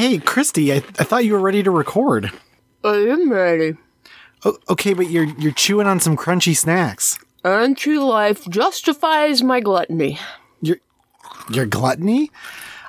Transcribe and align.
Hey, 0.00 0.16
Christy, 0.16 0.72
I, 0.72 0.76
I 0.76 1.04
thought 1.04 1.26
you 1.26 1.34
were 1.34 1.40
ready 1.40 1.62
to 1.62 1.70
record. 1.70 2.32
I 2.82 2.94
am 2.94 3.30
ready. 3.30 3.74
O- 4.46 4.56
okay, 4.70 4.94
but 4.94 5.10
you're 5.10 5.26
you're 5.38 5.52
chewing 5.52 5.86
on 5.86 6.00
some 6.00 6.16
crunchy 6.16 6.56
snacks. 6.56 7.18
Anti-life 7.44 8.48
justifies 8.48 9.42
my 9.42 9.60
gluttony. 9.60 10.18
Your 10.62 10.78
your 11.52 11.66
gluttony? 11.66 12.30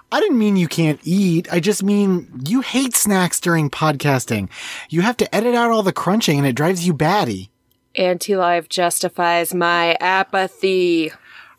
I 0.09 0.21
didn't 0.21 0.39
mean 0.39 0.55
you 0.55 0.69
can't 0.69 1.01
eat. 1.03 1.51
I 1.51 1.59
just 1.59 1.83
mean 1.83 2.31
you 2.47 2.61
hate 2.61 2.95
snacks 2.95 3.41
during 3.41 3.69
podcasting. 3.69 4.47
You 4.89 5.01
have 5.01 5.17
to 5.17 5.35
edit 5.35 5.53
out 5.53 5.69
all 5.69 5.83
the 5.83 5.91
crunching 5.91 6.37
and 6.37 6.47
it 6.47 6.55
drives 6.55 6.87
you 6.87 6.93
batty. 6.93 7.51
Anti-life 7.93 8.69
justifies 8.69 9.53
my 9.53 9.97
apathy. 9.99 11.11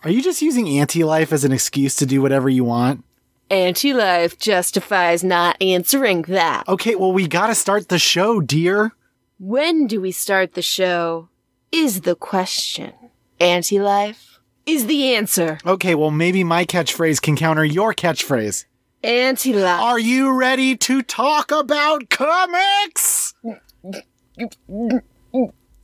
Are 0.03 0.11
you 0.11 0.23
just 0.23 0.41
using 0.41 0.67
anti-life 0.79 1.31
as 1.31 1.45
an 1.45 1.53
excuse 1.53 1.95
to 1.97 2.07
do 2.07 2.23
whatever 2.23 2.49
you 2.49 2.65
want? 2.65 3.05
Anti-life 3.53 4.39
justifies 4.39 5.23
not 5.23 5.61
answering 5.61 6.23
that. 6.23 6.67
Okay, 6.67 6.95
well 6.95 7.13
we 7.13 7.29
got 7.29 7.49
to 7.49 7.55
start 7.55 7.91
the 7.91 7.99
show, 7.99 8.41
dear. 8.41 8.93
When 9.39 9.87
do 9.87 10.01
we 10.01 10.11
start 10.11 10.55
the 10.55 10.63
show? 10.63 11.29
Is 11.71 12.01
the 12.01 12.15
question. 12.15 12.95
Anti-life 13.39 14.41
is 14.65 14.87
the 14.87 15.15
answer. 15.15 15.59
Okay, 15.67 15.95
well 15.95 16.11
maybe 16.11 16.43
my 16.45 16.65
catchphrase 16.65 17.21
can 17.21 17.37
counter 17.37 17.63
your 17.63 17.93
catchphrase. 17.93 18.65
Anti-life. 19.05 19.81
Are 19.83 19.99
you 19.99 20.33
ready 20.33 20.75
to 20.79 21.03
talk 21.03 21.51
about 21.51 22.09
comics? 22.09 23.35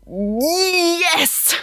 Yes! 0.07 1.55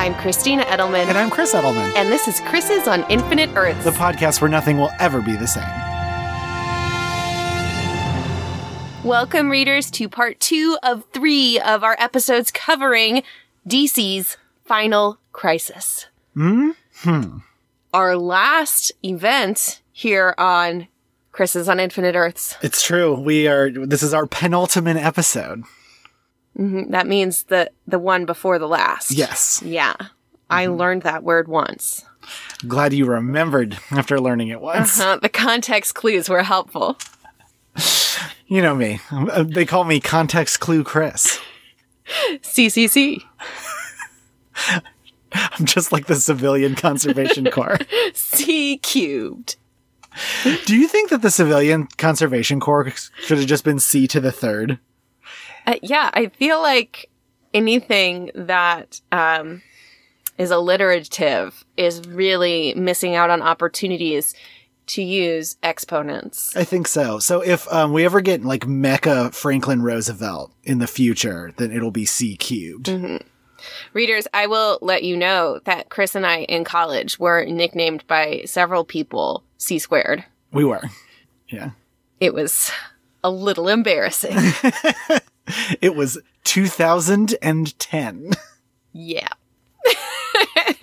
I'm 0.00 0.14
Christina 0.14 0.62
Edelman, 0.62 1.08
And 1.08 1.18
I'm 1.18 1.28
Chris 1.28 1.52
Edelman, 1.52 1.94
and 1.94 2.10
this 2.10 2.26
is 2.26 2.40
Chris's 2.40 2.88
on 2.88 3.04
Infinite 3.10 3.50
Earths. 3.54 3.84
the 3.84 3.90
podcast 3.90 4.40
where 4.40 4.48
nothing 4.48 4.78
will 4.78 4.88
ever 4.98 5.20
be 5.20 5.36
the 5.36 5.46
same. 5.46 5.62
Welcome, 9.06 9.50
readers, 9.50 9.90
to 9.90 10.08
part 10.08 10.40
two 10.40 10.78
of 10.82 11.04
three 11.12 11.60
of 11.60 11.84
our 11.84 11.96
episodes 11.98 12.50
covering 12.50 13.24
DC's 13.68 14.38
Final 14.64 15.18
Crisis. 15.32 16.06
Hmm? 16.32 16.70
Our 17.92 18.16
last 18.16 18.92
event 19.04 19.82
here 19.92 20.34
on 20.38 20.88
Chris's 21.30 21.68
on 21.68 21.78
Infinite 21.78 22.14
Earths. 22.14 22.56
It's 22.62 22.82
true. 22.82 23.20
We 23.20 23.46
are. 23.48 23.70
This 23.70 24.02
is 24.02 24.14
our 24.14 24.26
penultimate 24.26 24.96
episode. 24.96 25.64
Mhm, 26.58 26.90
That 26.90 27.06
means 27.06 27.44
the 27.44 27.70
the 27.86 27.98
one 27.98 28.24
before 28.26 28.58
the 28.58 28.68
last. 28.68 29.12
Yes. 29.12 29.62
Yeah. 29.64 29.94
I 30.48 30.66
learned 30.66 31.02
that 31.02 31.22
word 31.22 31.46
once. 31.46 32.04
Glad 32.66 32.92
you 32.92 33.06
remembered 33.06 33.78
after 33.92 34.20
learning 34.20 34.48
it 34.48 34.60
once. 34.60 34.98
Uh, 35.00 35.16
the 35.16 35.28
context 35.28 35.94
clues 35.94 36.28
were 36.28 36.42
helpful. 36.42 36.98
You 38.46 38.62
know 38.62 38.74
me. 38.74 38.98
Uh, 39.12 39.44
They 39.44 39.64
call 39.64 39.84
me 39.84 40.00
Context 40.00 40.58
Clue 40.58 40.82
Chris. 40.82 41.38
CCC. 42.42 43.22
I'm 45.32 45.64
just 45.64 45.92
like 45.92 46.06
the 46.06 46.16
Civilian 46.16 46.74
Conservation 46.74 47.48
Corps. 47.50 47.78
C 48.12 48.78
cubed. 48.78 49.54
Do 50.66 50.76
you 50.76 50.88
think 50.88 51.10
that 51.10 51.22
the 51.22 51.30
Civilian 51.30 51.86
Conservation 51.96 52.58
Corps 52.58 53.10
should 53.20 53.38
have 53.38 53.46
just 53.46 53.62
been 53.64 53.78
C 53.78 54.08
to 54.08 54.20
the 54.20 54.32
third? 54.32 54.80
Uh, 55.66 55.76
yeah, 55.82 56.10
I 56.12 56.28
feel 56.28 56.60
like 56.60 57.10
anything 57.52 58.30
that 58.34 59.00
um, 59.12 59.62
is 60.38 60.50
alliterative 60.50 61.64
is 61.76 62.06
really 62.06 62.74
missing 62.74 63.14
out 63.14 63.30
on 63.30 63.42
opportunities 63.42 64.34
to 64.86 65.02
use 65.02 65.56
exponents. 65.62 66.56
I 66.56 66.64
think 66.64 66.88
so. 66.88 67.20
So 67.20 67.40
if 67.42 67.72
um, 67.72 67.92
we 67.92 68.04
ever 68.04 68.20
get 68.20 68.44
like 68.44 68.66
Mecca 68.66 69.30
Franklin 69.30 69.82
Roosevelt 69.82 70.52
in 70.64 70.78
the 70.78 70.88
future, 70.88 71.52
then 71.56 71.70
it'll 71.70 71.92
be 71.92 72.04
C 72.04 72.36
cubed. 72.36 72.88
Readers, 73.92 74.26
I 74.34 74.46
will 74.46 74.78
let 74.80 75.04
you 75.04 75.16
know 75.16 75.60
that 75.64 75.90
Chris 75.90 76.14
and 76.14 76.26
I 76.26 76.40
in 76.44 76.64
college 76.64 77.18
were 77.18 77.44
nicknamed 77.44 78.06
by 78.06 78.42
several 78.46 78.84
people 78.84 79.44
C 79.58 79.78
squared. 79.78 80.24
We 80.52 80.64
were. 80.64 80.82
Yeah. 81.48 81.70
It 82.18 82.34
was 82.34 82.72
a 83.22 83.30
little 83.30 83.68
embarrassing. 83.68 84.36
It 85.80 85.94
was 85.94 86.18
2010. 86.44 88.30
yeah. 88.92 89.28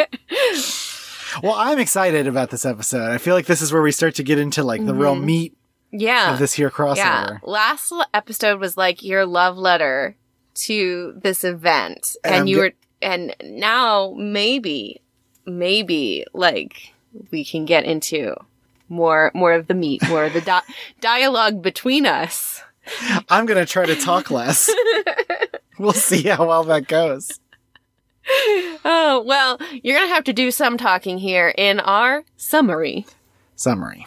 Well, 1.44 1.54
I'm 1.56 1.78
excited 1.78 2.26
about 2.26 2.50
this 2.50 2.66
episode. 2.66 3.12
I 3.12 3.20
feel 3.20 3.36
like 3.36 3.46
this 3.46 3.62
is 3.62 3.72
where 3.72 3.82
we 3.84 3.92
start 3.92 4.16
to 4.16 4.24
get 4.24 4.40
into 4.40 4.64
like 4.64 4.84
the 4.84 4.94
real 4.94 5.16
mm-hmm. 5.16 5.26
meat 5.26 5.58
Yeah. 5.92 6.34
of 6.34 6.40
this 6.40 6.54
here 6.54 6.72
crossover. 6.72 6.96
Yeah. 6.98 7.38
Last 7.44 7.94
episode 8.14 8.60
was 8.60 8.76
like 8.76 9.04
your 9.04 9.26
love 9.26 9.56
letter 9.58 10.16
to 10.56 11.14
this 11.22 11.44
event. 11.44 12.16
And 12.24 12.36
And, 12.36 12.50
you 12.50 12.58
were, 12.58 12.72
and 13.04 13.36
now 13.44 14.16
maybe, 14.18 15.02
maybe 15.46 16.26
like 16.34 16.94
we 17.30 17.46
can 17.46 17.66
get 17.66 17.84
into 17.84 18.34
more, 18.90 19.32
more 19.36 19.54
of 19.54 19.68
the 19.68 19.76
meat, 19.76 20.02
more 20.10 20.24
of 20.24 20.34
the 20.34 20.42
di- 20.42 20.62
dialogue 21.02 21.62
between 21.62 22.08
us. 22.08 22.64
I'm 23.30 23.46
going 23.46 23.60
to 23.60 23.72
try 23.72 23.86
to 23.86 23.96
talk 23.96 24.32
less. 24.32 24.70
we'll 25.80 25.94
see 25.94 26.24
how 26.24 26.48
well 26.48 26.64
that 26.66 26.88
goes. 26.88 27.40
Oh, 28.84 29.24
well, 29.26 29.58
you're 29.84 29.98
going 29.98 30.08
to 30.08 30.14
have 30.14 30.26
to 30.26 30.34
do 30.34 30.52
some 30.52 30.78
talking 30.78 31.18
here 31.18 31.54
in 31.58 31.80
our 31.80 32.24
summary. 32.36 33.06
Summary. 33.56 34.06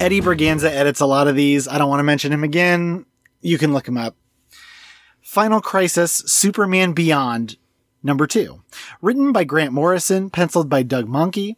Eddie 0.00 0.20
Berganza 0.20 0.68
edits 0.68 1.00
a 1.00 1.06
lot 1.06 1.28
of 1.28 1.36
these. 1.36 1.66
I 1.66 1.78
don't 1.78 1.88
want 1.88 2.00
to 2.00 2.04
mention 2.04 2.32
him 2.32 2.44
again. 2.44 3.06
You 3.40 3.56
can 3.56 3.72
look 3.72 3.88
him 3.88 3.96
up. 3.96 4.16
Final 5.22 5.60
Crisis 5.60 6.12
Superman 6.26 6.92
Beyond, 6.92 7.56
number 8.04 8.26
two. 8.26 8.62
Written 9.02 9.32
by 9.32 9.44
Grant 9.44 9.72
Morrison, 9.72 10.30
penciled 10.30 10.68
by 10.68 10.82
Doug 10.82 11.06
Mahnke, 11.06 11.56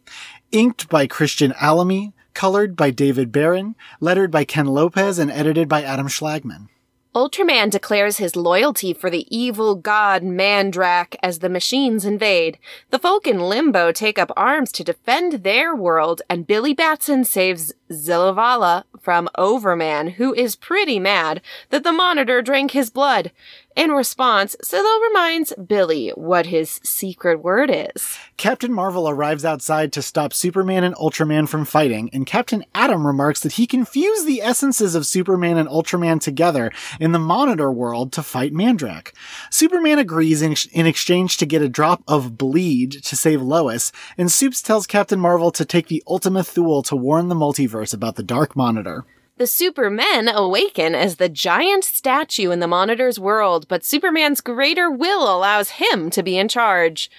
inked 0.51 0.89
by 0.89 1.05
Christian 1.05 1.51
Alamy, 1.53 2.13
colored 2.33 2.75
by 2.75 2.89
David 2.89 3.31
Baron, 3.31 3.75
lettered 3.99 4.31
by 4.31 4.45
Ken 4.45 4.67
Lopez, 4.67 5.19
and 5.19 5.29
edited 5.29 5.67
by 5.67 5.83
Adam 5.83 6.07
Schlagman. 6.07 6.69
Ultraman 7.17 7.71
declares 7.71 8.17
his 8.17 8.35
loyalty 8.35 8.93
for 8.93 9.09
the 9.09 9.25
evil 9.35 9.73
god 9.73 10.21
Mandrakk 10.21 11.15
as 11.23 11.39
the 11.39 11.49
machines 11.49 12.05
invade. 12.05 12.59
The 12.91 12.99
folk 12.99 13.25
in 13.25 13.39
Limbo 13.39 13.91
take 13.91 14.19
up 14.19 14.31
arms 14.37 14.71
to 14.73 14.83
defend 14.83 15.41
their 15.41 15.75
world, 15.75 16.21
and 16.29 16.45
Billy 16.45 16.75
Batson 16.75 17.23
saves 17.23 17.73
Zillo 17.89 18.35
Valla 18.35 18.85
from 19.01 19.29
Overman, 19.35 20.09
who 20.11 20.31
is 20.35 20.55
pretty 20.55 20.99
mad 20.99 21.41
that 21.71 21.83
the 21.83 21.91
Monitor 21.91 22.43
drank 22.43 22.71
his 22.71 22.91
blood. 22.91 23.31
In 23.77 23.91
response, 23.91 24.55
Silo 24.63 25.01
reminds 25.01 25.53
Billy 25.53 26.09
what 26.15 26.47
his 26.47 26.79
secret 26.83 27.43
word 27.43 27.69
is. 27.71 28.17
Captain 28.35 28.73
Marvel 28.73 29.07
arrives 29.07 29.45
outside 29.45 29.93
to 29.93 30.01
stop 30.01 30.33
Superman 30.33 30.83
and 30.83 30.95
Ultraman 30.95 31.47
from 31.47 31.63
fighting, 31.63 32.09
and 32.11 32.25
Captain 32.25 32.65
Atom 32.73 33.05
remarks 33.05 33.41
that 33.41 33.51
he 33.51 33.67
confused 33.67 34.25
the 34.25 34.41
essences 34.41 34.95
of 34.95 35.05
Superman 35.05 35.59
and 35.59 35.69
Ultraman 35.69 36.19
together 36.19 36.71
in 36.99 37.11
the 37.11 37.19
Monitor 37.19 37.71
world 37.71 38.11
to 38.13 38.23
fight 38.23 38.51
Mandrakk. 38.51 39.11
Superman 39.51 39.99
agrees 39.99 40.41
in, 40.41 40.55
in 40.71 40.87
exchange 40.87 41.37
to 41.37 41.45
get 41.45 41.61
a 41.61 41.69
drop 41.69 42.01
of 42.07 42.35
bleed 42.35 43.03
to 43.03 43.15
save 43.15 43.43
Lois, 43.43 43.91
and 44.17 44.31
Supes 44.31 44.63
tells 44.63 44.87
Captain 44.87 45.19
Marvel 45.19 45.51
to 45.51 45.65
take 45.65 45.87
the 45.87 46.01
Ultima 46.07 46.43
Thule 46.43 46.81
to 46.81 46.95
warn 46.95 47.27
the 47.27 47.35
multiverse 47.35 47.93
about 47.93 48.15
the 48.15 48.23
Dark 48.23 48.55
Monitor. 48.55 49.05
The 49.37 49.45
Supermen 49.45 50.27
awaken 50.27 50.95
as 50.95 51.17
the 51.17 51.29
giant 51.29 51.83
statue 51.83 52.49
in 52.49 52.59
the 52.59 52.67
Monitor's 52.67 53.19
world, 53.19 53.67
but 53.67 53.85
Superman's 53.85 54.41
greater 54.41 54.89
will 54.89 55.23
allows 55.23 55.69
him 55.71 56.09
to 56.09 56.23
be 56.23 56.39
in 56.39 56.47
charge. 56.47 57.11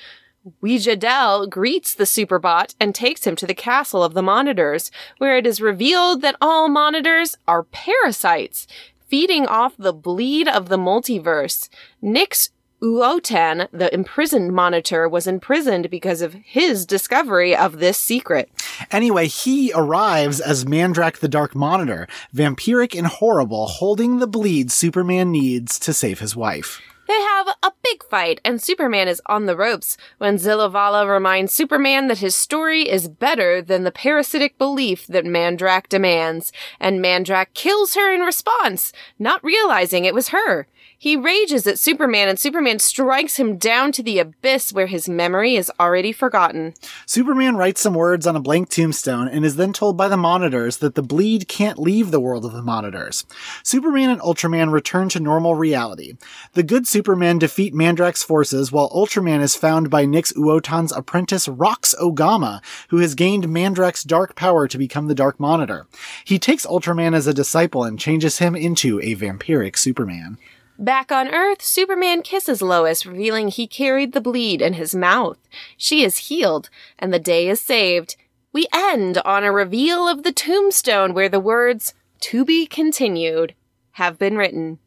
Weeja 0.61 1.49
greets 1.49 1.95
the 1.95 2.07
Superbot 2.07 2.75
and 2.81 2.93
takes 2.93 3.25
him 3.25 3.37
to 3.37 3.47
the 3.47 3.55
castle 3.55 4.03
of 4.03 4.15
the 4.15 4.23
Monitors, 4.23 4.91
where 5.19 5.37
it 5.37 5.47
is 5.47 5.61
revealed 5.61 6.21
that 6.23 6.35
all 6.41 6.69
Monitors 6.69 7.37
are 7.47 7.63
parasites, 7.63 8.67
feeding 9.07 9.47
off 9.47 9.75
the 9.79 9.93
bleed 9.93 10.49
of 10.49 10.69
the 10.69 10.79
multiverse. 10.79 11.69
Nix 12.03 12.51
Uotan, 12.81 13.69
the 13.73 13.93
imprisoned 13.93 14.53
Monitor, 14.53 15.09
was 15.09 15.27
imprisoned 15.27 15.91
because 15.91 16.23
of 16.23 16.35
his 16.35 16.87
discovery 16.87 17.57
of 17.57 17.79
this 17.79 17.99
secret. 17.99 18.49
Anyway, 18.93 19.27
he 19.27 19.73
arrives 19.75 20.41
as 20.41 20.65
Mandrakk 20.65 21.19
the 21.19 21.29
Dark 21.29 21.57
Monitor, 21.57 22.07
vampiric 22.33 22.97
and 22.97 23.09
horrible, 23.09 23.67
holding 23.67 24.19
the 24.19 24.29
bleed 24.29 24.71
Superman 24.71 25.33
needs 25.33 25.79
to 25.81 25.93
save 25.93 26.21
his 26.21 26.37
wife. 26.37 26.81
They 27.09 27.21
have 27.21 27.49
a 27.63 27.73
big 27.83 28.05
fight, 28.05 28.39
and 28.45 28.63
Superman 28.63 29.09
is 29.09 29.23
on 29.27 29.47
the 29.47 29.57
ropes 29.57 29.97
when 30.19 30.37
Zillo 30.37 30.71
Valla 30.71 31.09
reminds 31.09 31.55
Superman 31.55 32.07
that 32.09 32.19
his 32.19 32.37
story 32.37 32.83
is 32.83 33.09
better 33.09 33.63
than 33.63 33.85
the 33.85 33.91
parasitic 33.91 34.59
belief 34.59 35.07
that 35.07 35.25
Mandrakk 35.25 35.89
demands, 35.89 36.53
and 36.79 37.01
Mandrakk 37.01 37.55
kills 37.55 37.95
her 37.95 38.15
in 38.15 38.21
response, 38.21 38.93
not 39.19 39.43
realizing 39.43 40.05
it 40.05 40.15
was 40.15 40.29
her. 40.29 40.69
He 41.01 41.17
rages 41.17 41.65
at 41.69 41.79
Superman, 41.79 42.29
and 42.29 42.41
Superman 42.41 42.81
strikes 42.81 43.37
him 43.37 43.57
down 43.57 43.93
to 43.93 44.03
the 44.03 44.19
abyss 44.19 44.73
where 44.73 44.89
his 44.89 45.09
memory 45.09 45.55
is 45.55 45.71
already 45.79 46.11
forgotten. 46.11 46.75
Superman 47.07 47.57
writes 47.57 47.81
some 47.81 47.95
words 47.95 48.27
on 48.27 48.35
a 48.35 48.41
blank 48.41 48.69
tombstone 48.69 49.29
and 49.29 49.45
is 49.45 49.55
then 49.55 49.73
told 49.73 49.97
by 49.97 50.09
the 50.09 50.17
monitors 50.17 50.79
that 50.79 50.97
the 50.97 51.03
bleed 51.03 51.47
can't 51.47 51.79
leave 51.79 52.11
the 52.11 52.19
world 52.19 52.45
of 52.45 52.51
the 52.51 52.63
monitors. 52.63 53.25
Superman 53.63 54.11
and 54.11 54.21
Ultraman 54.21 54.73
return 54.73 55.09
to 55.11 55.21
normal 55.21 55.55
reality. 55.55 56.15
The 56.55 56.65
good 56.65 56.89
Superman 56.89 57.39
defeat 57.39 57.73
Mandrakk's 57.73 58.25
forces 58.25 58.73
while 58.73 58.91
Ultraman 58.91 59.41
is 59.41 59.55
found 59.55 59.91
by 59.91 60.05
Nix 60.05 60.33
Uotan's 60.33 60.91
apprentice 60.91 61.47
Rox 61.47 61.95
Ogama, 62.01 62.61
who 62.89 62.97
has 62.97 63.15
gained 63.15 63.45
Mandrakk's 63.45 64.03
dark 64.03 64.35
power 64.35 64.67
to 64.67 64.77
become 64.77 65.07
the 65.07 65.15
Dark 65.15 65.39
Monitor. 65.39 65.87
He 66.25 66.41
takes 66.41 66.67
Ultraman 66.67 67.15
as 67.15 67.29
a 67.29 67.33
disciple 67.33 67.85
and 67.85 68.01
changes 68.01 68.39
him 68.39 68.57
into 68.57 68.99
a 69.01 69.15
vampiric 69.15 69.79
Superman. 69.79 70.39
Back 70.81 71.11
on 71.11 71.35
Earth, 71.35 71.61
Superman 71.61 72.23
kisses 72.23 72.63
Lois, 72.63 73.05
revealing 73.05 73.49
he 73.49 73.67
carried 73.67 74.13
the 74.13 74.21
bleed 74.21 74.63
in 74.63 74.75
his 74.75 74.95
mouth. 74.95 75.37
She 75.77 76.05
is 76.05 76.29
healed, 76.29 76.71
and 77.01 77.13
the 77.13 77.19
day 77.19 77.49
is 77.49 77.61
saved. 77.61 78.15
We 78.53 78.69
end 78.73 79.19
on 79.25 79.43
a 79.43 79.51
reveal 79.51 80.07
of 80.07 80.23
the 80.23 80.31
tombstone 80.31 81.15
where 81.15 81.29
the 81.29 81.41
words, 81.41 81.95
to 82.21 82.45
be 82.45 82.65
continued, 82.65 83.55
have 83.93 84.21
been 84.21 84.37
written. 84.37 84.79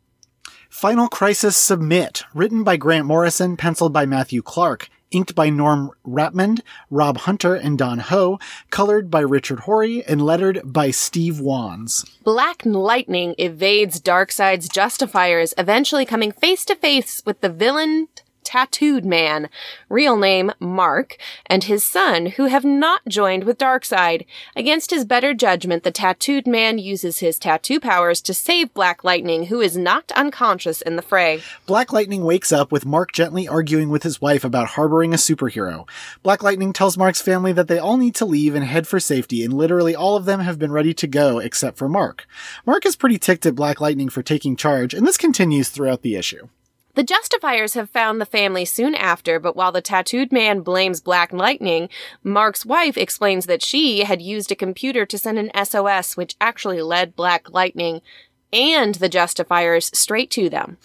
Final 0.70 1.10
Crisis 1.10 1.58
Submit, 1.58 2.24
written 2.34 2.64
by 2.64 2.78
Grant 2.78 3.06
Morrison, 3.06 3.58
penciled 3.58 3.92
by 3.92 4.06
Matthew 4.06 4.42
Clark, 4.42 4.88
inked 5.12 5.36
by 5.36 5.50
Norm 5.50 5.92
Rapmund, 6.06 6.62
Rob 6.90 7.18
Hunter, 7.18 7.56
and 7.56 7.78
Don 7.78 8.00
Ho, 8.00 8.40
colored 8.69 9.12
by 9.12 9.19
Richard 9.19 9.60
Horie, 9.60 10.04
and 10.08 10.22
lettered 10.22 10.62
by 10.63 10.92
Steve 10.92 11.40
Wands. 11.40 12.06
Black 12.24 12.66
Lightning 12.66 13.36
evades 13.38 14.00
Darkseid's 14.00 14.68
justifiers, 14.68 15.54
eventually 15.58 16.06
coming 16.06 16.31
face 16.31 16.66
to 16.66 16.75
face 16.75 17.22
with 17.25 17.42
the 17.42 17.50
villain 17.50 18.08
tattooed 18.44 19.06
man, 19.06 19.50
real 19.90 20.18
name 20.18 20.52
Mark, 20.60 21.18
and 21.46 21.64
his 21.64 21.84
son, 21.84 22.28
who 22.28 22.46
have 22.46 22.66
not 22.66 23.02
joined 23.08 23.44
with 23.44 23.58
Darkseid. 23.58 24.26
Against 24.56 24.92
his 24.92 25.06
better 25.06 25.34
judgment, 25.34 25.84
the 25.84 25.92
tattooed 25.92 26.48
man 26.48 26.78
uses 26.78 27.20
his 27.20 27.40
tattoo 27.40 27.80
powers 27.80 28.22
to 28.22 28.34
save 28.34 28.74
Black 28.74 29.04
Lightning, 29.04 29.46
who 29.46 29.62
is 29.62 29.78
knocked 29.78 30.12
unconscious 30.14 30.82
in 30.82 30.96
the 30.96 31.02
fray. 31.02 31.42
Black 31.66 31.94
Lightning 31.94 32.24
wakes 32.24 32.52
up 32.52 32.72
with 32.72 32.86
Mark 32.86 33.12
gently 33.12 33.48
arguing 33.48 33.90
with 33.90 34.04
his 34.04 34.22
wife 34.22 34.44
about 34.44 34.70
harboring 34.70 35.14
a 35.14 35.18
superhero. 35.18 35.88
Black 36.24 36.44
Lightning 36.44 36.74
tells 36.74 36.98
Mark's 36.98 37.22
family 37.22 37.54
that 37.54 37.68
they 37.68 37.80
all 37.80 37.98
need 37.98 38.16
to 38.16 38.26
leave 38.26 38.56
and 38.56 38.66
head 38.66 38.88
for 38.88 39.00
safety, 39.00 39.44
and 39.44 39.54
literally 39.54 39.96
all 39.96 40.16
of 40.16 40.26
them 40.26 40.40
have 40.40 40.60
been 40.60 40.72
ready 40.72 40.94
to 40.94 41.08
go 41.08 41.40
except 41.40 41.78
for 41.78 41.90
Mark. 41.90 42.26
Mark 42.66 42.86
is 42.86 42.96
pretty 42.96 43.18
ticked 43.18 43.46
at 43.46 43.56
Black 43.56 43.82
Lightning 43.82 44.10
for 44.10 44.24
taking 44.24 44.56
charge, 44.56 44.94
and 44.94 45.08
this 45.08 45.18
continues 45.18 45.70
throughout 45.70 46.02
the 46.02 46.16
issue. 46.16 46.48
The 46.94 47.04
Justifiers 47.04 47.74
have 47.76 47.90
found 47.90 48.20
the 48.20 48.26
family 48.26 48.66
soon 48.66 48.96
after, 48.96 49.40
but 49.40 49.56
while 49.56 49.72
the 49.72 49.82
tattooed 49.82 50.32
man 50.32 50.62
blames 50.62 51.00
Black 51.00 51.32
Lightning, 51.32 51.90
Mark's 52.24 52.66
wife 52.66 52.98
explains 52.98 53.46
that 53.46 53.62
she 53.62 54.04
had 54.04 54.22
used 54.22 54.52
a 54.52 54.56
computer 54.56 55.06
to 55.06 55.18
send 55.18 55.40
an 55.40 55.52
SOS 55.66 56.18
which 56.18 56.36
actually 56.42 56.82
led 56.82 57.16
Black 57.16 57.50
Lightning 57.50 58.02
and 58.54 58.96
the 58.96 59.10
Justifiers 59.10 59.90
straight 59.94 60.30
to 60.32 60.50
them. 60.50 60.78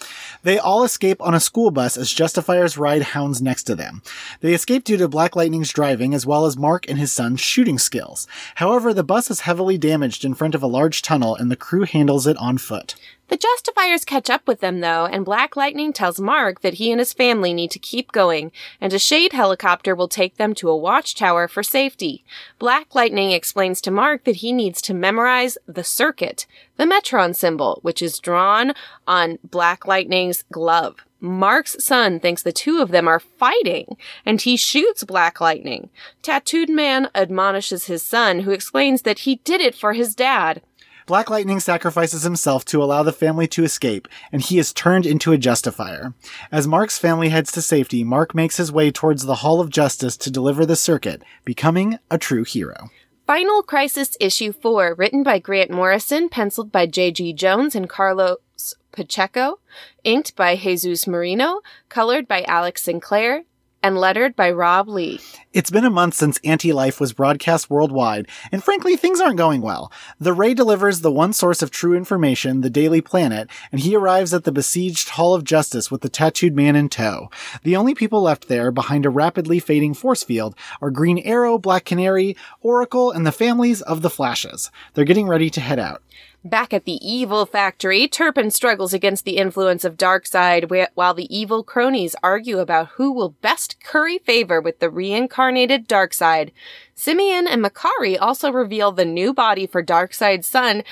They 0.43 0.57
all 0.57 0.83
escape 0.83 1.21
on 1.21 1.33
a 1.33 1.39
school 1.39 1.71
bus 1.71 1.97
as 1.97 2.13
Justifiers 2.13 2.77
ride 2.77 3.01
hounds 3.01 3.41
next 3.41 3.63
to 3.63 3.75
them. 3.75 4.01
They 4.39 4.53
escape 4.53 4.85
due 4.85 4.97
to 4.97 5.07
Black 5.07 5.35
Lightning's 5.35 5.73
driving 5.73 6.13
as 6.13 6.25
well 6.25 6.45
as 6.45 6.57
Mark 6.57 6.87
and 6.87 6.97
his 6.97 7.11
son's 7.11 7.41
shooting 7.41 7.77
skills. 7.77 8.27
However, 8.55 8.93
the 8.93 9.03
bus 9.03 9.29
is 9.29 9.41
heavily 9.41 9.77
damaged 9.77 10.23
in 10.23 10.33
front 10.33 10.55
of 10.55 10.63
a 10.63 10.67
large 10.67 11.01
tunnel 11.01 11.35
and 11.35 11.51
the 11.51 11.55
crew 11.55 11.83
handles 11.83 12.27
it 12.27 12.37
on 12.37 12.57
foot. 12.57 12.95
The 13.29 13.37
Justifiers 13.37 14.05
catch 14.05 14.29
up 14.29 14.47
with 14.47 14.61
them, 14.61 14.79
though, 14.79 15.05
and 15.05 15.25
Black 15.25 15.57
Lightning 15.57 15.91
tells 15.91 16.19
Mark 16.19 16.61
that 16.61 16.75
he 16.75 16.91
and 16.91 16.99
his 16.99 17.11
family 17.11 17.53
need 17.53 17.71
to 17.71 17.79
keep 17.79 18.13
going, 18.13 18.53
and 18.79 18.93
a 18.93 18.99
Shade 18.99 19.33
helicopter 19.33 19.93
will 19.93 20.07
take 20.07 20.37
them 20.37 20.53
to 20.55 20.69
a 20.69 20.77
watchtower 20.77 21.49
for 21.49 21.61
safety. 21.61 22.23
Black 22.57 22.95
Lightning 22.95 23.31
explains 23.31 23.81
to 23.81 23.91
Mark 23.91 24.23
that 24.23 24.37
he 24.37 24.53
needs 24.53 24.81
to 24.83 24.93
memorize 24.93 25.57
the 25.67 25.83
circuit, 25.83 26.45
the 26.77 26.85
Metron 26.85 27.35
symbol, 27.35 27.79
which 27.81 28.01
is 28.01 28.19
drawn 28.19 28.73
on 29.05 29.39
Black 29.43 29.85
Lightning's 29.85 30.43
glove. 30.51 30.95
Mark's 31.19 31.83
son 31.83 32.19
thinks 32.19 32.43
the 32.43 32.51
two 32.51 32.79
of 32.79 32.91
them 32.91 33.07
are 33.07 33.19
fighting, 33.19 33.97
and 34.25 34.39
he 34.39 34.55
shoots 34.55 35.03
Black 35.03 35.41
Lightning. 35.41 35.89
Tattooed 36.21 36.69
Man 36.69 37.09
admonishes 37.13 37.87
his 37.87 38.03
son, 38.03 38.41
who 38.41 38.51
explains 38.51 39.01
that 39.01 39.19
he 39.19 39.37
did 39.37 39.59
it 39.59 39.75
for 39.75 39.93
his 39.93 40.15
dad. 40.15 40.61
Black 41.07 41.29
Lightning 41.29 41.61
sacrifices 41.61 42.23
himself 42.23 42.65
to 42.65 42.83
allow 42.83 43.01
the 43.01 43.13
family 43.13 43.47
to 43.47 43.63
escape, 43.63 44.09
and 44.29 44.41
he 44.41 44.59
is 44.59 44.73
turned 44.73 45.05
into 45.05 45.31
a 45.31 45.37
Justifier. 45.37 46.13
As 46.51 46.67
Mark's 46.67 46.99
family 46.99 47.29
heads 47.29 47.49
to 47.53 47.61
safety, 47.61 48.03
Mark 48.03 48.35
makes 48.35 48.57
his 48.57 48.73
way 48.73 48.91
towards 48.91 49.23
the 49.23 49.35
Hall 49.35 49.61
of 49.61 49.69
Justice 49.69 50.17
to 50.17 50.29
deliver 50.29 50.65
the 50.65 50.75
circuit, 50.75 51.23
becoming 51.45 51.97
a 52.11 52.17
true 52.17 52.43
hero. 52.43 52.89
Final 53.25 53.63
Crisis 53.63 54.17
Issue 54.19 54.51
4, 54.51 54.95
written 54.95 55.23
by 55.23 55.39
Grant 55.39 55.71
Morrison, 55.71 56.27
penciled 56.27 56.73
by 56.73 56.85
J.G. 56.85 57.31
Jones 57.31 57.73
and 57.73 57.87
Carlos 57.87 58.75
Pacheco, 58.91 59.59
inked 60.03 60.35
by 60.35 60.57
Jesus 60.57 61.07
Merino, 61.07 61.61
colored 61.87 62.27
by 62.27 62.43
Alex 62.43 62.81
Sinclair, 62.81 63.45
and 63.87 63.97
lettered 63.97 64.35
by 64.35 64.51
Rob 64.51 64.89
Leigh. 64.89 65.21
It's 65.53 65.71
been 65.71 65.85
a 65.85 65.89
month 65.89 66.13
since 66.13 66.41
Anti 66.43 66.73
Life 66.73 66.99
was 66.99 67.13
broadcast 67.13 67.69
worldwide, 67.69 68.27
and 68.51 68.61
frankly, 68.61 68.97
things 68.97 69.21
aren't 69.21 69.37
going 69.37 69.61
well. 69.61 69.93
The 70.19 70.33
Ray 70.33 70.53
delivers 70.53 70.99
the 70.99 71.11
one 71.11 71.31
source 71.31 71.61
of 71.61 71.71
true 71.71 71.95
information, 71.95 72.59
the 72.59 72.69
Daily 72.69 72.99
Planet, 72.99 73.49
and 73.71 73.79
he 73.79 73.95
arrives 73.95 74.33
at 74.33 74.43
the 74.43 74.51
besieged 74.51 75.07
Hall 75.11 75.33
of 75.33 75.45
Justice 75.45 75.89
with 75.89 76.01
the 76.01 76.09
tattooed 76.09 76.53
man 76.53 76.75
in 76.75 76.89
tow. 76.89 77.29
The 77.63 77.77
only 77.77 77.95
people 77.95 78.21
left 78.21 78.49
there, 78.49 78.71
behind 78.71 79.05
a 79.05 79.09
rapidly 79.09 79.59
fading 79.59 79.93
force 79.93 80.21
field, 80.21 80.53
are 80.81 80.91
Green 80.91 81.19
Arrow, 81.19 81.57
Black 81.57 81.85
Canary, 81.85 82.35
Oracle, 82.59 83.11
and 83.11 83.25
the 83.25 83.31
families 83.31 83.81
of 83.81 84.01
the 84.01 84.09
Flashes. 84.09 84.69
They're 84.95 85.05
getting 85.05 85.29
ready 85.29 85.49
to 85.51 85.61
head 85.61 85.79
out. 85.79 86.03
Back 86.43 86.73
at 86.73 86.85
the 86.85 86.99
evil 87.05 87.45
factory, 87.45 88.07
Turpin 88.07 88.51
struggles 88.51 88.93
against 88.93 89.25
the 89.25 89.37
influence 89.37 89.83
of 89.83 89.97
Darkseid 89.97 90.87
while 90.93 91.13
the 91.13 91.35
evil 91.35 91.63
cronies 91.63 92.15
argue 92.23 92.59
about 92.59 92.89
who 92.89 93.11
will 93.11 93.29
best 93.41 93.83
curry 93.83 94.19
favor 94.19 94.61
with 94.61 94.79
the 94.79 94.89
reincarnated 94.89 95.89
Darkseid. 95.89 96.51
Simyan 96.95 97.47
and 97.49 97.63
Mokkari 97.63 98.17
also 98.19 98.51
reveal 98.51 98.91
the 98.91 99.03
new 99.03 99.33
body 99.33 99.67
for 99.67 99.83
Darkseid's 99.83 100.47
son, 100.47 100.83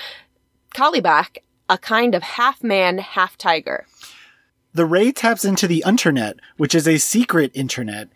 Kalibak, 0.74 1.38
a 1.70 1.78
kind 1.78 2.14
of 2.14 2.22
half 2.22 2.62
man, 2.62 2.98
half 2.98 3.38
tiger. 3.38 3.86
The 4.74 4.84
Ray 4.84 5.10
taps 5.10 5.44
into 5.44 5.66
the 5.66 5.82
internet, 5.86 6.36
which 6.58 6.74
is 6.74 6.86
a 6.86 6.98
secret 6.98 7.50
internet, 7.54 8.08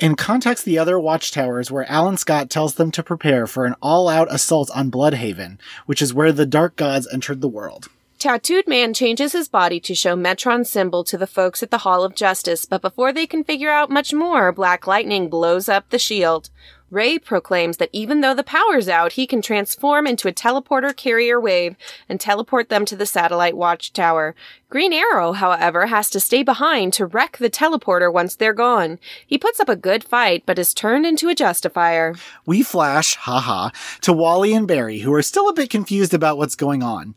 and 0.00 0.18
contacts 0.18 0.62
the 0.62 0.78
other 0.78 0.98
watchtowers 0.98 1.70
where 1.70 1.90
Alan 1.90 2.16
Scott 2.16 2.50
tells 2.50 2.74
them 2.74 2.90
to 2.92 3.02
prepare 3.02 3.46
for 3.46 3.64
an 3.64 3.74
all-out 3.80 4.32
assault 4.32 4.70
on 4.74 4.90
Blüdhaven, 4.90 5.58
which 5.86 6.02
is 6.02 6.14
where 6.14 6.32
the 6.32 6.46
Dark 6.46 6.76
Gods 6.76 7.08
entered 7.12 7.40
the 7.40 7.48
world. 7.48 7.88
Tattooed 8.18 8.66
Man 8.66 8.94
changes 8.94 9.32
his 9.32 9.48
body 9.48 9.78
to 9.80 9.94
show 9.94 10.16
Metron's 10.16 10.70
symbol 10.70 11.04
to 11.04 11.18
the 11.18 11.26
folks 11.26 11.62
at 11.62 11.70
the 11.70 11.78
Hall 11.78 12.02
of 12.04 12.14
Justice, 12.14 12.64
but 12.64 12.80
before 12.80 13.12
they 13.12 13.26
can 13.26 13.44
figure 13.44 13.70
out 13.70 13.90
much 13.90 14.14
more, 14.14 14.50
Black 14.50 14.86
Lightning 14.86 15.28
blows 15.28 15.68
up 15.68 15.90
the 15.90 15.98
shield. 15.98 16.48
Ray 16.90 17.18
proclaims 17.18 17.78
that 17.78 17.90
even 17.92 18.20
though 18.20 18.34
the 18.34 18.44
power's 18.44 18.88
out, 18.88 19.12
he 19.12 19.26
can 19.26 19.42
transform 19.42 20.06
into 20.06 20.28
a 20.28 20.32
teleporter 20.32 20.94
carrier 20.94 21.40
wave 21.40 21.76
and 22.08 22.20
teleport 22.20 22.68
them 22.68 22.84
to 22.84 22.94
the 22.94 23.06
satellite 23.06 23.56
watchtower. 23.56 24.34
Green 24.68 24.92
Arrow, 24.92 25.32
however, 25.32 25.86
has 25.86 26.10
to 26.10 26.20
stay 26.20 26.42
behind 26.42 26.92
to 26.92 27.06
wreck 27.06 27.38
the 27.38 27.50
teleporter 27.50 28.12
once 28.12 28.36
they're 28.36 28.52
gone. 28.52 28.98
He 29.26 29.38
puts 29.38 29.60
up 29.60 29.68
a 29.68 29.76
good 29.76 30.04
fight, 30.04 30.44
but 30.46 30.58
is 30.58 30.74
turned 30.74 31.06
into 31.06 31.28
a 31.28 31.34
justifier. 31.34 32.14
We 32.46 32.62
flash, 32.62 33.16
haha, 33.16 33.70
to 34.02 34.12
Wally 34.12 34.52
and 34.54 34.68
Barry, 34.68 34.98
who 34.98 35.12
are 35.14 35.22
still 35.22 35.48
a 35.48 35.54
bit 35.54 35.70
confused 35.70 36.14
about 36.14 36.38
what's 36.38 36.54
going 36.54 36.82
on. 36.82 37.14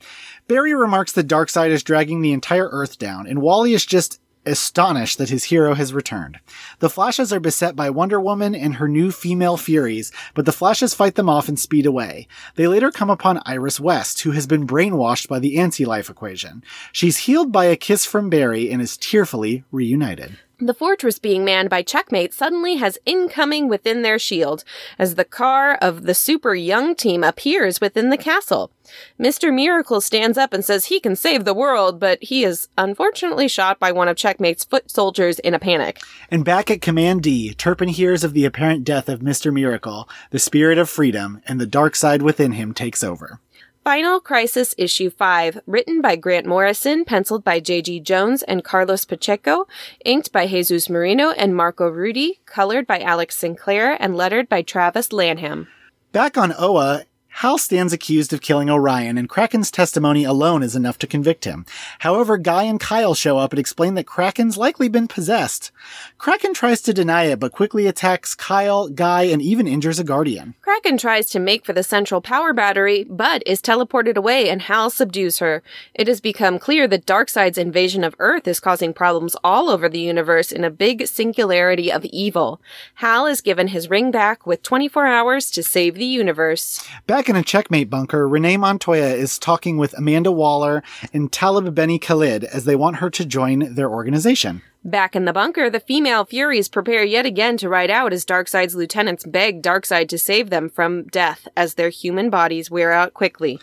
Barry 0.47 0.73
remarks 0.73 1.11
that 1.13 1.27
Darkseid 1.27 1.69
is 1.69 1.83
dragging 1.83 2.21
the 2.21 2.31
entire 2.31 2.69
Earth 2.69 2.97
down, 2.97 3.27
and 3.27 3.41
Wally 3.41 3.73
is 3.73 3.85
just 3.85 4.21
astonished 4.47 5.17
that 5.17 5.29
his 5.29 5.45
hero 5.45 5.75
has 5.75 5.93
returned. 5.93 6.39
The 6.79 6.89
Flashes 6.89 7.31
are 7.31 7.39
beset 7.39 7.75
by 7.75 7.89
Wonder 7.89 8.19
Woman 8.19 8.55
and 8.55 8.75
her 8.75 8.87
new 8.87 9.11
female 9.11 9.57
Furies, 9.57 10.11
but 10.33 10.45
the 10.45 10.51
Flashes 10.51 10.93
fight 10.93 11.15
them 11.15 11.29
off 11.29 11.47
and 11.47 11.59
speed 11.59 11.85
away. 11.85 12.27
They 12.55 12.67
later 12.67 12.89
come 12.89 13.09
upon 13.09 13.41
Iris 13.45 13.79
West, 13.79 14.21
who 14.21 14.31
has 14.31 14.47
been 14.47 14.65
brainwashed 14.65 15.27
by 15.27 15.39
the 15.39 15.59
anti-life 15.59 16.09
equation. 16.09 16.63
She's 16.91 17.17
healed 17.17 17.51
by 17.51 17.65
a 17.65 17.75
kiss 17.75 18.05
from 18.05 18.29
Barry 18.29 18.71
and 18.71 18.81
is 18.81 18.97
tearfully 18.97 19.63
reunited. 19.71 20.37
The 20.59 20.73
fortress 20.73 21.19
being 21.19 21.45
manned 21.45 21.69
by 21.69 21.83
Checkmate 21.83 22.33
suddenly 22.33 22.77
has 22.77 22.97
incoming 23.05 23.67
within 23.67 24.01
their 24.01 24.17
shield 24.17 24.63
as 24.97 25.13
the 25.13 25.23
car 25.23 25.75
of 25.75 26.03
the 26.03 26.15
super 26.15 26.55
young 26.55 26.95
team 26.95 27.23
appears 27.23 27.79
within 27.79 28.09
the 28.09 28.17
castle. 28.17 28.71
Mr. 29.19 29.53
Miracle 29.53 30.01
stands 30.01 30.35
up 30.35 30.53
and 30.53 30.65
says 30.65 30.85
he 30.85 30.99
can 30.99 31.15
save 31.15 31.45
the 31.45 31.53
world, 31.53 31.99
but 31.99 32.17
he 32.23 32.43
is 32.43 32.69
unfortunately 32.75 33.47
shot 33.47 33.77
by 33.79 33.91
one 33.91 34.07
of 34.07 34.17
Checkmate's 34.17 34.63
foot 34.63 34.89
soldiers 34.89 35.37
in 35.39 35.53
a 35.53 35.59
panic. 35.59 36.01
And 36.31 36.43
back 36.43 36.71
at 36.71 36.81
Command 36.81 37.21
D, 37.21 37.53
Turpin 37.53 37.89
hears 37.89 38.23
of 38.23 38.33
the 38.33 38.45
apparent 38.45 38.83
death 38.83 39.09
of 39.09 39.19
Mr. 39.19 39.53
Miracle, 39.53 40.09
the 40.31 40.39
spirit 40.39 40.79
of 40.79 40.89
freedom, 40.89 41.39
and 41.45 41.61
the 41.61 41.67
dark 41.67 41.95
side 41.95 42.23
within 42.23 42.53
him 42.53 42.73
takes 42.73 43.03
over. 43.03 43.39
Final 43.87 44.19
Crisis 44.19 44.75
Issue 44.77 45.09
5, 45.09 45.61
written 45.65 46.01
by 46.01 46.17
Grant 46.17 46.45
Morrison, 46.45 47.05
penciled 47.05 47.45
by 47.45 47.61
J.G. 47.61 48.01
Jones 48.01 48.43
and 48.43 48.61
Carlos 48.61 49.05
Pacheco, 49.05 49.65
inked 50.03 50.33
by 50.33 50.45
Jesus 50.45 50.89
Merino 50.89 51.31
and 51.31 51.55
Marco 51.55 51.87
Rudy, 51.87 52.41
colored 52.45 52.85
by 52.85 52.99
Alex 52.99 53.37
Sinclair, 53.37 53.95
and 53.97 54.13
lettered 54.13 54.49
by 54.49 54.61
Travis 54.61 55.13
Lanham. 55.13 55.69
Back 56.11 56.37
on 56.37 56.53
Oa, 56.59 57.05
Hal 57.41 57.59
stands 57.59 57.93
accused 57.93 58.33
of 58.33 58.41
killing 58.41 58.67
Orion, 58.67 59.15
and 59.15 59.29
Kraken's 59.29 59.69
testimony 59.69 60.23
alone 60.23 60.63
is 60.63 60.75
enough 60.75 60.97
to 60.97 61.05
convict 61.05 61.45
him. 61.45 61.67
However, 61.99 62.35
Guy 62.39 62.63
and 62.63 62.79
Kyle 62.79 63.13
show 63.13 63.37
up 63.37 63.51
and 63.51 63.59
explain 63.59 63.93
that 63.93 64.07
Kraken's 64.07 64.57
likely 64.57 64.89
been 64.89 65.07
possessed. 65.07 65.71
Kraken 66.17 66.55
tries 66.55 66.81
to 66.81 66.93
deny 66.93 67.25
it, 67.25 67.39
but 67.39 67.51
quickly 67.51 67.85
attacks 67.85 68.33
Kyle, 68.33 68.89
Guy, 68.89 69.25
and 69.25 69.39
even 69.39 69.67
injures 69.67 69.99
a 69.99 70.03
Guardian. 70.03 70.55
Kraken 70.63 70.97
tries 70.97 71.29
to 71.29 71.39
make 71.39 71.63
for 71.63 71.73
the 71.73 71.83
central 71.83 72.21
power 72.21 72.53
battery, 72.53 73.03
but 73.03 73.43
is 73.45 73.61
teleported 73.61 74.15
away 74.15 74.49
and 74.49 74.63
Hal 74.63 74.89
subdues 74.89 75.37
her. 75.37 75.61
It 75.93 76.07
has 76.07 76.19
become 76.19 76.57
clear 76.57 76.87
that 76.87 77.05
Darkseid's 77.05 77.59
invasion 77.59 78.03
of 78.03 78.15
Earth 78.17 78.47
is 78.47 78.59
causing 78.59 78.95
problems 78.95 79.35
all 79.43 79.69
over 79.69 79.87
the 79.87 79.99
universe 79.99 80.51
in 80.51 80.63
a 80.63 80.71
big 80.71 81.05
singularity 81.05 81.91
of 81.91 82.03
evil. 82.05 82.59
Hal 82.95 83.27
is 83.27 83.41
given 83.41 83.67
his 83.67 83.91
ring 83.91 84.09
back 84.09 84.47
with 84.47 84.63
24 84.63 85.05
hours 85.05 85.51
to 85.51 85.61
save 85.61 85.93
the 85.93 86.05
universe. 86.05 86.83
Back 87.05 87.26
in 87.29 87.35
a 87.35 87.43
checkmate 87.43 87.89
bunker, 87.89 88.27
Renee 88.27 88.57
Montoya 88.57 89.09
is 89.09 89.39
talking 89.39 89.77
with 89.77 89.97
Amanda 89.97 90.31
Waller 90.31 90.83
and 91.13 91.31
Talib 91.31 91.73
Beni 91.73 91.99
Khalid 91.99 92.43
as 92.43 92.65
they 92.65 92.75
want 92.75 92.97
her 92.97 93.09
to 93.09 93.25
join 93.25 93.73
their 93.73 93.89
organization. 93.89 94.61
Back 94.83 95.15
in 95.15 95.25
the 95.25 95.33
bunker, 95.33 95.69
the 95.69 95.79
female 95.79 96.25
Furies 96.25 96.69
prepare 96.69 97.03
yet 97.03 97.25
again 97.25 97.57
to 97.57 97.69
ride 97.69 97.89
out 97.89 98.13
as 98.13 98.25
Darkseid's 98.25 98.75
lieutenants 98.75 99.25
beg 99.25 99.61
Darkseid 99.61 100.07
to 100.09 100.17
save 100.17 100.49
them 100.49 100.69
from 100.69 101.03
death 101.07 101.47
as 101.57 101.73
their 101.73 101.89
human 101.89 102.29
bodies 102.29 102.71
wear 102.71 102.91
out 102.91 103.13
quickly. 103.13 103.59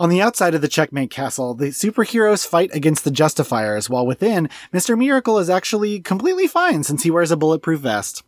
On 0.00 0.08
the 0.08 0.22
outside 0.22 0.54
of 0.54 0.62
the 0.62 0.66
Checkmate 0.66 1.10
Castle, 1.10 1.52
the 1.52 1.66
superheroes 1.66 2.46
fight 2.46 2.70
against 2.72 3.04
the 3.04 3.10
Justifiers, 3.10 3.90
while 3.90 4.06
within, 4.06 4.48
Mr. 4.72 4.96
Miracle 4.96 5.38
is 5.38 5.50
actually 5.50 6.00
completely 6.00 6.46
fine 6.46 6.82
since 6.84 7.02
he 7.02 7.10
wears 7.10 7.30
a 7.30 7.36
bulletproof 7.36 7.80
vest. 7.80 8.22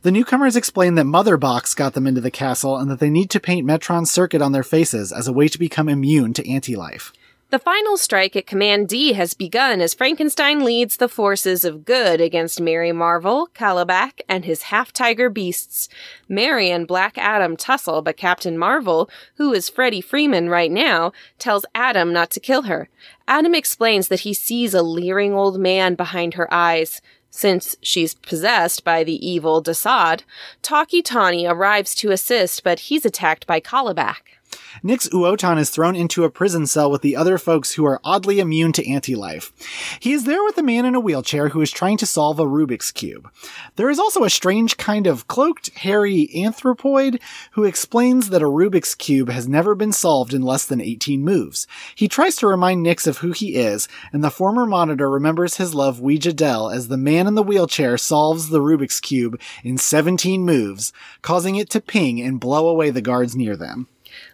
The 0.00 0.10
newcomers 0.10 0.56
explain 0.56 0.94
that 0.94 1.04
Mother 1.04 1.36
Box 1.36 1.74
got 1.74 1.92
them 1.92 2.06
into 2.06 2.22
the 2.22 2.30
castle 2.30 2.78
and 2.78 2.90
that 2.90 2.98
they 2.98 3.10
need 3.10 3.28
to 3.28 3.40
paint 3.40 3.66
Metron's 3.66 4.10
circuit 4.10 4.40
on 4.40 4.52
their 4.52 4.62
faces 4.62 5.12
as 5.12 5.28
a 5.28 5.32
way 5.34 5.48
to 5.48 5.58
become 5.58 5.90
immune 5.90 6.32
to 6.32 6.50
anti-life. 6.50 7.12
The 7.50 7.58
final 7.58 7.96
strike 7.96 8.36
at 8.36 8.46
Command 8.46 8.88
D 8.90 9.14
has 9.14 9.32
begun 9.32 9.80
as 9.80 9.94
Frankenstein 9.94 10.66
leads 10.66 10.98
the 10.98 11.08
forces 11.08 11.64
of 11.64 11.86
good 11.86 12.20
against 12.20 12.60
Mary 12.60 12.92
Marvel, 12.92 13.48
Kalibak, 13.54 14.20
and 14.28 14.44
his 14.44 14.64
half-tiger 14.64 15.30
beasts. 15.30 15.88
Mary 16.28 16.70
and 16.70 16.86
Black 16.86 17.16
Adam 17.16 17.56
tussle, 17.56 18.02
but 18.02 18.18
Captain 18.18 18.58
Marvel, 18.58 19.08
who 19.36 19.54
is 19.54 19.70
Freddy 19.70 20.02
Freeman 20.02 20.50
right 20.50 20.70
now, 20.70 21.12
tells 21.38 21.64
Adam 21.74 22.12
not 22.12 22.28
to 22.32 22.40
kill 22.40 22.62
her. 22.64 22.90
Adam 23.26 23.54
explains 23.54 24.08
that 24.08 24.20
he 24.20 24.34
sees 24.34 24.74
a 24.74 24.82
leering 24.82 25.32
old 25.32 25.58
man 25.58 25.94
behind 25.94 26.34
her 26.34 26.52
eyes. 26.52 27.00
Since 27.30 27.76
she's 27.80 28.12
possessed 28.12 28.84
by 28.84 29.04
the 29.04 29.26
evil 29.26 29.62
DeSaad, 29.62 30.20
Tawky 30.60 31.00
Tawny 31.00 31.46
arrives 31.46 31.94
to 31.94 32.10
assist, 32.10 32.62
but 32.62 32.80
he's 32.80 33.06
attacked 33.06 33.46
by 33.46 33.58
Kalibak. 33.58 34.37
Nix 34.82 35.08
Uotan 35.08 35.58
is 35.58 35.70
thrown 35.70 35.96
into 35.96 36.24
a 36.24 36.30
prison 36.30 36.66
cell 36.66 36.90
with 36.90 37.02
the 37.02 37.16
other 37.16 37.38
folks 37.38 37.72
who 37.72 37.84
are 37.84 38.00
oddly 38.04 38.40
immune 38.40 38.72
to 38.72 38.88
anti-life. 38.88 39.52
He 40.00 40.12
is 40.12 40.24
there 40.24 40.42
with 40.44 40.58
a 40.58 40.62
man 40.62 40.84
in 40.84 40.94
a 40.94 41.00
wheelchair 41.00 41.48
who 41.50 41.60
is 41.60 41.70
trying 41.70 41.96
to 41.98 42.06
solve 42.06 42.38
a 42.38 42.44
Rubik's 42.44 42.92
Cube. 42.92 43.30
There 43.76 43.90
is 43.90 43.98
also 43.98 44.24
a 44.24 44.30
strange 44.30 44.76
kind 44.76 45.06
of 45.06 45.28
cloaked, 45.28 45.70
hairy 45.78 46.28
anthropoid 46.34 47.20
who 47.52 47.64
explains 47.64 48.30
that 48.30 48.42
a 48.42 48.46
Rubik's 48.46 48.94
Cube 48.94 49.28
has 49.28 49.48
never 49.48 49.74
been 49.74 49.92
solved 49.92 50.34
in 50.34 50.42
less 50.42 50.66
than 50.66 50.80
18 50.80 51.24
moves. 51.24 51.66
He 51.94 52.08
tries 52.08 52.36
to 52.36 52.46
remind 52.46 52.82
Nix 52.82 53.06
of 53.06 53.18
who 53.18 53.32
he 53.32 53.56
is, 53.56 53.88
and 54.12 54.22
the 54.22 54.30
former 54.30 54.66
monitor 54.66 55.10
remembers 55.10 55.56
his 55.56 55.74
love 55.74 56.00
Weeja 56.00 56.34
Dell 56.34 56.70
as 56.70 56.88
the 56.88 56.96
man 56.96 57.26
in 57.26 57.34
the 57.34 57.42
wheelchair 57.42 57.98
solves 57.98 58.48
the 58.48 58.60
Rubik's 58.60 59.00
Cube 59.00 59.40
in 59.64 59.78
17 59.78 60.44
moves, 60.44 60.92
causing 61.22 61.56
it 61.56 61.70
to 61.70 61.80
ping 61.80 62.20
and 62.20 62.40
blow 62.40 62.68
away 62.68 62.90
the 62.90 63.00
guards 63.00 63.34
near 63.36 63.56
them. 63.56 63.86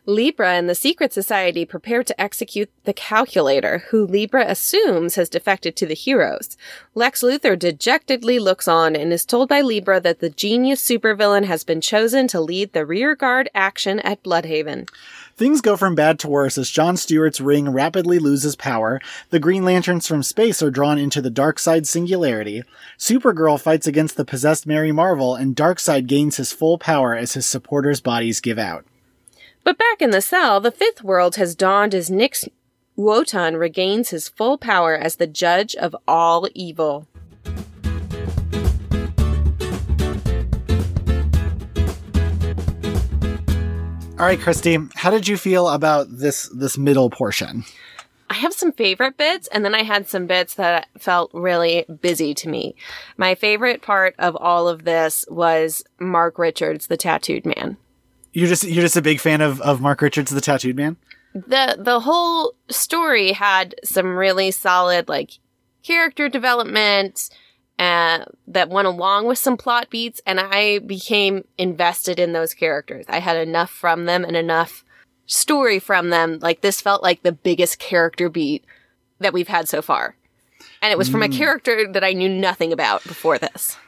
Libra 0.06 0.52
and 0.52 0.68
the 0.68 0.74
Secret 0.74 1.14
Society 1.14 1.64
prepare 1.64 2.04
to 2.04 2.20
execute 2.20 2.70
the 2.84 2.92
Calculator, 2.92 3.84
who 3.88 4.06
Libra 4.06 4.44
assumes 4.46 5.14
has 5.14 5.30
defected 5.30 5.76
to 5.76 5.86
the 5.86 5.94
heroes. 5.94 6.58
Lex 6.94 7.22
Luthor 7.22 7.58
dejectedly 7.58 8.38
looks 8.38 8.68
on 8.68 8.94
and 8.94 9.14
is 9.14 9.24
told 9.24 9.48
by 9.48 9.62
Libra 9.62 10.00
that 10.00 10.20
the 10.20 10.28
genius 10.28 10.86
supervillain 10.86 11.46
has 11.46 11.64
been 11.64 11.80
chosen 11.80 12.28
to 12.28 12.38
lead 12.38 12.74
the 12.74 12.84
rearguard 12.84 13.48
action 13.54 13.98
at 14.00 14.22
Blüdhaven. 14.22 14.90
Things 15.38 15.62
go 15.62 15.74
from 15.74 15.94
bad 15.94 16.18
to 16.18 16.28
worse 16.28 16.58
as 16.58 16.68
John 16.68 16.98
Stewart's 16.98 17.40
ring 17.40 17.70
rapidly 17.70 18.18
loses 18.18 18.56
power, 18.56 19.00
the 19.30 19.40
Green 19.40 19.64
Lanterns 19.64 20.06
from 20.06 20.22
space 20.22 20.62
are 20.62 20.70
drawn 20.70 20.98
into 20.98 21.22
the 21.22 21.30
Darkseid 21.30 21.86
singularity, 21.86 22.62
Supergirl 22.98 23.58
fights 23.58 23.86
against 23.86 24.18
the 24.18 24.26
possessed 24.26 24.66
Mary 24.66 24.92
Marvel, 24.92 25.34
and 25.34 25.56
Darkseid 25.56 26.06
gains 26.06 26.36
his 26.36 26.52
full 26.52 26.76
power 26.76 27.16
as 27.16 27.32
his 27.32 27.46
supporters' 27.46 28.02
bodies 28.02 28.40
give 28.40 28.58
out. 28.58 28.84
But 29.64 29.78
back 29.78 30.02
in 30.02 30.10
the 30.10 30.20
cell, 30.20 30.60
the 30.60 30.70
fifth 30.70 31.02
world 31.02 31.36
has 31.36 31.54
dawned 31.54 31.94
as 31.94 32.10
Nix 32.10 32.46
Uotan 32.98 33.58
regains 33.58 34.10
his 34.10 34.28
full 34.28 34.58
power 34.58 34.94
as 34.94 35.16
the 35.16 35.26
judge 35.26 35.74
of 35.74 35.96
all 36.06 36.46
evil. 36.54 37.08
All 44.16 44.26
right, 44.26 44.38
Christy, 44.38 44.78
how 44.94 45.10
did 45.10 45.26
you 45.26 45.38
feel 45.38 45.68
about 45.68 46.06
this 46.10 46.48
this 46.50 46.78
middle 46.78 47.08
portion? 47.08 47.64
I 48.30 48.34
have 48.34 48.52
some 48.52 48.72
favorite 48.72 49.16
bits, 49.16 49.48
and 49.48 49.64
then 49.64 49.74
I 49.74 49.82
had 49.82 50.08
some 50.08 50.26
bits 50.26 50.54
that 50.54 50.88
felt 50.98 51.30
really 51.32 51.84
busy 52.00 52.34
to 52.34 52.48
me. 52.48 52.74
My 53.16 53.34
favorite 53.34 53.80
part 53.80 54.14
of 54.18 54.36
all 54.36 54.68
of 54.68 54.84
this 54.84 55.24
was 55.28 55.84
Mark 55.98 56.38
Richards, 56.38 56.86
the 56.86 56.96
tattooed 56.96 57.46
man. 57.46 57.76
You're 58.34 58.48
just 58.48 58.64
you're 58.64 58.82
just 58.82 58.96
a 58.96 59.02
big 59.02 59.20
fan 59.20 59.40
of, 59.40 59.60
of 59.60 59.80
Mark 59.80 60.02
Richards, 60.02 60.30
the 60.30 60.40
tattooed 60.40 60.76
man. 60.76 60.96
the 61.32 61.76
The 61.78 62.00
whole 62.00 62.54
story 62.68 63.32
had 63.32 63.76
some 63.84 64.16
really 64.16 64.50
solid 64.50 65.08
like 65.08 65.38
character 65.84 66.28
development 66.28 67.30
uh, 67.78 68.24
that 68.48 68.68
went 68.68 68.88
along 68.88 69.26
with 69.26 69.38
some 69.38 69.56
plot 69.56 69.88
beats, 69.88 70.20
and 70.26 70.40
I 70.40 70.80
became 70.80 71.44
invested 71.58 72.18
in 72.18 72.32
those 72.32 72.54
characters. 72.54 73.04
I 73.08 73.20
had 73.20 73.36
enough 73.36 73.70
from 73.70 74.06
them 74.06 74.24
and 74.24 74.36
enough 74.36 74.84
story 75.26 75.78
from 75.78 76.10
them. 76.10 76.40
Like 76.42 76.60
this 76.60 76.80
felt 76.80 77.04
like 77.04 77.22
the 77.22 77.32
biggest 77.32 77.78
character 77.78 78.28
beat 78.28 78.64
that 79.20 79.32
we've 79.32 79.48
had 79.48 79.68
so 79.68 79.80
far. 79.80 80.16
And 80.82 80.90
it 80.92 80.98
was 80.98 81.08
from 81.08 81.22
a 81.22 81.28
character 81.28 81.90
that 81.92 82.04
I 82.04 82.12
knew 82.12 82.28
nothing 82.28 82.72
about 82.72 83.02
before 83.04 83.38
this. 83.38 83.78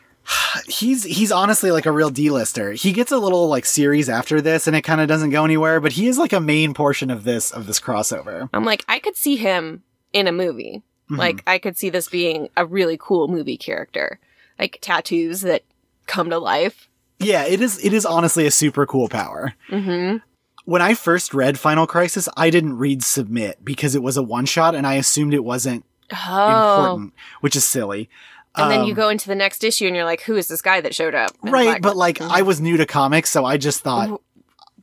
He's 0.66 1.04
he's 1.04 1.30
honestly 1.30 1.71
like 1.71 1.87
a 1.87 1.92
real 1.92 2.11
D-lister. 2.11 2.73
He 2.73 2.92
gets 2.92 3.12
a 3.12 3.18
little 3.18 3.49
like 3.49 3.64
series 3.64 4.09
after 4.09 4.40
this 4.40 4.66
and 4.66 4.75
it 4.75 4.83
kind 4.83 5.00
of 5.00 5.09
doesn't 5.09 5.30
go 5.30 5.45
anywhere, 5.45 5.80
but 5.80 5.92
he 5.92 6.09
is 6.09 6.18
like 6.18 6.33
a 6.33 6.40
main 6.40 6.75
portion 6.75 7.11
of 7.11 7.25
this 7.25 7.50
of 7.50 7.66
this 7.66 7.78
crossover. 7.80 8.49
I'm 8.52 8.64
like, 8.64 8.85
I 8.88 8.99
could 8.99 9.16
see 9.16 9.37
him 9.37 9.83
in 10.12 10.26
a 10.26 10.33
movie. 10.33 10.83
Like, 11.09 11.40
I 11.47 11.59
could 11.59 11.78
see 11.78 11.88
this 11.88 12.09
being 12.09 12.49
a 12.56 12.66
really 12.66 12.97
cool 13.00 13.28
movie 13.28 13.56
character. 13.56 14.18
Like 14.59 14.78
tattoos 14.80 15.42
that 15.42 15.62
come 16.09 16.30
to 16.30 16.38
life. 16.38 16.88
Yeah, 17.21 17.45
it 17.47 17.61
is 17.61 17.83
it 17.85 17.92
is 17.92 18.04
honestly 18.04 18.45
a 18.47 18.50
super 18.50 18.87
cool 18.87 19.09
power. 19.09 19.54
hmm 19.68 20.16
When 20.64 20.83
I 20.83 20.95
first 20.95 21.33
read 21.35 21.59
Final 21.61 21.87
Crisis, 21.87 22.28
I 22.37 22.50
didn't 22.50 22.78
read 22.78 23.04
Submit 23.04 23.64
because 23.64 23.95
it 23.95 24.02
was 24.02 24.16
a 24.16 24.23
one 24.23 24.47
shot 24.47 24.75
and 24.75 24.87
I 24.87 24.95
assumed 24.95 25.35
it 25.35 25.45
wasn't 25.45 25.85
Oh. 26.12 26.85
important, 26.85 27.12
which 27.40 27.56
is 27.56 27.64
silly. 27.64 28.09
And 28.57 28.71
then 28.71 28.85
you 28.85 28.93
Um, 28.93 28.97
go 28.97 29.09
into 29.09 29.29
the 29.29 29.35
next 29.35 29.63
issue 29.65 29.87
and 29.87 29.95
you're 29.95 30.05
like, 30.05 30.23
who 30.23 30.37
is 30.37 30.49
this 30.49 30.63
guy 30.63 30.81
that 30.81 30.95
showed 30.95 31.15
up? 31.15 31.33
Right, 31.43 31.65
Black- 31.65 31.83
but 31.83 31.97
like 31.97 32.21
I 32.21 32.43
was 32.43 32.61
new 32.61 32.77
to 32.77 32.87
comics, 32.87 33.31
so 33.31 33.45
I 33.45 33.57
just 33.57 33.81
thought 33.83 34.09
Ooh, 34.11 34.21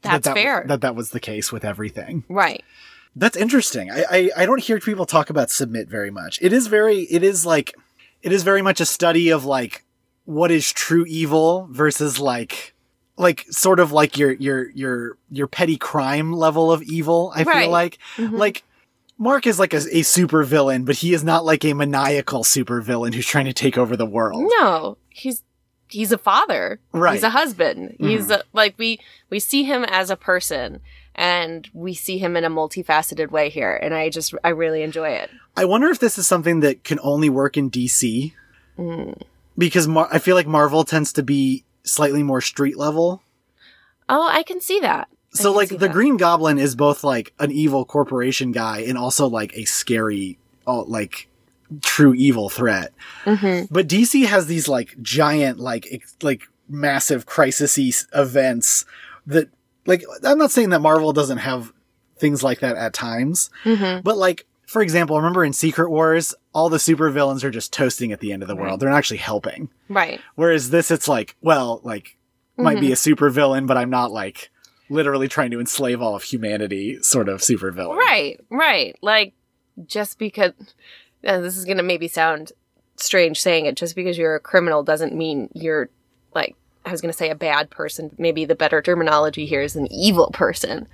that 0.01 0.12
That's 0.12 0.25
that, 0.27 0.36
fair. 0.36 0.65
that 0.68 0.82
that 0.82 0.96
was 0.96 1.10
the 1.12 1.20
case 1.20 1.51
with 1.51 1.63
everything. 1.65 2.24
right. 2.30 2.63
That's 3.15 3.38
interesting. 3.38 3.92
I, 3.92 4.03
I 4.12 4.30
I 4.38 4.46
don't 4.48 4.60
hear 4.60 4.80
people 4.80 5.06
talk 5.06 5.30
about 5.30 5.51
submit 5.51 5.88
very 5.88 6.10
much. 6.10 6.39
It 6.42 6.51
is 6.51 6.65
very 6.65 7.01
it 7.12 7.24
is 7.24 7.46
like 7.46 7.74
it 8.24 8.32
is 8.32 8.42
very 8.42 8.63
much 8.63 8.82
a 8.82 8.86
study 8.86 9.30
of 9.30 9.46
like 9.46 9.86
what 10.25 10.50
is 10.50 10.72
true 10.74 11.06
evil 11.08 11.68
versus 11.70 12.20
like 12.20 12.74
like 13.18 13.46
sort 13.51 13.80
of 13.80 13.92
like 13.92 14.18
your 14.18 14.32
your 14.34 14.72
your 14.72 15.18
your 15.30 15.46
petty 15.48 15.77
crime 15.77 16.34
level 16.34 16.72
of 16.72 16.82
evil. 16.82 17.32
I 17.36 17.44
Right. 17.44 17.62
feel 17.65 17.70
like 17.72 18.00
Mhm. 18.18 18.38
like 18.39 18.63
Mark 19.24 19.48
is 19.48 19.58
like 19.58 19.74
a, 19.74 19.82
a 19.98 20.01
super 20.01 20.44
villain, 20.44 20.84
but 20.84 20.98
he 20.98 21.13
is 21.13 21.24
not 21.24 21.46
like 21.46 21.63
a 21.63 21.74
maniacal 21.74 22.44
super 22.44 22.82
villain 22.82 23.13
who's 23.13 23.25
trying 23.25 23.46
to 23.46 23.53
take 23.53 23.77
over 23.77 23.96
the 23.96 24.06
world. 24.06 24.51
No, 24.60 24.98
he's 25.10 25.44
he's 25.88 26.12
a 26.12 26.18
father. 26.18 26.82
Right. 26.92 27.13
He's 27.13 27.24
a 27.24 27.30
husband. 27.30 27.96
He's 28.00 28.24
mm-hmm. 28.24 28.34
a, 28.34 28.44
like 28.51 28.75
we 28.77 29.00
we 29.30 29.39
see 29.39 29.63
him 29.63 29.86
as 29.86 30.10
a 30.10 30.18
person 30.18 30.82
and 31.15 31.70
we 31.74 31.94
see 31.94 32.18
him 32.18 32.36
in 32.36 32.44
a 32.44 32.50
multifaceted 32.50 33.32
way 33.32 33.50
here 33.50 33.74
and 33.82 33.94
I 33.94 34.10
just 34.10 34.34
I 34.44 34.50
really 34.50 34.84
enjoy 34.84 35.12
it. 35.12 35.30
I 35.56 35.63
wonder 35.63 35.88
if 35.88 36.00
this 36.00 36.18
is 36.18 36.27
something 36.27 36.60
that 36.60 36.84
can 36.84 37.00
only 37.01 37.30
work 37.30 37.56
in 37.56 37.72
DC. 37.72 38.34
Mm. 38.77 39.22
Because 39.58 39.88
Mar- 39.88 40.10
I 40.12 40.20
feel 40.20 40.36
like 40.36 40.48
Marvel 40.48 40.84
tends 40.84 41.13
to 41.13 41.24
be 41.24 41.63
slightly 41.84 42.24
more 42.24 42.42
street 42.42 42.77
level. 42.77 43.22
Oh, 44.10 44.27
I 44.27 44.44
can 44.44 44.60
see 44.60 44.82
that. 44.82 45.08
So 45.34 45.52
like 45.52 45.70
the 45.70 45.78
that. 45.78 45.92
Green 45.92 46.18
Goblin 46.18 46.60
is 46.60 46.75
both 46.75 47.04
like 47.04 47.34
an 47.40 47.52
evil 47.52 47.86
corporation 47.86 48.52
guy 48.52 48.80
and 48.82 48.98
also 48.98 49.28
like 49.28 49.52
a 49.58 49.66
scary, 49.66 50.38
oh, 50.68 50.82
like 50.82 51.28
true 51.82 52.13
evil 52.13 52.50
threat. 52.50 52.94
Mhm. 53.25 53.68
But 53.72 53.88
DC 53.88 54.25
has 54.25 54.46
these 54.48 54.68
like 54.68 54.96
giant, 55.02 55.60
like 55.60 55.88
ex- 55.92 56.16
like 56.22 56.44
massive 56.70 57.25
crisis 57.25 58.06
events 58.13 58.86
that 59.28 59.50
like 59.86 60.04
I'm 60.24 60.38
not 60.38 60.52
saying 60.52 60.70
that 60.70 60.82
Marvel 60.82 61.13
doesn't 61.13 61.40
have 61.40 61.74
things 62.18 62.44
like 62.44 62.60
that 62.60 62.75
at 62.78 62.94
times, 62.94 63.50
Mhm. 63.63 64.04
but 64.04 64.18
like 64.18 64.46
for 64.68 64.82
example, 64.82 65.18
remember 65.18 65.44
in 65.44 65.54
Secret 65.54 65.90
Wars, 65.92 66.34
all 66.54 66.70
the 66.70 66.78
supervillains 66.78 67.44
are 67.44 67.52
just 67.52 67.72
toasting 67.74 68.12
at 68.12 68.20
the 68.22 68.32
end 68.32 68.42
of 68.42 68.48
the 68.48 68.56
world. 68.56 68.80
They're 68.80 68.90
not 68.90 68.98
actually 68.98 69.18
helping. 69.18 69.70
Right. 69.90 70.20
Whereas 70.36 70.70
this, 70.72 70.90
it's 70.90 71.08
like, 71.08 71.36
well, 71.42 71.80
like 71.84 72.18
might 72.58 72.78
Mm-hmm. 72.78 72.82
be 72.82 72.92
a 72.92 72.96
supervillain, 72.96 73.68
but 73.68 73.78
I'm 73.78 73.90
not 73.90 74.12
like 74.12 74.50
literally 74.90 75.28
trying 75.28 75.52
to 75.52 75.60
enslave 75.60 76.02
all 76.02 76.16
of 76.16 76.24
humanity, 76.24 77.02
sort 77.02 77.30
of 77.30 77.42
supervillain. 77.42 77.96
Right, 77.96 78.40
right. 78.50 78.98
Like 79.02 79.34
just 79.86 80.20
because 80.20 80.54
this 81.22 81.58
is 81.58 81.66
going 81.66 81.78
to 81.78 81.84
maybe 81.84 82.08
sound 82.08 82.52
strange 82.98 83.42
saying 83.42 83.66
it, 83.66 83.75
just 83.75 83.96
because 83.96 84.18
you're 84.18 84.36
a 84.36 84.40
criminal 84.40 84.84
doesn't 84.84 85.16
mean 85.16 85.50
you're 85.54 85.90
like 86.34 86.56
I 86.86 86.92
was 86.92 87.02
going 87.02 87.12
to 87.12 87.18
say 87.18 87.30
a 87.30 87.36
bad 87.36 87.70
person. 87.70 88.13
Maybe 88.18 88.46
the 88.46 88.56
better 88.56 88.82
terminology 88.82 89.46
here 89.46 89.62
is 89.62 89.75
an 89.75 89.92
evil 89.92 90.32
person. 90.32 90.88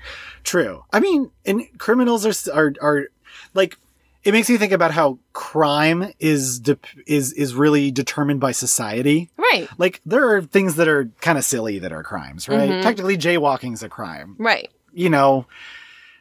True. 0.43 0.86
I 0.93 1.00
mean, 1.00 1.31
and 1.46 1.63
criminals 1.77 2.25
are 2.25 2.53
are 2.53 2.74
are 2.81 3.08
like 3.53 3.77
it 4.23 4.31
makes 4.33 4.49
me 4.49 4.57
think 4.57 4.71
about 4.73 4.91
how 4.91 5.17
crime 5.33 6.11
is 6.19 6.59
de- 6.59 6.77
is 7.07 7.31
is 7.33 7.55
really 7.55 7.89
determined 7.91 8.39
by 8.39 8.51
society. 8.51 9.29
Right, 9.38 9.67
Like 9.77 10.01
there 10.05 10.29
are 10.35 10.41
things 10.41 10.75
that 10.75 10.88
are 10.88 11.09
kind 11.21 11.38
of 11.38 11.43
silly 11.45 11.79
that 11.79 11.91
are 11.91 12.03
crimes, 12.03 12.47
right? 12.49 12.69
Mhm. 12.69 12.81
Technically, 12.81 13.17
jaywalking's 13.17 13.81
a 13.83 13.89
crime. 13.89 14.35
right. 14.38 14.69
You 14.93 15.09
know, 15.09 15.45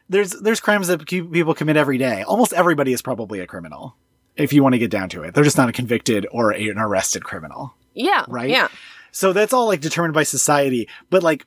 there's 0.08 0.32
there's 0.32 0.60
crimes 0.60 0.88
that 0.88 1.06
people 1.06 1.54
commit 1.54 1.76
every 1.76 1.98
day. 1.98 2.22
Almost 2.22 2.52
everybody 2.52 2.92
is 2.92 3.02
probably 3.02 3.40
a 3.40 3.46
criminal. 3.46 3.96
If 4.36 4.52
you 4.52 4.62
want 4.62 4.74
to 4.74 4.78
get 4.78 4.90
down 4.90 5.08
to 5.10 5.22
it, 5.24 5.34
they're 5.34 5.42
just 5.44 5.56
not 5.58 5.68
a 5.68 5.72
convicted 5.72 6.26
or 6.30 6.52
a, 6.52 6.68
an 6.68 6.78
arrested 6.78 7.24
criminal. 7.24 7.74
Yeah, 7.94 8.24
Right? 8.28 8.48
Yeah, 8.50 8.68
So 9.10 9.32
that's 9.32 9.52
all 9.52 9.66
like 9.66 9.80
determined 9.80 10.14
by 10.14 10.22
society. 10.22 10.88
But 11.10 11.22
like 11.24 11.44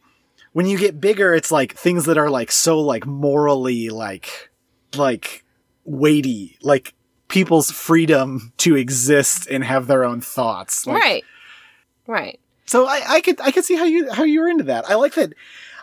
when 0.51 0.65
you 0.65 0.77
get 0.77 1.00
bigger, 1.00 1.34
it's 1.34 1.51
like 1.51 1.74
things 1.75 2.03
that 2.05 2.17
are 2.17 2.29
like 2.29 2.51
so 2.51 2.79
like 2.81 3.05
morally 3.05 3.89
like 3.89 4.50
like 4.98 5.46
weighty, 5.85 6.57
like 6.61 6.93
people's 7.27 7.71
freedom 7.71 8.53
to 8.57 8.75
exist 8.75 9.47
and 9.50 9.63
have 9.63 9.88
their 9.88 10.03
own 10.03 10.21
thoughts. 10.21 10.85
Like, 10.85 11.01
right, 11.01 11.23
right. 12.07 12.39
So 12.65 12.88
I, 12.88 13.01
I 13.07 13.21
could 13.21 13.39
I 13.41 13.51
could 13.51 13.65
see 13.65 13.75
how 13.75 13.85
you 13.85 14.11
how 14.11 14.23
you 14.23 14.41
were 14.41 14.47
into 14.47 14.65
that. 14.65 14.89
I 14.89 14.95
like 14.95 15.15
that 15.15 15.33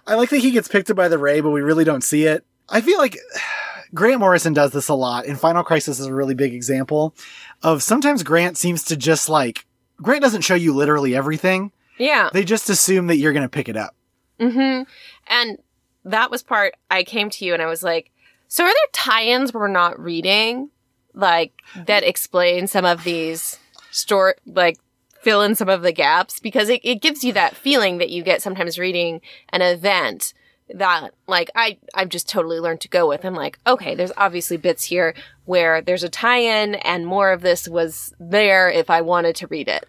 I 0.06 0.14
like 0.14 0.30
that 0.30 0.38
he 0.38 0.50
gets 0.50 0.68
picked 0.68 0.90
up 0.90 0.96
by 0.96 1.08
the 1.08 1.18
Ray, 1.18 1.40
but 1.40 1.50
we 1.50 1.60
really 1.60 1.84
don't 1.84 2.04
see 2.04 2.24
it. 2.24 2.44
I 2.68 2.80
feel 2.80 2.98
like 2.98 3.18
Grant 3.94 4.20
Morrison 4.20 4.52
does 4.52 4.72
this 4.72 4.88
a 4.88 4.94
lot, 4.94 5.26
and 5.26 5.40
Final 5.40 5.64
Crisis 5.64 5.98
is 5.98 6.06
a 6.06 6.14
really 6.14 6.34
big 6.34 6.54
example 6.54 7.14
of 7.62 7.82
sometimes 7.82 8.22
Grant 8.22 8.56
seems 8.56 8.84
to 8.84 8.96
just 8.96 9.28
like 9.28 9.66
Grant 10.00 10.22
doesn't 10.22 10.42
show 10.42 10.54
you 10.54 10.74
literally 10.74 11.16
everything. 11.16 11.72
Yeah. 11.98 12.30
They 12.32 12.44
just 12.44 12.70
assume 12.70 13.08
that 13.08 13.16
you're 13.16 13.32
going 13.32 13.42
to 13.42 13.48
pick 13.48 13.68
it 13.68 13.76
up. 13.76 13.94
Mm-hmm. 14.38 14.84
And 15.26 15.58
that 16.04 16.30
was 16.30 16.42
part 16.42 16.74
I 16.90 17.02
came 17.02 17.28
to 17.30 17.44
you 17.44 17.54
and 17.54 17.62
I 17.62 17.66
was 17.66 17.82
like, 17.82 18.12
so 18.48 18.64
are 18.64 18.68
there 18.68 18.74
tie-ins 18.92 19.52
we're 19.52 19.68
not 19.68 20.00
reading? 20.00 20.70
Like 21.14 21.52
that 21.86 22.02
explain 22.02 22.66
some 22.66 22.84
of 22.84 23.04
these 23.04 23.58
store 23.90 24.36
like 24.46 24.78
fill 25.20 25.42
in 25.42 25.54
some 25.54 25.68
of 25.68 25.82
the 25.82 25.92
gaps 25.92 26.40
because 26.40 26.68
it, 26.68 26.80
it 26.84 27.02
gives 27.02 27.24
you 27.24 27.32
that 27.32 27.56
feeling 27.56 27.98
that 27.98 28.10
you 28.10 28.22
get 28.22 28.40
sometimes 28.42 28.78
reading 28.78 29.20
an 29.50 29.62
event 29.62 30.32
that 30.74 31.10
like 31.26 31.50
I 31.54 31.78
I've 31.94 32.08
just 32.08 32.28
totally 32.28 32.60
learned 32.60 32.80
to 32.82 32.88
go 32.88 33.08
with. 33.08 33.24
I'm 33.24 33.34
like, 33.34 33.58
okay, 33.66 33.94
there's 33.94 34.12
obviously 34.16 34.56
bits 34.56 34.84
here 34.84 35.14
where 35.44 35.80
there's 35.80 36.02
a 36.02 36.08
tie-in 36.08 36.76
and 36.76 37.06
more 37.06 37.32
of 37.32 37.40
this 37.42 37.68
was 37.68 38.12
there 38.20 38.70
if 38.70 38.90
I 38.90 39.00
wanted 39.00 39.36
to 39.36 39.46
read 39.46 39.68
it. 39.68 39.88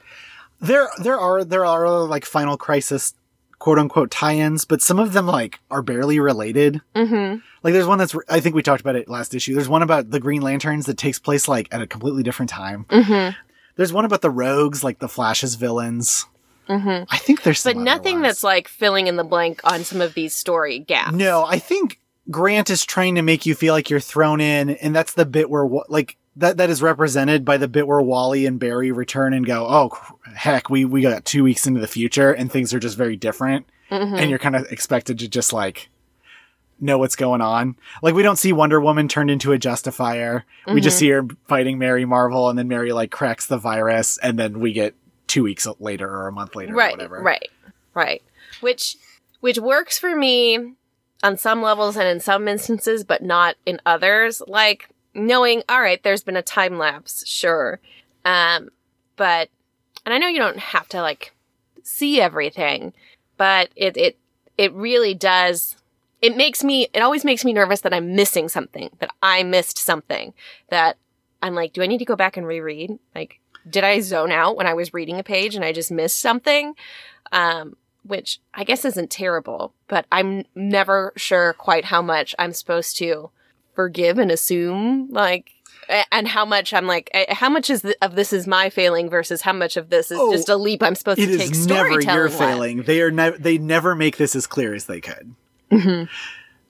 There 0.59 0.89
there 1.01 1.19
are 1.19 1.43
there 1.43 1.65
are 1.65 1.87
like 2.01 2.25
Final 2.25 2.57
Crisis 2.57 3.13
quote 3.59 3.77
unquote 3.77 4.09
tie-ins, 4.09 4.65
but 4.65 4.81
some 4.81 4.99
of 4.99 5.13
them 5.13 5.27
like 5.27 5.59
are 5.69 5.81
barely 5.81 6.19
related. 6.19 6.81
Mm-hmm. 6.95 7.39
Like 7.61 7.73
there's 7.73 7.85
one 7.85 7.99
that's 7.99 8.15
I 8.29 8.39
think 8.39 8.55
we 8.55 8.63
talked 8.63 8.81
about 8.81 8.95
it 8.95 9.09
last 9.09 9.35
issue. 9.35 9.53
There's 9.53 9.69
one 9.69 9.83
about 9.83 10.09
the 10.09 10.19
Green 10.19 10.41
Lanterns 10.41 10.85
that 10.85 10.97
takes 10.97 11.19
place 11.19 11.47
like 11.47 11.67
at 11.71 11.81
a 11.81 11.87
completely 11.87 12.23
different 12.23 12.49
time. 12.49 12.85
Mm-hmm. 12.89 13.37
There's 13.75 13.93
one 13.93 14.05
about 14.05 14.21
the 14.21 14.31
Rogues, 14.31 14.83
like 14.83 14.99
the 14.99 15.09
Flash's 15.09 15.55
villains. 15.55 16.25
Mm-hmm. 16.67 17.05
I 17.09 17.17
think 17.17 17.43
there's 17.43 17.61
some 17.61 17.73
But 17.73 17.81
nothing 17.81 18.21
that's 18.21 18.43
like 18.43 18.67
filling 18.67 19.07
in 19.07 19.15
the 19.15 19.23
blank 19.23 19.61
on 19.63 19.83
some 19.83 20.01
of 20.01 20.13
these 20.13 20.33
story 20.33 20.79
gaps. 20.79 21.13
No, 21.13 21.43
I 21.45 21.59
think 21.59 21.99
Grant 22.29 22.69
is 22.69 22.85
trying 22.85 23.15
to 23.15 23.21
make 23.21 23.45
you 23.45 23.55
feel 23.55 23.73
like 23.73 23.89
you're 23.89 23.99
thrown 23.99 24.39
in, 24.39 24.69
and 24.69 24.95
that's 24.95 25.13
the 25.13 25.25
bit 25.25 25.49
where 25.49 25.67
like 25.87 26.15
that 26.39 26.57
that 26.57 26.69
is 26.69 26.81
represented 26.81 27.45
by 27.45 27.57
the 27.57 27.67
bit 27.67 27.87
where 27.87 28.01
Wally 28.01 28.45
and 28.45 28.59
Barry 28.59 28.91
return 28.91 29.33
and 29.33 29.45
go, 29.45 29.65
"Oh 29.69 29.91
heck, 30.35 30.69
we 30.69 30.85
we 30.85 31.01
got 31.01 31.25
two 31.25 31.43
weeks 31.43 31.65
into 31.67 31.79
the 31.79 31.87
future, 31.87 32.31
and 32.31 32.51
things 32.51 32.73
are 32.73 32.79
just 32.79 32.97
very 32.97 33.15
different." 33.15 33.65
Mhm. 33.91 34.19
and 34.19 34.29
you're 34.29 34.37
kind 34.37 34.55
of 34.55 34.71
expected 34.71 35.17
to 35.17 35.27
just 35.27 35.51
like 35.51 35.89
know 36.79 36.99
what's 36.99 37.15
going 37.15 37.41
on. 37.41 37.75
Like 38.03 38.13
we 38.13 38.21
don't 38.23 38.35
see 38.37 38.53
Wonder 38.53 38.79
Woman 38.79 39.07
turned 39.07 39.31
into 39.31 39.51
a 39.51 39.57
Justifier. 39.57 40.45
We 40.67 40.79
just 40.79 40.97
see 40.99 41.09
her 41.09 41.25
fighting 41.47 41.77
Mary 41.79 42.05
Marvel, 42.05 42.49
and 42.49 42.57
then 42.59 42.67
Mary 42.67 42.91
like 42.93 43.09
cracks 43.11 43.47
the 43.47 43.57
virus, 43.57 44.17
and 44.19 44.37
then 44.37 44.59
we 44.59 44.73
get 44.73 44.93
two 45.27 45.43
weeks 45.43 45.67
later 45.79 46.07
or 46.09 46.27
a 46.27 46.31
month 46.31 46.55
later, 46.55 46.73
or 46.73 46.77
right, 46.77 46.91
whatever. 46.93 47.21
right, 47.21 47.49
right. 47.95 48.21
Which 48.61 48.95
which 49.39 49.57
works 49.57 49.97
for 49.97 50.15
me 50.15 50.73
on 51.23 51.35
some 51.35 51.61
levels 51.61 51.97
and 51.97 52.07
in 52.07 52.19
some 52.19 52.47
instances, 52.47 53.03
but 53.03 53.23
not 53.23 53.55
in 53.65 53.81
others. 53.85 54.41
Like 54.47 54.89
knowing, 55.13 55.63
all 55.69 55.81
right, 55.81 56.01
there's 56.03 56.23
been 56.23 56.35
a 56.35 56.41
time 56.41 56.77
lapse, 56.77 57.25
sure, 57.27 57.79
um, 58.25 58.69
but 59.15 59.49
and 60.05 60.13
I 60.13 60.17
know 60.17 60.27
you 60.27 60.39
don't 60.39 60.59
have 60.59 60.87
to 60.89 61.01
like 61.01 61.33
see 61.83 62.21
everything, 62.21 62.93
but 63.37 63.69
it 63.75 63.97
it 63.97 64.17
it 64.57 64.73
really 64.73 65.13
does. 65.13 65.75
It 66.21 66.35
makes 66.35 66.63
me. 66.63 66.87
It 66.93 67.01
always 67.01 67.23
makes 67.23 67.45
me 67.45 67.53
nervous 67.53 67.81
that 67.81 67.93
I'm 67.93 68.15
missing 68.15 68.49
something. 68.49 68.89
That 68.99 69.11
I 69.21 69.43
missed 69.43 69.77
something. 69.77 70.33
That 70.69 70.97
I'm 71.41 71.55
like, 71.55 71.73
do 71.73 71.81
I 71.81 71.87
need 71.87 71.99
to 71.99 72.05
go 72.05 72.15
back 72.15 72.37
and 72.37 72.45
reread? 72.45 72.99
Like, 73.15 73.39
did 73.69 73.83
I 73.83 73.99
zone 74.01 74.31
out 74.31 74.57
when 74.57 74.67
I 74.67 74.73
was 74.73 74.93
reading 74.93 75.17
a 75.17 75.23
page 75.23 75.55
and 75.55 75.63
I 75.63 75.71
just 75.71 75.91
missed 75.91 76.19
something? 76.19 76.75
Um, 77.31 77.77
which 78.03 78.39
I 78.53 78.63
guess 78.63 78.85
isn't 78.85 79.11
terrible, 79.11 79.73
but 79.87 80.05
I'm 80.11 80.45
never 80.55 81.13
sure 81.15 81.53
quite 81.53 81.85
how 81.85 82.01
much 82.01 82.33
I'm 82.39 82.53
supposed 82.53 82.97
to 82.97 83.29
forgive 83.79 84.17
and 84.17 84.29
assume, 84.29 85.07
like, 85.09 85.51
and 86.11 86.27
how 86.27 86.43
much 86.45 86.73
I'm 86.73 86.85
like, 86.85 87.09
how 87.29 87.47
much 87.47 87.69
is 87.69 87.81
th- 87.83 87.95
of 88.01 88.15
this 88.15 88.33
is 88.33 88.45
my 88.45 88.69
failing 88.69 89.09
versus 89.09 89.41
how 89.41 89.53
much 89.53 89.77
of 89.77 89.89
this 89.89 90.11
is 90.11 90.19
Oh, 90.19 90.33
just 90.33 90.49
a 90.49 90.57
leap 90.57 90.83
I'm 90.83 90.95
supposed 90.95 91.19
It 91.19 91.27
to 91.27 91.37
take 91.37 91.51
is 91.51 91.65
never 91.65 92.01
your 92.01 92.27
failing. 92.29 92.83
They 92.83 93.01
are 93.01 93.09
ne- 93.09 93.37
they 93.37 93.57
never 93.57 93.95
make 93.95 94.17
this 94.17 94.35
as 94.35 94.45
clear 94.47 94.73
as 94.73 94.85
they 94.85 94.99
could. 94.99 95.33
Mhm. 95.71 96.09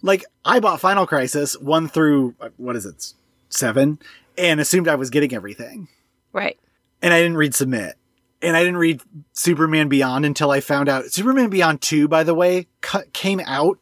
Like 0.04 0.24
I 0.46 0.60
bought 0.60 0.80
Final 0.82 1.08
Crisis 1.08 1.58
one 1.60 1.88
through 1.88 2.36
uh, 2.40 2.50
what 2.58 2.76
is 2.76 2.86
it 2.86 3.14
seven, 3.50 3.98
and 4.38 4.60
assumed 4.60 4.88
I 4.88 4.96
was 4.96 5.10
getting 5.10 5.34
everything. 5.34 5.88
Right. 6.32 6.60
and 7.02 7.12
I 7.12 7.22
didn't 7.22 7.38
read 7.38 7.56
Submit. 7.56 7.96
And 8.42 8.56
I 8.56 8.60
didn't 8.60 8.78
read 8.78 9.02
Superman 9.34 9.90
Beyond 9.90 10.26
until 10.26 10.52
I 10.52 10.60
found 10.62 10.88
out 10.88 11.06
Superman 11.12 11.50
Beyond 11.50 11.82
2, 11.82 12.08
by 12.08 12.24
the 12.24 12.36
way, 12.36 12.68
cu- 12.82 13.04
came 13.14 13.42
out 13.48 13.80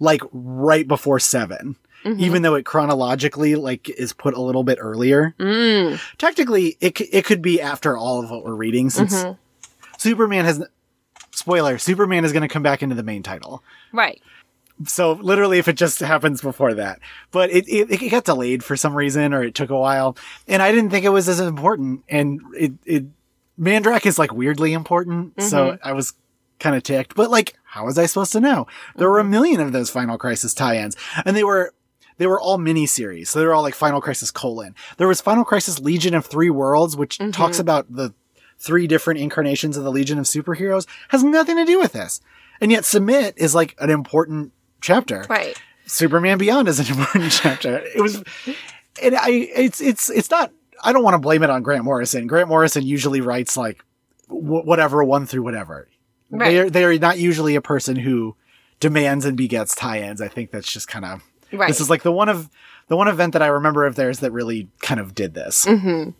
like 0.00 0.22
right 0.32 0.88
before 0.88 1.20
7. 1.20 1.76
Mhm. 2.04 2.18
Even 2.20 2.42
though 2.42 2.54
it 2.54 2.64
chronologically 2.64 3.56
like 3.56 3.88
is 3.90 4.12
put 4.12 4.34
a 4.34 4.40
little 4.40 4.64
bit 4.64 4.78
earlier. 4.80 5.34
Mm. 5.38 6.00
Technically, 6.18 6.76
it 6.80 6.96
c- 6.98 7.08
it 7.12 7.24
could 7.24 7.42
be 7.42 7.60
after 7.60 7.96
all 7.96 8.22
of 8.22 8.30
what 8.30 8.44
we're 8.44 8.54
reading 8.54 8.88
since 8.90 9.22
Mhm. 9.22 9.36
Superman 9.98 10.44
has 10.46 10.64
spoiler, 11.32 11.78
Superman 11.78 12.24
is 12.24 12.32
going 12.32 12.42
to 12.42 12.48
come 12.48 12.62
back 12.62 12.82
into 12.82 12.94
the 12.94 13.02
main 13.02 13.22
title. 13.22 13.62
Right. 13.92 14.20
So 14.86 15.12
literally, 15.12 15.58
if 15.58 15.68
it 15.68 15.74
just 15.76 16.00
happens 16.00 16.40
before 16.40 16.72
that, 16.74 17.00
but 17.32 17.50
it, 17.50 17.68
it 17.68 17.90
it 18.02 18.08
got 18.10 18.24
delayed 18.24 18.64
for 18.64 18.76
some 18.76 18.94
reason, 18.94 19.34
or 19.34 19.42
it 19.42 19.54
took 19.54 19.68
a 19.68 19.78
while, 19.78 20.16
and 20.48 20.62
I 20.62 20.72
didn't 20.72 20.88
think 20.88 21.04
it 21.04 21.10
was 21.10 21.28
as 21.28 21.38
important. 21.40 22.02
And 22.08 22.40
it 22.56 22.72
it 22.86 23.04
Mandrakk 23.60 24.06
is 24.06 24.18
like 24.18 24.32
weirdly 24.32 24.72
important, 24.72 25.34
so 25.42 25.76
I 25.84 25.92
was 25.92 26.14
kind 26.60 26.74
of 26.76 26.82
ticked. 26.82 27.14
But 27.14 27.30
like, 27.30 27.56
how 27.64 27.84
was 27.84 27.98
I 27.98 28.06
supposed 28.06 28.32
to 28.32 28.40
know? 28.40 28.66
There 28.96 29.10
were 29.10 29.18
a 29.18 29.24
million 29.24 29.60
of 29.60 29.72
those 29.72 29.90
Final 29.90 30.16
Crisis 30.16 30.54
tie-ins, 30.54 30.96
and 31.26 31.36
they 31.36 31.44
were 31.44 31.74
they 32.20 32.26
were 32.26 32.38
all 32.38 32.58
miniseries. 32.58 33.28
So 33.28 33.38
they 33.38 33.46
were 33.46 33.54
all 33.54 33.62
like 33.62 33.74
Final 33.74 34.02
Crisis 34.02 34.30
colon. 34.30 34.74
There 34.98 35.08
was 35.08 35.22
Final 35.22 35.42
Crisis 35.42 35.80
Legion 35.80 36.12
of 36.12 36.26
Three 36.26 36.50
Worlds, 36.50 36.94
which 36.94 37.16
mm-hmm. 37.16 37.30
talks 37.30 37.58
about 37.58 37.90
the 37.90 38.12
three 38.58 38.86
different 38.86 39.20
incarnations 39.20 39.78
of 39.78 39.84
the 39.84 39.90
Legion 39.90 40.18
of 40.18 40.26
Superheroes. 40.26 40.86
Has 41.08 41.24
nothing 41.24 41.56
to 41.56 41.64
do 41.64 41.80
with 41.80 41.94
this. 41.94 42.20
And 42.60 42.70
yet 42.70 42.84
Submit 42.84 43.38
is 43.38 43.54
like 43.54 43.74
an 43.78 43.88
important 43.88 44.52
chapter. 44.82 45.24
Right. 45.30 45.58
Superman 45.86 46.36
Beyond 46.36 46.68
is 46.68 46.78
an 46.78 46.88
important 46.98 47.32
chapter. 47.32 47.78
It 47.78 48.02
was, 48.02 48.22
and 49.02 49.16
I, 49.16 49.30
it's, 49.30 49.80
it's, 49.80 50.10
it's 50.10 50.30
not, 50.30 50.52
I 50.84 50.92
don't 50.92 51.02
want 51.02 51.14
to 51.14 51.20
blame 51.20 51.42
it 51.42 51.48
on 51.48 51.62
Grant 51.62 51.84
Morrison. 51.84 52.26
Grant 52.26 52.50
Morrison 52.50 52.82
usually 52.82 53.22
writes 53.22 53.56
like 53.56 53.82
wh- 54.26 54.66
whatever, 54.66 55.02
one 55.02 55.24
through 55.24 55.42
whatever. 55.42 55.88
Right. 56.28 56.50
They're, 56.50 56.68
they're 56.68 56.98
not 56.98 57.16
usually 57.16 57.54
a 57.54 57.62
person 57.62 57.96
who 57.96 58.36
demands 58.78 59.24
and 59.24 59.38
begets 59.38 59.74
tie-ins. 59.74 60.20
I 60.20 60.28
think 60.28 60.50
that's 60.50 60.70
just 60.70 60.86
kind 60.86 61.06
of, 61.06 61.22
Right. 61.52 61.68
this 61.68 61.80
is 61.80 61.90
like 61.90 62.02
the 62.02 62.12
one 62.12 62.28
of, 62.28 62.48
the 62.88 62.96
one 62.96 63.08
event 63.08 63.32
that 63.34 63.42
I 63.42 63.46
remember 63.48 63.86
of 63.86 63.96
theirs 63.96 64.20
that 64.20 64.30
really 64.32 64.68
kind 64.80 65.00
of 65.00 65.14
did 65.14 65.34
this. 65.34 65.64
Mm-hmm. 65.66 66.10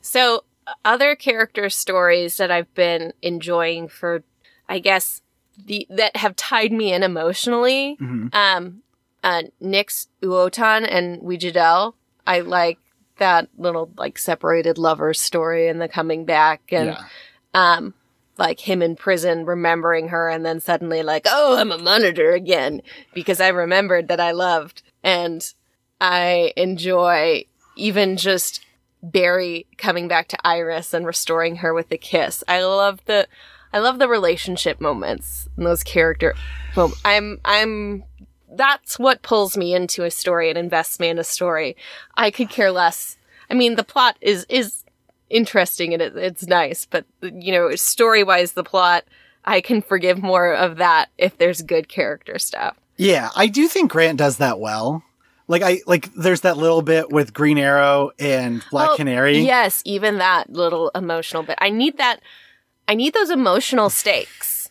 So, 0.00 0.44
other 0.84 1.14
character 1.14 1.68
stories 1.68 2.36
that 2.38 2.50
I've 2.50 2.72
been 2.74 3.12
enjoying 3.22 3.88
for, 3.88 4.22
I 4.68 4.78
guess, 4.78 5.20
the 5.62 5.86
that 5.90 6.16
have 6.16 6.34
tied 6.36 6.72
me 6.72 6.92
in 6.92 7.02
emotionally. 7.02 7.96
Mhm. 8.00 8.34
Um, 8.34 8.82
uh, 9.22 9.42
Nix 9.60 10.08
Uotan 10.22 10.86
and 10.90 11.20
Weeja 11.22 11.52
Dell. 11.52 11.94
I 12.26 12.40
like 12.40 12.78
that 13.18 13.48
little 13.58 13.90
like 13.96 14.18
separated 14.18 14.76
lovers 14.78 15.20
story 15.20 15.68
and 15.68 15.80
the 15.80 15.88
coming 15.88 16.24
back 16.24 16.62
and 16.72 16.88
Yeah. 16.88 17.04
um 17.54 17.94
like 18.38 18.60
him 18.60 18.82
in 18.82 18.96
prison 18.96 19.44
remembering 19.44 20.08
her 20.08 20.28
and 20.28 20.44
then 20.44 20.60
suddenly 20.60 21.02
like 21.02 21.26
oh 21.28 21.56
i'm 21.56 21.70
a 21.70 21.78
monitor 21.78 22.32
again 22.32 22.82
because 23.12 23.40
i 23.40 23.48
remembered 23.48 24.08
that 24.08 24.20
i 24.20 24.30
loved. 24.30 24.82
And 25.02 25.52
i 26.00 26.52
enjoy 26.56 27.44
even 27.76 28.16
just 28.16 28.64
barry 29.02 29.66
coming 29.76 30.08
back 30.08 30.28
to 30.28 30.46
iris 30.46 30.94
and 30.94 31.06
restoring 31.06 31.56
her 31.56 31.74
with 31.74 31.92
a 31.92 31.98
kiss. 31.98 32.42
I 32.48 32.62
love 32.62 33.00
the 33.04 33.28
i 33.72 33.78
love 33.78 33.98
the 33.98 34.08
relationship 34.08 34.80
moments 34.80 35.48
and 35.56 35.66
those 35.66 35.82
character 35.82 36.34
well 36.76 36.92
i'm 37.04 37.40
i'm 37.44 38.04
that's 38.56 38.98
what 38.98 39.22
pulls 39.22 39.56
me 39.56 39.74
into 39.74 40.04
a 40.04 40.10
story 40.10 40.48
and 40.48 40.58
invests 40.58 41.00
me 41.00 41.08
in 41.08 41.18
a 41.18 41.24
story. 41.24 41.76
I 42.16 42.30
could 42.30 42.50
care 42.50 42.70
less. 42.70 43.16
I 43.50 43.54
mean 43.54 43.76
the 43.76 43.84
plot 43.84 44.16
is 44.20 44.46
is 44.48 44.83
interesting 45.30 45.92
and 45.94 46.02
it, 46.02 46.16
it's 46.16 46.46
nice 46.46 46.86
but 46.86 47.04
you 47.22 47.50
know 47.52 47.74
story 47.74 48.22
wise 48.22 48.52
the 48.52 48.62
plot 48.64 49.04
i 49.44 49.60
can 49.60 49.80
forgive 49.82 50.22
more 50.22 50.54
of 50.54 50.76
that 50.76 51.08
if 51.18 51.36
there's 51.38 51.62
good 51.62 51.88
character 51.88 52.38
stuff 52.38 52.76
Yeah, 52.96 53.30
I 53.34 53.46
do 53.48 53.66
think 53.66 53.90
Grant 53.90 54.18
does 54.18 54.36
that 54.36 54.60
well. 54.60 55.02
Like 55.48 55.62
I 55.62 55.80
like 55.86 56.12
there's 56.14 56.42
that 56.42 56.56
little 56.56 56.80
bit 56.82 57.10
with 57.10 57.34
Green 57.34 57.58
Arrow 57.58 58.12
and 58.18 58.64
Black 58.70 58.90
Oh, 58.92 58.96
Canary. 58.96 59.38
yes 59.40 59.82
even 59.84 60.18
that 60.18 60.50
little 60.50 60.90
emotional 60.94 61.42
bit 61.42 61.58
i 61.60 61.68
need 61.70 61.98
that 61.98 62.20
i 62.88 62.94
need 62.94 63.12
those 63.14 63.30
emotional 63.30 63.90
stakes 63.90 64.70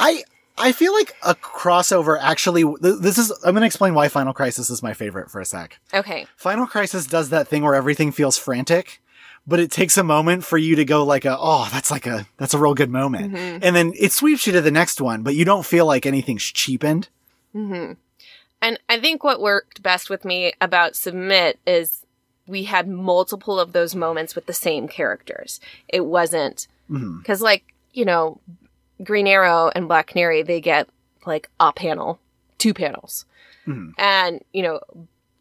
I 0.00 0.24
I 0.56 0.70
feel 0.72 0.92
like 0.92 1.14
a 1.22 1.34
crossover 1.34 2.16
actually 2.20 2.62
th- 2.62 3.00
this 3.00 3.18
is 3.18 3.30
I'm 3.44 3.54
going 3.54 3.62
to 3.62 3.66
explain 3.66 3.94
why 3.94 4.08
Final 4.08 4.32
Crisis 4.32 4.70
is 4.70 4.82
my 4.82 4.94
favorite 4.94 5.30
for 5.30 5.40
a 5.40 5.44
sec. 5.44 5.78
okay 5.92 6.26
Final 6.36 6.66
Crisis 6.66 7.06
does 7.06 7.28
that 7.30 7.48
thing 7.48 7.62
where 7.62 7.74
everything 7.74 8.10
feels 8.12 8.36
frantic, 8.38 9.00
but 9.46 9.60
it 9.60 9.70
takes 9.70 9.96
a 9.98 10.02
moment 10.02 10.44
for 10.44 10.56
you 10.58 10.76
to 10.76 10.84
go 10.84 11.04
like 11.04 11.24
a 11.24 11.36
oh, 11.38 11.68
that's 11.72 11.90
like 11.90 12.06
a 12.06 12.26
that's 12.38 12.54
a 12.54 12.58
real 12.58 12.74
good 12.74 12.90
moment. 12.90 13.32
Mhm. 13.32 13.60
And 13.62 13.76
then 13.76 13.92
it 13.98 14.12
sweeps 14.12 14.46
you 14.46 14.52
to 14.54 14.60
the 14.60 14.70
next 14.70 15.00
one, 15.00 15.22
but 15.22 15.34
you 15.34 15.44
don't 15.44 15.66
feel 15.66 15.86
like 15.86 16.06
anything's 16.06 16.42
cheapened. 16.44 17.08
hmm 17.52 17.92
And 18.62 18.78
I 18.88 18.98
think 18.98 19.22
what 19.22 19.40
worked 19.40 19.82
best 19.82 20.08
with 20.10 20.24
me 20.24 20.52
about 20.60 20.96
Submit 20.96 21.58
is 21.66 22.04
we 22.46 22.64
had 22.64 22.88
multiple 22.88 23.58
of 23.60 23.72
those 23.72 23.94
moments 23.94 24.34
with 24.34 24.46
the 24.46 24.52
same 24.52 24.88
characters. 24.88 25.60
It 25.88 26.04
wasn't 26.04 26.66
because, 26.88 27.40
like, 27.40 27.64
you 27.92 28.04
know, 28.04 28.40
Green 29.02 29.26
Arrow 29.26 29.70
and 29.74 29.88
Black 29.88 30.08
Canary, 30.08 30.42
they 30.42 30.60
get 30.60 30.88
like 31.26 31.48
a 31.58 31.72
panel, 31.72 32.18
two 32.58 32.74
panels. 32.74 33.24
Mhm. 33.66 33.92
And, 33.96 34.44
you 34.52 34.62
know, 34.62 34.80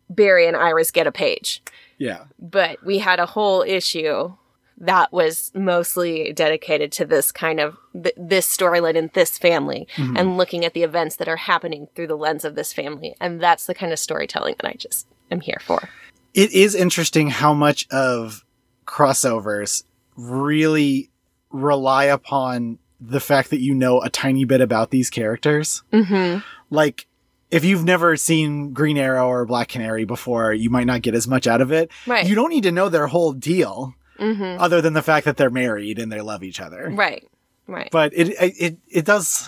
Barry 0.09 0.47
and 0.47 0.55
Iris 0.57 0.91
get 0.91 1.07
a 1.07 1.11
page. 1.11 1.61
Yeah. 1.97 2.25
But 2.39 2.83
we 2.85 2.97
had 2.99 3.19
a 3.19 3.25
whole 3.25 3.61
issue 3.61 4.33
that 4.79 5.13
was 5.13 5.51
mostly 5.53 6.33
dedicated 6.33 6.91
to 6.93 7.05
this 7.05 7.31
kind 7.31 7.59
of 7.59 7.77
th- 7.93 8.15
this 8.17 8.45
storyline 8.57 8.95
in 8.95 9.11
this 9.13 9.37
family 9.37 9.87
Mhm. 9.95 10.17
and 10.19 10.35
looking 10.37 10.65
at 10.65 10.73
the 10.73 10.81
events 10.83 11.15
that 11.17 11.27
are 11.27 11.37
happening 11.37 11.87
through 11.95 12.07
the 12.07 12.17
lens 12.17 12.43
of 12.43 12.55
this 12.55 12.73
family 12.73 13.15
and 13.21 13.39
that's 13.39 13.67
the 13.67 13.75
kind 13.75 13.93
of 13.93 13.99
storytelling 13.99 14.55
that 14.59 14.67
i 14.67 14.73
just 14.73 15.05
am 15.29 15.41
here 15.41 15.59
for 15.63 15.87
it 16.33 16.51
is 16.51 16.73
interesting 16.73 17.29
how 17.29 17.53
much 17.53 17.87
of 17.91 18.43
crossovers 18.87 19.83
really 20.15 21.11
rely 21.51 22.05
upon 22.05 22.79
the 22.99 23.19
fact 23.19 23.49
that 23.51 23.59
you 23.59 23.73
know 23.75 24.01
a 24.01 24.09
tiny 24.09 24.43
bit 24.45 24.59
about 24.61 24.89
these 24.91 25.09
characters. 25.09 25.83
mm-hmm 25.93 26.39
Like, 26.69 27.05
if 27.53 27.63
you've 27.63 27.83
never 27.83 28.17
seen 28.17 28.73
Green 28.73 28.97
Arrow 28.97 29.27
or 29.27 29.45
Black 29.45 29.67
Canary 29.69 30.05
before, 30.05 30.53
you 30.53 30.69
might 30.69 30.85
not 30.87 31.01
get 31.01 31.13
as 31.15 31.27
much 31.27 31.45
out 31.47 31.61
of 31.61 31.71
it. 31.71 31.91
right 32.07 32.25
You 32.27 32.35
don't 32.35 32.49
need 32.49 32.63
to 32.63 32.71
know 32.71 32.89
their 32.89 33.07
whole 33.07 33.33
deal, 33.33 33.93
mm-hmm 34.19 34.61
other 34.61 34.81
than 34.81 34.93
the 34.93 35.01
fact 35.01 35.25
that 35.25 35.37
they're 35.37 35.49
married 35.49 35.99
and 35.99 36.11
they 36.11 36.21
love 36.21 36.43
each 36.43 36.59
other. 36.59 36.89
right 36.91 37.27
right 37.67 37.89
But 37.91 38.11
it 38.13 38.29
it 38.59 38.77
it, 38.89 39.05
does. 39.05 39.47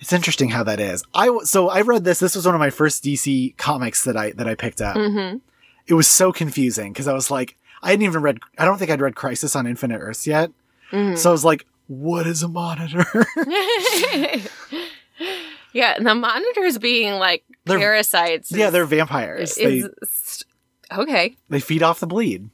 It's 0.00 0.12
interesting 0.12 0.50
how 0.50 0.64
that 0.64 0.80
is. 0.80 1.02
I 1.14 1.30
so 1.44 1.68
I 1.70 1.80
read 1.80 2.04
this. 2.04 2.18
This 2.18 2.34
was 2.36 2.44
one 2.44 2.54
of 2.54 2.58
my 2.60 2.70
first 2.70 3.02
DC 3.04 3.56
comics 3.56 4.04
that 4.04 4.16
I 4.16 4.32
that 4.32 4.48
I 4.48 4.54
picked 4.54 4.82
up. 4.82 4.96
mm-hmm 4.96 5.38
It 5.86 5.94
was 5.94 6.08
so 6.08 6.32
confusing 6.32 6.92
because 6.92 7.08
I 7.08 7.12
was 7.14 7.30
like, 7.30 7.56
I 7.82 7.90
hadn't 7.90 8.04
even 8.04 8.20
read. 8.22 8.38
I 8.58 8.64
don't 8.64 8.78
think 8.78 8.90
I'd 8.90 9.00
read 9.00 9.14
Crisis 9.16 9.54
on 9.56 9.66
Infinite 9.66 9.98
Earths 10.00 10.26
yet. 10.26 10.50
Mhm. 10.92 11.16
So 11.16 11.30
I 11.30 11.32
was 11.32 11.44
like, 11.44 11.66
what 11.86 12.26
is 12.26 12.42
a 12.42 12.48
monitor? 12.48 13.04
yeah 15.74 15.92
and 15.96 16.06
the 16.06 16.14
monitors 16.14 16.78
being 16.78 17.14
like 17.18 17.44
They're- 17.66 17.78
parasites 17.78 18.50
yeah, 18.50 18.68
is- 18.68 18.72
they're 18.72 18.86
vampires. 18.86 19.54
They 19.56 19.82
okay 20.90 21.36
they 21.50 21.60
feed 21.60 21.82
off 21.82 22.00
the 22.00 22.06
bleed. 22.06 22.48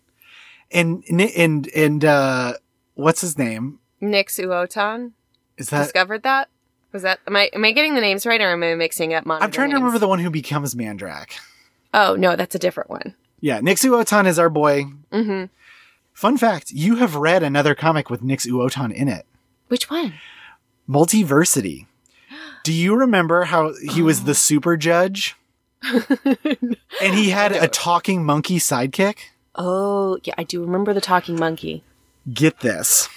And 0.73 1.05
and 1.09 1.69
and 1.69 2.05
uh, 2.05 2.55
what's 2.95 3.21
his 3.21 3.37
name? 3.39 3.79
Uotan 4.03 5.13
Is 5.59 5.69
that? 5.71 5.83
discovered 5.83 6.23
that 6.25 6.49
was 6.93 7.03
that 7.03 7.21
am 7.27 7.37
i 7.37 7.51
am 7.53 7.65
i 7.65 7.71
getting 7.73 7.95
the 7.95 8.01
names 8.01 8.25
right 8.27 8.41
or 8.41 8.51
am 8.51 8.63
i 8.63 8.75
mixing 8.75 9.13
up 9.15 9.25
monitor 9.27 9.45
I'm 9.45 9.51
trying 9.53 9.71
to 9.71 9.77
remember 9.77 9.99
the 9.99 10.09
one 10.09 10.19
who 10.21 10.31
becomes 10.31 10.75
Mandrakk. 10.75 11.33
oh 11.95 12.17
no 12.17 12.35
that's 12.37 12.55
a 12.55 12.59
different 12.59 12.89
one 12.91 13.15
Yeah, 13.41 13.61
Nix 13.61 13.85
Uotan 13.85 14.27
is 14.27 14.39
our 14.39 14.49
boy. 14.51 14.85
mm-hmm 15.13 15.45
Fun 16.13 16.37
fact: 16.37 16.71
you 16.73 16.97
have 16.97 17.15
read 17.15 17.43
another 17.43 17.75
comic 17.75 18.11
with 18.11 18.23
Nix 18.23 18.47
Uotan 18.47 18.93
in 18.93 19.09
it. 19.09 19.27
which 19.69 19.89
one 19.91 20.15
Multiversity. 20.89 21.87
Do 22.63 22.73
you 22.73 22.95
remember 22.95 23.45
how 23.45 23.75
he 23.93 24.03
was 24.03 24.25
the 24.25 24.35
super 24.35 24.77
judge 24.77 25.37
and 25.83 27.15
he 27.15 27.31
had 27.31 27.53
a 27.53 27.69
talking 27.69 28.25
monkey 28.25 28.59
sidekick? 28.59 29.19
Oh, 29.55 30.19
yeah, 30.25 30.35
I 30.39 30.45
do 30.45 30.61
remember 30.61 30.93
the 30.93 31.01
talking 31.01 31.37
monkey. 31.37 31.83
Get 32.33 32.61
this. 32.61 33.09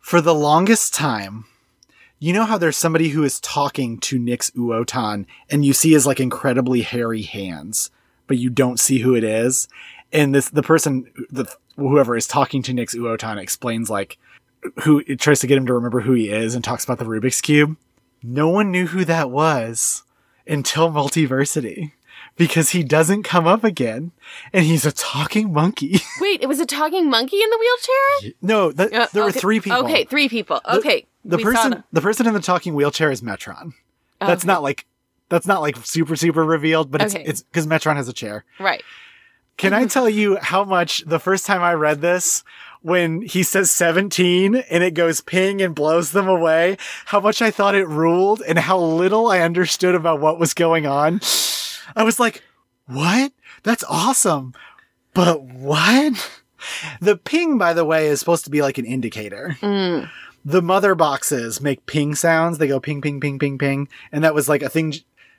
For 0.00 0.20
the 0.20 0.34
longest 0.34 0.94
time, 0.94 1.46
you 2.18 2.32
know 2.32 2.44
how 2.44 2.58
there's 2.58 2.76
somebody 2.76 3.08
who 3.08 3.24
is 3.24 3.40
talking 3.40 3.98
to 4.00 4.18
Nix 4.18 4.50
Uotan 4.50 5.26
and 5.50 5.64
you 5.64 5.72
see 5.72 5.92
his 5.92 6.06
like 6.06 6.20
incredibly 6.20 6.82
hairy 6.82 7.22
hands, 7.22 7.90
but 8.26 8.38
you 8.38 8.50
don't 8.50 8.78
see 8.78 9.00
who 9.00 9.14
it 9.14 9.24
is? 9.24 9.66
And 10.12 10.34
this 10.34 10.50
the 10.50 10.62
person 10.62 11.10
the 11.30 11.46
whoever 11.76 12.16
is 12.16 12.26
talking 12.26 12.62
to 12.64 12.72
Nix 12.72 12.94
Uotan 12.94 13.38
explains 13.38 13.88
like 13.88 14.18
who 14.82 15.02
it 15.06 15.18
tries 15.18 15.40
to 15.40 15.46
get 15.46 15.58
him 15.58 15.66
to 15.66 15.74
remember 15.74 16.00
who 16.00 16.12
he 16.12 16.30
is 16.30 16.54
and 16.54 16.62
talks 16.62 16.84
about 16.84 16.98
the 16.98 17.04
Rubik's 17.04 17.40
cube. 17.40 17.76
No 18.22 18.48
one 18.48 18.70
knew 18.70 18.86
who 18.86 19.04
that 19.04 19.30
was 19.30 20.02
until 20.46 20.90
Multiversity 20.90 21.92
because 22.36 22.70
he 22.70 22.82
doesn't 22.82 23.22
come 23.24 23.46
up 23.46 23.62
again 23.64 24.12
and 24.52 24.64
he's 24.64 24.86
a 24.86 24.92
talking 24.92 25.52
monkey. 25.52 26.00
Wait, 26.20 26.42
it 26.42 26.46
was 26.48 26.60
a 26.60 26.66
talking 26.66 27.10
monkey 27.10 27.42
in 27.42 27.50
the 27.50 27.58
wheelchair? 27.58 28.34
no, 28.42 28.72
th- 28.72 28.92
Uh, 28.92 29.06
there 29.12 29.24
were 29.24 29.32
three 29.32 29.60
people. 29.60 29.78
Okay, 29.84 30.04
three 30.04 30.28
people. 30.28 30.60
Okay. 30.68 31.06
The 31.24 31.38
saw 31.38 31.44
person 31.44 31.84
the 31.92 32.00
person 32.00 32.26
in 32.26 32.34
the 32.34 32.40
talking 32.40 32.74
wheelchair 32.74 33.10
is 33.10 33.22
Metron. 33.22 33.74
That's 34.20 34.42
Okay. 34.44 34.46
not 34.52 34.62
like 34.62 34.86
that's 35.28 35.46
not 35.46 35.60
like 35.60 35.76
super 35.84 36.16
super 36.16 36.44
revealed, 36.44 36.90
but 36.90 37.00
it's 37.02 37.14
Okay. 37.14 37.24
it's 37.24 37.42
because 37.42 37.66
Metron 37.66 37.96
has 37.96 38.08
a 38.08 38.12
chair. 38.12 38.44
Right. 38.58 38.82
Can 39.56 39.72
I 39.72 39.86
tell 39.94 40.08
you 40.08 40.36
how 40.40 40.64
much 40.64 40.98
the 41.06 41.18
first 41.20 41.44
time 41.46 41.62
I 41.62 41.74
read 41.74 42.00
this, 42.00 42.42
when 42.82 43.22
he 43.22 43.42
says 43.42 43.70
17 43.70 44.56
and 44.56 44.82
it 44.84 44.94
goes 44.94 45.20
ping 45.20 45.62
and 45.62 45.74
blows 45.74 46.12
them 46.12 46.28
away, 46.28 46.76
how 47.06 47.20
much 47.20 47.40
I 47.40 47.50
thought 47.50 47.74
it 47.74 47.86
ruled 47.88 48.42
and 48.46 48.58
how 48.58 48.78
little 48.78 49.28
I 49.28 49.40
understood 49.40 49.94
about 49.94 50.20
what 50.20 50.38
was 50.38 50.54
going 50.54 50.86
on? 50.86 51.20
I 51.96 52.02
was 52.02 52.20
like, 52.20 52.42
what? 52.86 53.32
That's 53.62 53.84
awesome. 53.88 54.54
But 55.14 55.42
what? 55.42 56.30
The 57.00 57.16
ping, 57.16 57.58
by 57.58 57.72
the 57.72 57.84
way, 57.84 58.06
is 58.06 58.20
supposed 58.20 58.44
to 58.44 58.50
be 58.50 58.62
like 58.62 58.78
an 58.78 58.84
indicator. 58.84 59.56
Mm. 59.60 60.08
The 60.44 60.62
mother 60.62 60.94
boxes 60.94 61.60
make 61.60 61.86
ping 61.86 62.14
sounds. 62.14 62.58
They 62.58 62.66
go 62.66 62.80
ping, 62.80 63.00
ping, 63.00 63.20
ping, 63.20 63.38
ping, 63.38 63.58
ping. 63.58 63.88
And 64.10 64.24
that 64.24 64.34
was 64.34 64.48
like 64.48 64.62
a 64.62 64.68
thing 64.68 64.94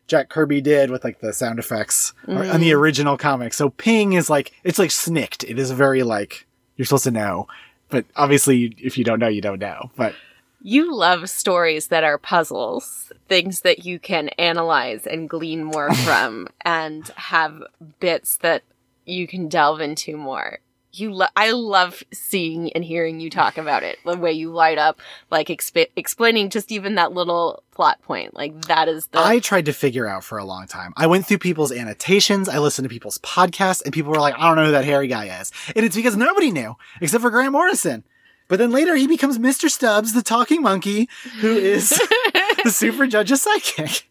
Jack 0.07 0.29
Kirby 0.29 0.61
did 0.61 0.91
with 0.91 1.03
like 1.03 1.19
the 1.19 1.33
sound 1.33 1.59
effects 1.59 2.13
or- 2.27 2.45
on 2.45 2.61
the 2.61 2.73
original 2.73 3.17
comic. 3.17 3.53
So 3.53 3.69
ping 3.69 4.13
is 4.13 4.29
like 4.29 4.51
it's 4.63 4.79
like 4.79 4.91
snicked. 4.91 5.43
It 5.43 5.59
is 5.59 5.71
very 5.71 6.03
like 6.03 6.45
you're 6.77 6.85
supposed 6.85 7.03
to 7.05 7.11
know, 7.11 7.47
but 7.89 8.05
obviously 8.15 8.75
if 8.79 8.97
you 8.97 9.03
don't 9.03 9.19
know, 9.19 9.27
you 9.27 9.41
don't 9.41 9.59
know. 9.59 9.91
But 9.95 10.15
You 10.61 10.95
love 10.95 11.29
stories 11.29 11.87
that 11.87 12.03
are 12.03 12.17
puzzles, 12.17 13.11
things 13.27 13.61
that 13.61 13.85
you 13.85 13.99
can 13.99 14.29
analyze 14.39 15.05
and 15.05 15.29
glean 15.29 15.63
more 15.63 15.93
from, 16.05 16.47
and 16.61 17.07
have 17.15 17.61
bits 17.99 18.37
that 18.37 18.63
you 19.05 19.27
can 19.27 19.49
delve 19.49 19.81
into 19.81 20.15
more. 20.15 20.59
You, 20.93 21.11
lo- 21.11 21.27
I 21.35 21.51
love 21.51 22.03
seeing 22.13 22.71
and 22.73 22.83
hearing 22.85 23.19
you 23.19 23.29
talk 23.29 23.57
about 23.57 23.81
it. 23.81 23.97
The 24.05 24.15
way 24.15 24.31
you 24.31 24.51
light 24.51 24.77
up, 24.77 25.01
like 25.31 25.47
exp- 25.47 25.89
explaining 25.95 26.49
just 26.49 26.71
even 26.71 26.95
that 26.95 27.13
little 27.13 27.63
plot 27.71 28.01
point, 28.03 28.35
like 28.35 28.65
that 28.65 28.87
is 28.87 29.07
the. 29.07 29.19
I 29.19 29.39
tried 29.39 29.65
to 29.65 29.73
figure 29.73 30.07
out 30.07 30.23
for 30.23 30.37
a 30.37 30.45
long 30.45 30.67
time. 30.67 30.93
I 30.95 31.07
went 31.07 31.25
through 31.25 31.39
people's 31.39 31.71
annotations, 31.71 32.47
I 32.47 32.59
listened 32.59 32.85
to 32.85 32.89
people's 32.89 33.17
podcasts, 33.19 33.83
and 33.83 33.93
people 33.93 34.11
were 34.11 34.19
like, 34.19 34.35
I 34.37 34.47
don't 34.47 34.55
know 34.55 34.65
who 34.65 34.71
that 34.71 34.85
hairy 34.85 35.07
guy 35.07 35.39
is. 35.41 35.51
And 35.75 35.83
it's 35.85 35.95
because 35.95 36.15
nobody 36.15 36.51
knew, 36.51 36.75
except 37.01 37.21
for 37.23 37.31
Grant 37.31 37.51
Morrison. 37.53 38.03
But 38.47 38.59
then 38.59 38.71
later 38.71 38.95
he 38.95 39.07
becomes 39.07 39.39
Mr. 39.39 39.69
Stubbs, 39.69 40.13
the 40.13 40.21
talking 40.21 40.61
monkey, 40.61 41.09
who 41.39 41.55
is 41.55 41.89
the 42.63 42.69
super 42.71 43.07
judge's 43.07 43.41
psychic. 43.41 44.07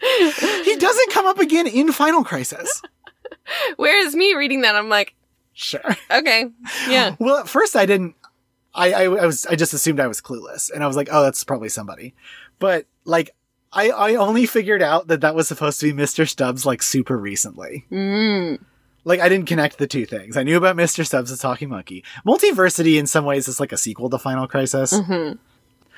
He 0.00 0.76
doesn't 0.76 1.12
come 1.12 1.26
up 1.26 1.38
again 1.38 1.66
in 1.66 1.92
Final 1.92 2.24
Crisis. 2.24 2.82
Whereas 3.76 4.14
me 4.14 4.34
reading 4.34 4.62
that, 4.62 4.74
I'm 4.74 4.88
like, 4.88 5.14
Sure. 5.58 5.80
okay, 6.10 6.44
yeah, 6.88 7.16
Well, 7.18 7.38
at 7.38 7.48
first 7.48 7.74
I 7.74 7.86
didn't. 7.86 8.14
I, 8.74 8.92
I 8.92 9.02
I 9.04 9.24
was 9.26 9.46
I 9.46 9.54
just 9.56 9.72
assumed 9.72 9.98
I 10.00 10.06
was 10.06 10.20
clueless, 10.20 10.70
and 10.70 10.84
I 10.84 10.86
was 10.86 10.96
like, 10.96 11.08
oh, 11.10 11.22
that's 11.22 11.42
probably 11.44 11.70
somebody. 11.70 12.14
But 12.58 12.84
like, 13.06 13.30
I 13.72 13.88
I 13.90 14.14
only 14.16 14.44
figured 14.44 14.82
out 14.82 15.06
that 15.08 15.22
that 15.22 15.34
was 15.34 15.48
supposed 15.48 15.80
to 15.80 15.86
be 15.92 16.02
Mr. 16.02 16.28
Stubbs 16.28 16.66
like 16.66 16.82
super 16.82 17.16
recently. 17.16 17.86
mm, 17.90 18.58
Like 19.04 19.20
I 19.20 19.30
didn't 19.30 19.46
connect 19.46 19.78
the 19.78 19.86
two 19.86 20.04
things. 20.04 20.36
I 20.36 20.42
knew 20.42 20.58
about 20.58 20.76
Mr. 20.76 21.06
Stubbs 21.06 21.30
the 21.30 21.38
Talking 21.38 21.70
Monkey. 21.70 22.04
Multiversity 22.26 22.98
in 22.98 23.06
some 23.06 23.24
ways 23.24 23.48
is 23.48 23.58
like 23.60 23.72
a 23.72 23.78
sequel 23.78 24.10
to 24.10 24.18
Final 24.18 24.46
Crisis. 24.46 24.92
mhm. 24.92 25.38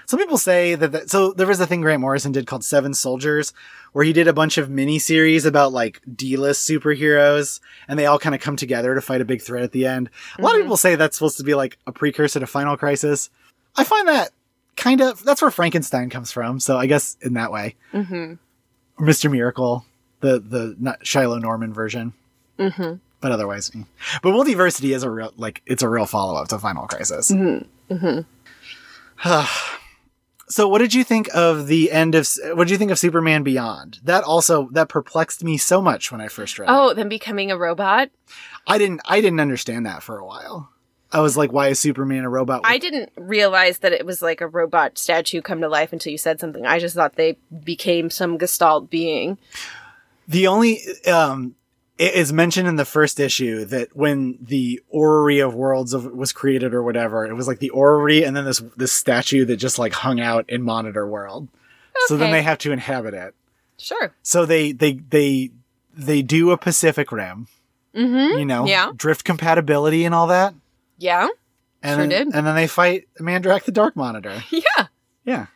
Some 0.08 0.18
people 0.20 0.38
say 0.38 0.74
that, 0.74 0.92
that 0.92 1.10
so 1.10 1.32
there 1.32 1.46
was 1.46 1.60
a 1.60 1.66
thing 1.66 1.82
Grant 1.82 2.00
Morrison 2.00 2.32
did 2.32 2.46
called 2.46 2.64
Seven 2.64 2.94
Soldiers, 2.94 3.52
where 3.92 4.06
he 4.06 4.14
did 4.14 4.26
a 4.26 4.32
bunch 4.32 4.56
of 4.56 4.70
mini 4.70 4.98
series 4.98 5.44
about 5.44 5.70
like 5.74 6.00
D-list 6.16 6.66
superheroes, 6.66 7.60
and 7.86 7.98
they 7.98 8.06
all 8.06 8.18
kind 8.18 8.34
of 8.34 8.40
come 8.40 8.56
together 8.56 8.94
to 8.94 9.02
fight 9.02 9.20
a 9.20 9.26
big 9.26 9.42
threat 9.42 9.62
at 9.64 9.72
the 9.72 9.84
end. 9.84 10.08
A 10.38 10.42
lot 10.42 10.54
of 10.54 10.60
Mhm. 10.60 10.64
people 10.64 10.76
say 10.78 10.94
that's 10.96 11.18
supposed 11.18 11.36
to 11.36 11.44
be 11.44 11.54
like 11.54 11.76
a 11.86 11.92
precursor 11.92 12.40
to 12.40 12.46
Final 12.46 12.78
Crisis. 12.78 13.28
I 13.76 13.84
find 13.84 14.08
that 14.08 14.30
kind 14.76 15.02
of 15.02 15.22
that's 15.24 15.42
where 15.42 15.50
Frankenstein 15.50 16.08
comes 16.08 16.32
from. 16.32 16.58
So 16.58 16.78
I 16.78 16.86
guess 16.86 17.18
in 17.20 17.34
that 17.34 17.52
way, 17.52 17.76
Mhm. 17.92 18.38
or 18.98 19.06
Mr. 19.06 19.30
Miracle, 19.30 19.84
the 20.20 20.40
the 20.40 20.74
not 20.80 21.06
Shiloh 21.06 21.36
Norman 21.38 21.74
version, 21.74 22.14
Mhm. 22.58 23.00
but 23.20 23.30
otherwise, 23.30 23.70
eh. 23.76 23.82
but 24.22 24.30
Multiversity 24.30 24.96
is 24.96 25.02
a 25.02 25.10
real 25.10 25.34
like 25.36 25.60
it's 25.66 25.82
a 25.82 25.88
real 25.90 26.06
follow 26.06 26.40
up 26.40 26.48
to 26.48 26.58
Final 26.58 26.86
Crisis. 26.86 27.30
Mhm. 27.90 28.24
So, 30.50 30.66
what 30.68 30.78
did 30.78 30.94
you 30.94 31.04
think 31.04 31.28
of 31.34 31.66
the 31.66 31.90
end 31.92 32.14
of? 32.14 32.26
What 32.54 32.64
did 32.66 32.70
you 32.70 32.78
think 32.78 32.90
of 32.90 32.98
Superman 32.98 33.42
Beyond? 33.42 34.00
That 34.04 34.24
also 34.24 34.68
that 34.72 34.88
perplexed 34.88 35.44
me 35.44 35.58
so 35.58 35.82
much 35.82 36.10
when 36.10 36.20
I 36.20 36.28
first 36.28 36.58
read. 36.58 36.68
it. 36.68 36.72
Oh, 36.72 36.94
then 36.94 37.08
becoming 37.08 37.50
a 37.50 37.58
robot. 37.58 38.10
I 38.66 38.78
didn't. 38.78 39.00
I 39.06 39.20
didn't 39.20 39.40
understand 39.40 39.86
that 39.86 40.02
for 40.02 40.18
a 40.18 40.24
while. 40.26 40.70
I 41.10 41.20
was 41.20 41.38
like, 41.38 41.52
why 41.52 41.68
is 41.68 41.78
Superman 41.78 42.24
a 42.24 42.28
robot? 42.28 42.60
I 42.64 42.76
didn't 42.76 43.10
realize 43.16 43.78
that 43.78 43.92
it 43.92 44.04
was 44.04 44.20
like 44.20 44.42
a 44.42 44.46
robot 44.46 44.98
statue 44.98 45.40
come 45.40 45.62
to 45.62 45.68
life 45.68 45.92
until 45.94 46.12
you 46.12 46.18
said 46.18 46.38
something. 46.38 46.66
I 46.66 46.78
just 46.78 46.94
thought 46.94 47.16
they 47.16 47.38
became 47.64 48.10
some 48.10 48.36
gestalt 48.36 48.90
being. 48.90 49.38
the 50.26 50.46
only 50.46 50.80
um, 51.06 51.54
it 51.98 52.14
is 52.14 52.32
mentioned 52.32 52.68
in 52.68 52.76
the 52.76 52.84
first 52.84 53.18
issue 53.20 53.64
that 53.66 53.94
when 53.96 54.38
the 54.40 54.80
orrery 54.88 55.40
of 55.40 55.54
worlds 55.54 55.92
of, 55.92 56.04
was 56.06 56.32
created 56.32 56.72
or 56.72 56.82
whatever, 56.82 57.26
it 57.26 57.34
was 57.34 57.46
like 57.48 57.58
the 57.58 57.70
orrery 57.70 58.24
and 58.24 58.36
then 58.36 58.44
this 58.44 58.62
this 58.76 58.92
statue 58.92 59.44
that 59.46 59.56
just 59.56 59.78
like 59.78 59.92
hung 59.92 60.20
out 60.20 60.48
in 60.48 60.62
Monitor 60.62 61.06
World. 61.06 61.48
So 62.06 62.16
then 62.16 62.30
they 62.30 62.42
have 62.42 62.58
to 62.58 62.70
inhabit 62.72 63.12
it. 63.14 63.34
Sure. 63.78 64.14
So 64.22 64.46
they 64.46 64.70
they 64.72 64.92
they 64.94 65.50
they 65.92 66.22
do 66.22 66.52
a 66.52 66.56
Pacific 66.56 67.10
Rim. 67.12 67.48
Mm-hmm. 67.94 68.38
you 68.38 68.44
know, 68.44 68.66
Yeah. 68.66 68.92
drift 68.94 69.24
compatibility 69.24 70.04
and 70.04 70.14
all 70.14 70.28
that. 70.28 70.54
Yeah. 70.98 71.26
And 71.82 71.96
Sure 71.98 72.06
then, 72.06 72.26
did. 72.26 72.34
And 72.36 72.46
then 72.46 72.54
they 72.54 72.68
fight 72.68 73.08
Mandrakk 73.18 73.64
the 73.64 73.72
Dark 73.72 73.96
Monitor. 73.96 74.42
Yeah. 74.50 74.86
Yeah. 75.24 75.46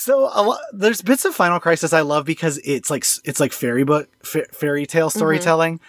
So 0.00 0.30
a 0.32 0.42
lo- 0.42 0.56
there's 0.72 1.02
bits 1.02 1.24
of 1.24 1.34
Final 1.34 1.58
Crisis 1.58 1.92
I 1.92 2.02
love 2.02 2.24
because 2.24 2.58
it's 2.64 2.88
like 2.88 3.04
it's 3.24 3.40
like 3.40 3.52
fairy 3.52 3.82
book 3.82 4.08
fa- 4.24 4.46
fairy 4.52 4.86
tale 4.86 5.10
storytelling. 5.10 5.80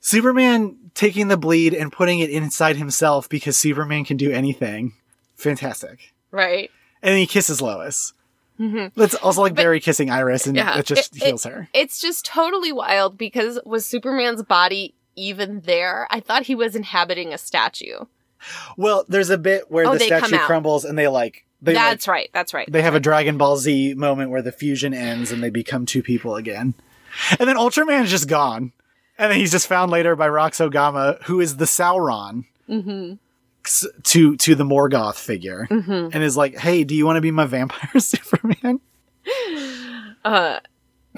Superman 0.00 0.76
taking 0.94 1.28
the 1.28 1.38
bleed 1.38 1.72
and 1.72 1.90
putting 1.90 2.18
it 2.20 2.28
inside 2.28 2.76
himself 2.76 3.30
because 3.30 3.56
Superman 3.56 4.04
can 4.04 4.18
do 4.18 4.30
anything. 4.30 4.92
Fantastic. 5.36 6.12
Right. 6.30 6.70
And 7.02 7.16
he 7.18 7.26
kisses 7.26 7.62
Lois. 7.62 8.12
Mhm. 8.60 8.92
That's 8.94 9.14
also 9.14 9.40
like 9.40 9.54
But- 9.54 9.62
Barry 9.62 9.80
kissing 9.80 10.10
Iris, 10.10 10.46
and 10.46 10.54
Yeah. 10.56 10.78
it 10.78 10.84
just 10.86 11.16
It- 11.16 11.22
it- 11.22 11.26
heals 11.26 11.44
her. 11.44 11.68
It's 11.72 11.98
just 11.98 12.26
totally 12.26 12.72
wild 12.72 13.16
because 13.16 13.58
was 13.64 13.86
Superman's 13.86 14.42
body 14.42 14.94
even 15.14 15.60
there? 15.60 16.06
I 16.10 16.20
thought 16.20 16.42
he 16.44 16.54
was 16.54 16.76
inhabiting 16.76 17.32
a 17.32 17.38
statue. 17.38 18.04
Well, 18.76 19.06
there's 19.08 19.30
a 19.30 19.38
bit 19.38 19.70
where 19.70 19.86
Oh, 19.86 19.94
the 19.94 20.00
statue 20.00 20.38
crumbles 20.38 20.84
and 20.84 20.98
they 20.98 21.08
like 21.08 21.44
they 21.62 21.74
like, 21.74 21.82
That's 21.82 22.08
right. 22.08 22.30
That's 22.32 22.52
right. 22.54 22.70
they 22.70 22.82
have 22.82 22.94
a 22.94 23.00
Dragon 23.00 23.38
Ball 23.38 23.56
Z 23.56 23.94
moment 23.94 24.30
where 24.30 24.42
the 24.42 24.52
fusion 24.52 24.92
ends 24.94 25.32
and 25.32 25.42
they 25.42 25.50
become 25.50 25.86
two 25.86 26.02
people 26.02 26.36
again. 26.36 26.74
And 27.38 27.48
then 27.48 27.56
Ultraman 27.56 28.02
is 28.04 28.10
just 28.10 28.28
gone. 28.28 28.72
And 29.18 29.32
then 29.32 29.38
he's 29.38 29.50
just 29.52 29.66
found 29.66 29.90
later 29.90 30.14
by 30.14 30.28
Rox 30.28 30.66
Ogama, 30.66 31.22
who 31.22 31.40
is 31.40 31.56
the 31.56 31.64
Sauron 31.64 32.44
mm-hmm. 32.68 33.14
to 34.02 34.36
to 34.36 34.54
the 34.54 34.64
Morgoth 34.64 35.16
figure, 35.18 35.66
Mm-hmm. 35.70 36.10
and 36.12 36.22
is 36.22 36.36
like, 36.36 36.58
"Hey, 36.58 36.84
do 36.84 36.94
you 36.94 37.06
want 37.06 37.16
to 37.16 37.22
be 37.22 37.30
my 37.30 37.46
vampire 37.46 37.88
Superman?" 38.00 38.80
Uh, 40.24 40.60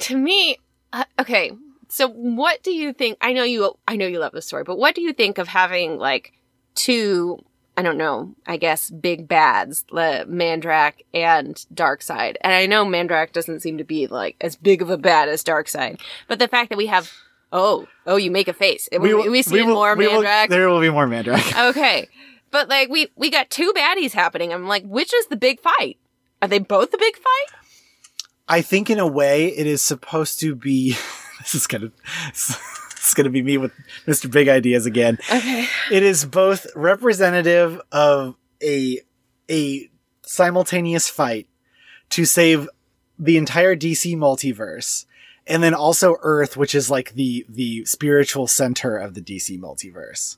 to 0.00 0.16
me, 0.16 0.58
uh, 0.92 1.04
okay. 1.18 1.52
So, 1.88 2.08
what 2.08 2.62
do 2.62 2.70
you 2.70 2.92
think? 2.92 3.18
I 3.20 3.32
know 3.32 3.42
you. 3.42 3.74
I 3.88 3.96
know 3.96 4.06
you 4.06 4.18
love 4.20 4.32
the 4.32 4.42
story, 4.42 4.62
but 4.62 4.78
what 4.78 4.94
do 4.94 5.00
you 5.00 5.12
think 5.12 5.38
of 5.38 5.48
having 5.48 5.98
like 5.98 6.32
two? 6.74 7.42
I 7.78 7.82
don't 7.82 7.96
know. 7.96 8.34
I 8.44 8.56
guess 8.56 8.90
big 8.90 9.28
bads, 9.28 9.84
the 9.92 10.26
Mandrakk 10.28 10.94
and 11.14 11.54
Darkseid. 11.72 12.34
And 12.40 12.52
I 12.52 12.66
know 12.66 12.84
Mandrakk 12.84 13.30
doesn't 13.30 13.60
seem 13.60 13.78
to 13.78 13.84
be 13.84 14.08
like 14.08 14.34
as 14.40 14.56
big 14.56 14.82
of 14.82 14.90
a 14.90 14.98
bad 14.98 15.28
as 15.28 15.44
Darkseid, 15.44 16.00
but 16.26 16.40
the 16.40 16.48
fact 16.48 16.70
that 16.70 16.76
we 16.76 16.86
have 16.86 17.12
oh 17.52 17.86
oh 18.04 18.16
you 18.16 18.32
make 18.32 18.48
a 18.48 18.52
face. 18.52 18.88
We, 18.90 18.98
we, 18.98 19.14
will- 19.14 19.42
see 19.44 19.62
will- 19.62 19.74
more 19.74 19.94
we 19.94 20.08
will- 20.08 20.22
Mandrakk. 20.24 20.48
there 20.48 20.68
will 20.68 20.80
be 20.80 20.90
more 20.90 21.06
Mandrakk. 21.06 21.68
okay, 21.70 22.08
but 22.50 22.68
like 22.68 22.88
we 22.88 23.12
we 23.14 23.30
got 23.30 23.48
two 23.48 23.72
baddies 23.76 24.10
happening. 24.12 24.52
I'm 24.52 24.66
like, 24.66 24.82
which 24.84 25.14
is 25.14 25.28
the 25.28 25.36
big 25.36 25.60
fight? 25.60 25.98
Are 26.42 26.48
they 26.48 26.58
both 26.58 26.90
the 26.90 26.98
big 26.98 27.14
fight? 27.14 27.60
I 28.48 28.60
think 28.60 28.90
in 28.90 28.98
a 28.98 29.06
way 29.06 29.56
it 29.56 29.68
is 29.68 29.82
supposed 29.82 30.40
to 30.40 30.56
be. 30.56 30.96
this 31.38 31.54
is 31.54 31.68
gonna. 31.68 31.92
It's 33.08 33.14
gonna 33.14 33.30
be 33.30 33.42
me 33.42 33.56
with 33.56 33.72
Mr. 34.06 34.30
Big 34.30 34.48
Ideas 34.48 34.84
again. 34.84 35.16
Okay. 35.32 35.66
it 35.90 36.02
is 36.02 36.26
both 36.26 36.66
representative 36.76 37.80
of 37.90 38.36
a 38.62 39.00
a 39.50 39.88
simultaneous 40.20 41.08
fight 41.08 41.48
to 42.10 42.26
save 42.26 42.68
the 43.18 43.38
entire 43.38 43.74
DC 43.74 44.14
multiverse 44.14 45.06
and 45.46 45.62
then 45.62 45.72
also 45.72 46.16
Earth 46.20 46.58
which 46.58 46.74
is 46.74 46.90
like 46.90 47.14
the 47.14 47.46
the 47.48 47.86
spiritual 47.86 48.46
center 48.46 48.98
of 48.98 49.14
the 49.14 49.22
DC 49.22 49.58
multiverse. 49.58 50.36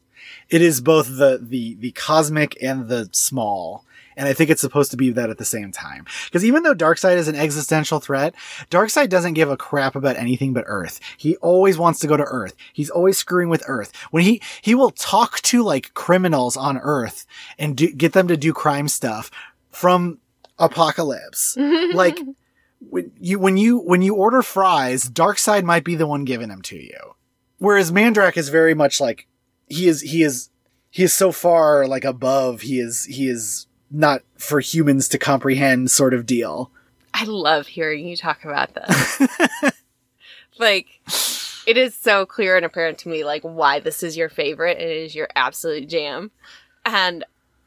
It 0.48 0.62
is 0.62 0.80
both 0.80 1.08
the 1.08 1.40
the 1.42 1.74
the 1.74 1.90
cosmic 1.90 2.56
and 2.62 2.86
the 2.86 3.08
small. 3.10 3.84
And 4.20 4.28
I 4.28 4.34
think 4.34 4.50
it's 4.50 4.60
supposed 4.60 4.90
to 4.90 4.98
be 4.98 5.08
that 5.12 5.30
at 5.30 5.38
the 5.38 5.46
same 5.46 5.72
time. 5.72 6.04
Because 6.26 6.44
even 6.44 6.62
though 6.62 6.74
Darkseid 6.74 7.16
is 7.16 7.26
an 7.26 7.36
existential 7.36 8.00
threat, 8.00 8.34
Darkseid 8.70 9.08
doesn't 9.08 9.32
give 9.32 9.50
a 9.50 9.56
crap 9.56 9.96
about 9.96 10.18
anything 10.18 10.52
but 10.52 10.64
Earth. 10.66 11.00
He 11.16 11.36
always 11.36 11.78
wants 11.78 12.00
to 12.00 12.06
go 12.06 12.18
to 12.18 12.24
Earth. 12.24 12.54
He's 12.74 12.90
always 12.90 13.16
screwing 13.16 13.48
with 13.48 13.64
Earth. 13.66 13.96
When 14.10 14.22
he 14.22 14.42
he 14.60 14.74
will 14.74 14.90
talk 14.90 15.40
to 15.40 15.62
like 15.62 15.94
criminals 15.94 16.54
on 16.54 16.76
Earth 16.76 17.24
and 17.58 17.74
do, 17.74 17.90
get 17.90 18.12
them 18.12 18.28
to 18.28 18.36
do 18.36 18.52
crime 18.52 18.88
stuff 18.88 19.30
from 19.70 20.18
Apokolips. 20.58 21.56
like 21.94 22.18
when 22.90 23.12
you 23.18 23.38
when 23.38 23.56
you 23.56 23.78
when 23.78 24.02
you 24.02 24.16
order 24.16 24.42
fries, 24.42 25.08
Darkseid 25.08 25.64
might 25.64 25.82
be 25.82 25.94
the 25.94 26.06
one 26.06 26.26
giving 26.26 26.48
them 26.48 26.60
to 26.60 26.76
you. 26.76 27.14
Whereas 27.56 27.90
Mandrakk 27.90 28.36
is 28.36 28.50
very 28.50 28.74
much 28.74 29.00
like 29.00 29.26
he 29.66 29.88
is 29.88 30.02
he 30.02 30.22
is 30.22 30.50
he 30.90 31.04
is 31.04 31.14
so 31.14 31.32
far 31.32 31.86
like 31.86 32.04
above 32.04 32.60
he 32.60 32.80
is 32.80 33.06
he 33.06 33.30
is 33.30 33.66
not 33.90 34.22
for 34.38 34.60
humans 34.60 35.08
to 35.08 35.18
comprehend 35.18 35.90
sort 35.90 36.14
of 36.14 36.26
deal. 36.26 36.70
I 37.12 37.24
love 37.24 37.66
hearing 37.66 38.06
you 38.06 38.16
talk 38.16 38.44
about 38.44 38.74
this. 38.74 39.20
like, 40.58 40.86
it 41.66 41.76
is 41.76 41.94
so 41.94 42.26
clear 42.26 42.56
and 42.56 42.64
apparent 42.64 42.98
to 42.98 43.08
me, 43.08 43.24
like, 43.24 43.42
why 43.42 43.80
this 43.80 44.02
is 44.02 44.16
your 44.16 44.28
favorite. 44.28 44.78
and 44.78 44.88
It 44.90 44.96
is 44.96 45.14
your 45.14 45.28
absolute 45.34 45.88
jam. 45.88 46.30
And 46.84 47.24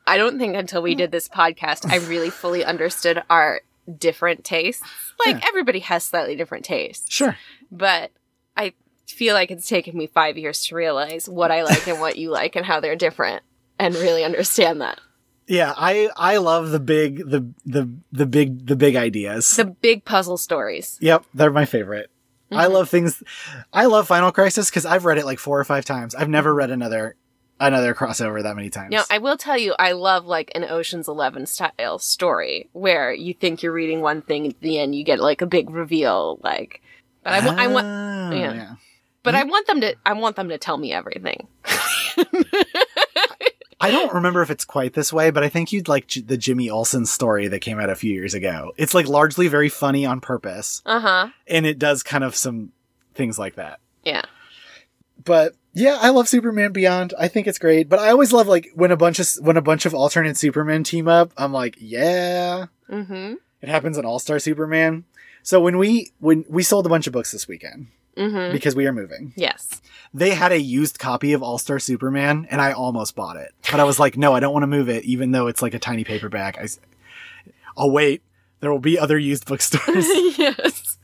I 0.08 0.18
don't 0.18 0.40
think 0.40 0.56
until 0.56 0.82
we 0.82 0.96
did 0.96 1.12
this 1.12 1.28
podcast, 1.28 1.90
I 1.92 1.98
really 2.08 2.30
fully 2.42 2.64
understood 2.64 3.22
our 3.30 3.62
different 3.98 4.44
tastes. 4.44 4.84
Like 5.26 5.36
Yeah. 5.42 5.48
everybody 5.50 5.80
has 5.80 6.04
slightly 6.06 6.36
different 6.36 6.66
tastes. 6.66 7.12
Sure. 7.14 7.38
But 7.72 8.12
I 8.56 8.74
feel 9.08 9.34
like 9.34 9.52
it's 9.52 9.68
taken 9.68 9.98
me 9.98 10.08
five 10.08 10.38
years 10.38 10.66
to 10.68 10.76
realize 10.76 11.28
what 11.28 11.52
I 11.52 11.64
like 11.64 11.88
and 11.88 12.00
what 12.00 12.18
you 12.18 12.30
like 12.32 12.56
and 12.56 12.66
how 12.66 12.80
they're 12.80 12.96
different 12.96 13.44
and 13.78 13.94
really 13.96 14.24
understand 14.24 14.80
that. 14.82 15.00
Yeah, 15.48 15.74
I 15.76 16.10
I 16.16 16.38
love 16.38 16.72
the 16.72 16.80
big 16.80 17.18
the 17.30 17.46
the 17.66 17.90
the 18.12 18.26
big 18.26 18.66
the 18.68 18.76
big 18.76 18.96
ideas. 18.96 19.56
The 19.58 19.66
big 19.66 20.06
puzzle 20.06 20.38
stories. 20.38 20.98
Yep, 21.02 21.26
they're 21.34 21.52
my 21.52 21.66
favorite. 21.66 22.10
I 22.52 22.66
Mhm. 22.68 22.72
love 22.72 22.90
things. 22.90 23.22
I 23.74 23.86
love 23.86 24.08
Final 24.08 24.32
Crisis 24.32 24.70
because 24.70 24.86
I've 24.86 25.06
read 25.06 25.18
it 25.18 25.26
like 25.26 25.40
four 25.40 25.60
or 25.60 25.64
five 25.64 25.86
times. 25.86 26.14
I've 26.16 26.30
never 26.30 26.54
read 26.54 26.70
another 26.72 27.16
another 27.60 27.94
crossover 27.94 28.42
that 28.44 28.56
many 28.56 28.70
times. 28.70 28.92
Now, 28.92 29.04
I 29.10 29.18
will 29.20 29.38
tell 29.38 29.58
you, 29.58 29.74
I 29.80 29.94
love 29.94 30.26
like 30.26 30.52
an 30.56 30.64
Ocean's 30.64 31.08
Eleven 31.08 31.46
style 31.46 31.98
story 32.00 32.70
where 32.74 33.12
you 33.14 33.34
think 33.34 33.64
you're 33.64 33.72
reading 33.74 34.02
one 34.02 34.22
thing, 34.22 34.48
at 34.48 34.60
the 34.62 34.80
end 34.80 34.96
you 34.96 35.04
get 35.04 35.20
like 35.20 35.42
a 35.42 35.46
big 35.46 35.70
reveal. 35.70 36.40
Like, 36.44 36.82
but 37.24 37.34
I, 37.34 37.46
wa- 37.46 37.56
I 37.58 37.68
want, 37.68 37.88
Ah, 37.88 38.32
yeah. 38.32 38.76
but 39.24 39.36
I 39.36 39.44
want 39.44 39.68
them 39.68 39.82
to, 39.82 39.96
I 40.06 40.14
want 40.14 40.36
them 40.36 40.50
to 40.50 40.58
tell 40.58 40.78
me 40.78 40.92
everything. 40.94 41.48
I 43.84 43.92
don't 43.92 44.14
remember 44.14 44.42
if 44.42 44.50
it's 44.50 44.66
quite 44.66 44.94
this 44.94 45.12
way, 45.14 45.30
but 45.32 45.44
I 45.44 45.50
think 45.50 45.72
you'd 45.72 45.88
like 45.88 46.08
J- 46.08 46.22
the 46.22 46.38
Jimmy 46.38 46.70
Olsen 46.70 47.06
story 47.06 47.48
that 47.48 47.60
came 47.60 47.80
out 47.80 47.90
a 47.90 47.96
few 47.96 48.14
years 48.14 48.34
ago. 48.34 48.72
It's 48.78 48.94
like 48.94 49.08
largely 49.08 49.48
very 49.48 49.70
funny 49.70 50.06
on 50.06 50.22
purpose, 50.22 50.82
Uh 50.86 51.00
huh. 51.00 51.30
and 51.48 51.66
it 51.66 51.80
does 51.80 52.04
kind 52.04 52.24
of 52.24 52.36
some 52.36 52.72
things 53.14 53.38
like 53.38 53.56
that. 53.56 53.80
Yeah. 54.04 54.24
But 55.24 55.56
yeah, 55.74 55.98
I 56.02 56.10
love 56.10 56.28
Superman 56.28 56.72
Beyond. 56.72 57.14
I 57.18 57.28
think 57.28 57.48
it's 57.48 57.60
great. 57.60 57.90
But 57.90 58.00
I 58.00 58.10
always 58.10 58.34
love 58.34 58.48
like 58.48 58.70
when 58.76 58.92
a 58.92 58.98
bunch 58.98 59.20
of 59.20 59.28
when 59.42 59.58
a 59.58 59.62
bunch 59.62 59.86
of 59.86 59.94
alternate 59.94 60.38
Superman 60.38 60.84
team 60.84 61.08
up. 61.08 61.32
I'm 61.38 61.54
like, 61.54 61.76
yeah, 61.80 62.68
Mm 62.90 63.38
it 63.62 63.70
happens 63.70 63.98
in 63.98 64.04
All 64.06 64.20
Star 64.20 64.40
Superman. 64.40 65.06
So 65.42 65.62
when 65.62 65.78
we 65.78 66.12
when 66.20 66.44
we 66.50 66.64
sold 66.64 66.86
a 66.86 66.90
bunch 66.90 67.08
of 67.08 67.14
books 67.14 67.32
this 67.32 67.48
weekend 67.48 67.88
hmm. 68.16 68.22
Mm 68.22 68.48
hmm. 68.48 68.54
because 68.54 68.76
we 68.76 68.86
are 68.88 68.94
moving, 68.94 69.34
Yes. 69.36 69.82
they 70.14 70.32
had 70.32 70.52
a 70.52 70.60
used 70.60 71.00
copy 71.00 71.34
of 71.34 71.42
All 71.42 71.58
Star 71.58 71.80
Superman, 71.80 72.48
and 72.50 72.62
I 72.62 72.72
almost 72.72 73.16
bought 73.16 73.38
it. 73.38 73.52
But 73.72 73.80
I 73.80 73.84
was 73.84 74.00
like, 74.00 74.18
no, 74.18 74.34
I 74.34 74.40
don't 74.40 74.54
want 74.54 74.64
to 74.64 74.68
move 74.68 74.90
it, 74.90 75.04
even 75.06 75.32
though 75.32 75.48
it's 75.48 75.62
like 75.62 75.74
a 75.74 75.80
tiny 75.80 76.04
paperback. 76.04 76.58
I, 76.58 76.68
will 77.76 77.92
wait. 77.92 78.22
There 78.60 78.72
will 78.72 78.80
be 78.80 78.98
other 78.98 79.18
used 79.18 79.46
bookstores. 79.46 80.06
yes. 80.38 80.98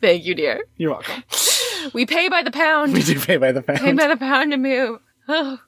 Thank 0.00 0.24
you, 0.24 0.34
dear. 0.34 0.64
You're 0.76 0.92
welcome. 0.92 1.24
We 1.92 2.06
pay 2.06 2.28
by 2.28 2.42
the 2.42 2.50
pound. 2.50 2.92
We 2.92 3.02
do 3.02 3.18
pay 3.20 3.36
by 3.36 3.52
the 3.52 3.62
pound. 3.62 3.80
Pay 3.80 3.92
by 3.92 4.06
the 4.08 4.16
pound 4.16 4.52
to 4.52 4.56
move. 4.56 5.00
Oh. 5.28 5.58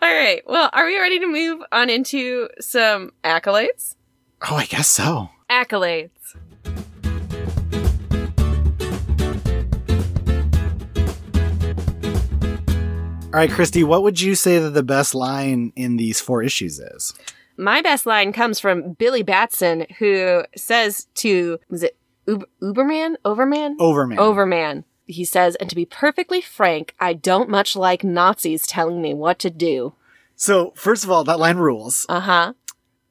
All 0.00 0.14
right. 0.14 0.42
Well, 0.46 0.70
are 0.72 0.86
we 0.86 0.98
ready 0.98 1.18
to 1.20 1.26
move 1.26 1.62
on 1.72 1.90
into 1.90 2.48
some 2.60 3.12
accolades? 3.24 3.96
Oh, 4.48 4.56
I 4.56 4.66
guess 4.66 4.88
so. 4.88 5.30
Accolades. 5.50 6.10
All 13.28 13.34
right, 13.34 13.50
Christy, 13.50 13.84
what 13.84 14.02
would 14.02 14.22
you 14.22 14.34
say 14.34 14.58
that 14.58 14.70
the 14.70 14.82
best 14.82 15.14
line 15.14 15.70
in 15.76 15.98
these 15.98 16.18
four 16.18 16.42
issues 16.42 16.78
is? 16.78 17.12
My 17.58 17.82
best 17.82 18.06
line 18.06 18.32
comes 18.32 18.58
from 18.58 18.94
Billy 18.94 19.22
Batson, 19.22 19.84
who 19.98 20.44
says 20.56 21.08
to, 21.16 21.58
was 21.68 21.82
it 21.82 21.98
Uber, 22.26 22.46
Uberman? 22.62 23.16
Overman? 23.26 23.76
Overman. 23.78 24.18
Overman. 24.18 24.84
He 25.04 25.26
says, 25.26 25.56
and 25.56 25.68
to 25.68 25.76
be 25.76 25.84
perfectly 25.84 26.40
frank, 26.40 26.94
I 26.98 27.12
don't 27.12 27.50
much 27.50 27.76
like 27.76 28.02
Nazis 28.02 28.66
telling 28.66 29.02
me 29.02 29.12
what 29.12 29.38
to 29.40 29.50
do. 29.50 29.92
So, 30.34 30.72
first 30.74 31.04
of 31.04 31.10
all, 31.10 31.22
that 31.24 31.38
line 31.38 31.58
rules. 31.58 32.06
Uh 32.08 32.20
huh. 32.20 32.52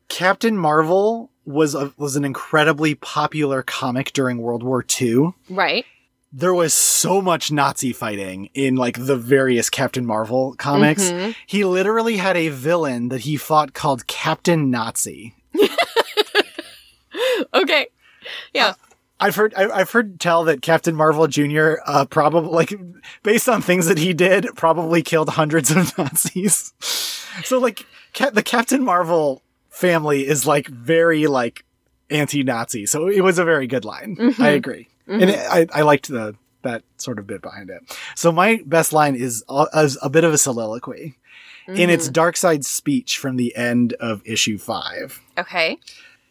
Captain 0.08 0.58
Marvel 0.58 1.30
was 1.46 1.76
a, 1.76 1.94
was 1.96 2.16
an 2.16 2.26
incredibly 2.26 2.96
popular 2.96 3.62
comic 3.62 4.14
during 4.14 4.40
World 4.40 4.64
War 4.64 4.84
II. 5.00 5.34
Right. 5.48 5.86
There 6.34 6.54
was 6.54 6.74
so 6.74 7.22
much 7.22 7.52
Nazi 7.52 7.94
fighting 7.94 8.50
in 8.54 8.76
like 8.76 8.98
the 9.06 9.16
various 9.16 9.70
Captain 9.70 10.06
Marvel 10.06 10.54
comics. 10.58 11.10
Mhm. 11.10 11.36
He 11.46 11.64
literally 11.64 12.18
had 12.18 12.36
a 12.36 12.50
villain 12.50 13.10
that 13.10 13.22
he 13.22 13.38
fought 13.38 13.74
called 13.74 14.08
Captain 14.08 14.70
Nazi. 14.70 15.34
Okay. 17.54 17.88
Yeah. 18.54 18.74
I've 19.20 19.36
heard 19.36 19.54
I- 19.56 19.70
I've 19.70 19.90
heard 19.92 20.20
tell 20.20 20.44
that 20.44 20.62
Captain 20.62 20.94
Marvel 20.96 21.26
Jr. 21.28 21.76
Uh, 21.86 22.06
probably 22.06 22.52
like 22.52 22.74
based 23.24 23.50
on 23.50 23.62
things 23.62 23.88
that 23.88 23.98
he 23.98 24.14
did, 24.14 24.48
probably 24.56 25.02
killed 25.02 25.30
hundreds 25.30 25.72
of 25.72 25.92
Nazis. 25.98 26.74
so 27.44 27.58
like 27.58 27.86
Ca- 28.14 28.30
the 28.32 28.44
Captain 28.44 28.84
Marvel 28.84 29.42
family 29.70 30.28
is 30.28 30.46
like 30.46 30.68
very 30.68 31.26
like 31.26 31.64
anti-Nazi. 32.10 32.86
So 32.86 33.08
it 33.08 33.22
was 33.22 33.40
a 33.40 33.46
very 33.46 33.66
good 33.66 33.86
line. 33.86 34.16
Mhm. 34.18 34.40
I 34.40 34.50
agree, 34.50 34.88
and 35.08 35.30
it, 35.30 35.40
I 35.40 35.68
I 35.74 35.82
liked 35.82 36.08
the 36.08 36.36
that 36.64 36.84
sort 36.98 37.20
of 37.20 37.28
bit 37.28 37.42
behind 37.42 37.70
it. 37.70 37.82
So 38.16 38.32
my 38.32 38.62
best 38.66 38.92
line 38.92 39.16
is 39.16 39.44
a, 39.48 39.68
is 39.76 39.98
a 40.02 40.10
bit 40.10 40.24
of 40.24 40.34
a 40.34 40.38
soliloquy 40.38 41.18
in 41.68 41.90
its 41.90 42.10
mm-hmm. 42.10 42.20
Darkseid 42.20 42.66
speech 42.66 43.18
from 43.18 43.36
the 43.36 43.56
end 43.56 43.94
of 43.94 44.22
issue 44.26 44.58
five. 44.58 45.22
Okay. 45.38 45.78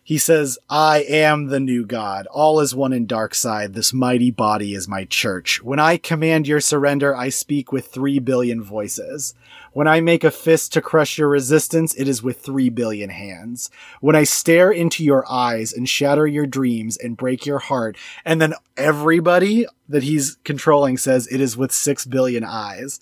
He 0.02 0.18
says, 0.18 0.56
I 0.70 0.98
am 1.08 1.46
the 1.46 1.58
new 1.58 1.84
God. 1.84 2.28
All 2.28 2.60
is 2.60 2.74
one 2.74 2.92
in 2.92 3.08
Darkseid. 3.08 3.72
This 3.72 3.92
mighty 3.92 4.30
body 4.30 4.72
is 4.72 4.86
my 4.86 5.04
church. 5.04 5.62
When 5.62 5.80
I 5.80 5.96
command 5.96 6.46
your 6.46 6.60
surrender, 6.60 7.14
I 7.14 7.28
speak 7.28 7.72
with 7.72 7.88
three 7.88 8.20
billion 8.20 8.62
voices. 8.62 9.34
When 9.76 9.86
I 9.86 10.00
make 10.00 10.24
a 10.24 10.30
fist 10.30 10.72
to 10.72 10.80
crush 10.80 11.18
your 11.18 11.28
resistance, 11.28 11.94
it 11.96 12.08
is 12.08 12.22
with 12.22 12.40
three 12.40 12.70
billion 12.70 13.10
hands. 13.10 13.68
When 14.00 14.16
I 14.16 14.24
stare 14.24 14.70
into 14.70 15.04
your 15.04 15.30
eyes 15.30 15.70
and 15.74 15.86
shatter 15.86 16.26
your 16.26 16.46
dreams 16.46 16.96
and 16.96 17.14
break 17.14 17.44
your 17.44 17.58
heart, 17.58 17.98
and 18.24 18.40
then 18.40 18.54
everybody 18.78 19.66
that 19.86 20.02
he's 20.02 20.38
controlling 20.44 20.96
says 20.96 21.26
it 21.26 21.42
is 21.42 21.58
with 21.58 21.72
six 21.72 22.06
billion 22.06 22.42
eyes. 22.42 23.00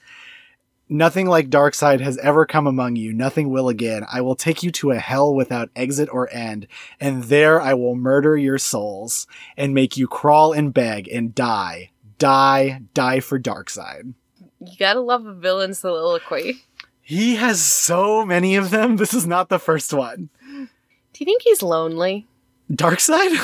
Nothing 0.89 1.29
like 1.29 1.49
Darkseid 1.49 2.01
has 2.01 2.19
ever 2.19 2.45
come 2.45 2.67
among 2.67 2.97
you. 2.97 3.13
Nothing 3.13 3.51
will 3.51 3.69
again. 3.69 4.05
I 4.13 4.21
will 4.23 4.35
take 4.35 4.65
you 4.65 4.73
to 4.73 4.91
a 4.91 4.99
hell 4.99 5.33
without 5.33 5.71
exit 5.77 6.09
or 6.11 6.29
end, 6.33 6.67
and 6.99 7.23
there 7.23 7.63
I 7.63 7.75
will 7.75 7.95
murder 7.95 8.37
your 8.37 8.59
souls 8.59 9.29
and 9.57 9.75
make 9.75 9.97
you 9.97 10.09
crawl 10.09 10.53
and 10.53 10.75
beg 10.75 11.07
and 11.07 11.37
die. 11.37 11.93
Die, 12.19 12.81
die 12.95 13.21
for 13.21 13.39
Darkseid. 13.39 14.15
You 14.67 14.77
gotta 14.79 15.01
love 15.01 15.27
a 15.27 15.35
villain 15.35 15.75
soliloquy. 15.75 16.63
He 17.01 17.37
has 17.37 17.61
so 17.63 18.25
many 18.25 18.57
of 18.57 18.71
them. 18.71 18.97
This 18.97 19.13
is 19.15 19.27
not 19.27 19.49
the 19.49 19.59
first 19.59 19.93
one. 19.93 20.31
Do 20.43 20.69
you 21.19 21.27
think 21.27 21.43
he's 21.43 21.63
lonely? 21.63 22.27
Darkseid? 22.73 23.37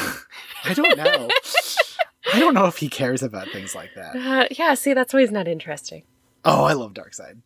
I 0.64 0.74
don't 0.74 0.96
know. 0.96 1.28
I 2.32 2.38
don't 2.40 2.54
know 2.54 2.66
if 2.66 2.76
he 2.78 2.88
cares 2.88 3.22
about 3.22 3.48
things 3.48 3.74
like 3.74 3.90
that. 3.96 4.16
Uh, 4.16 4.46
yeah, 4.50 4.74
see, 4.74 4.94
that's 4.94 5.12
why 5.12 5.20
he's 5.20 5.30
not 5.32 5.46
interesting. 5.48 6.04
Oh, 6.44 6.64
I 6.64 6.72
love 6.72 6.94
Darkseid. 6.94 7.38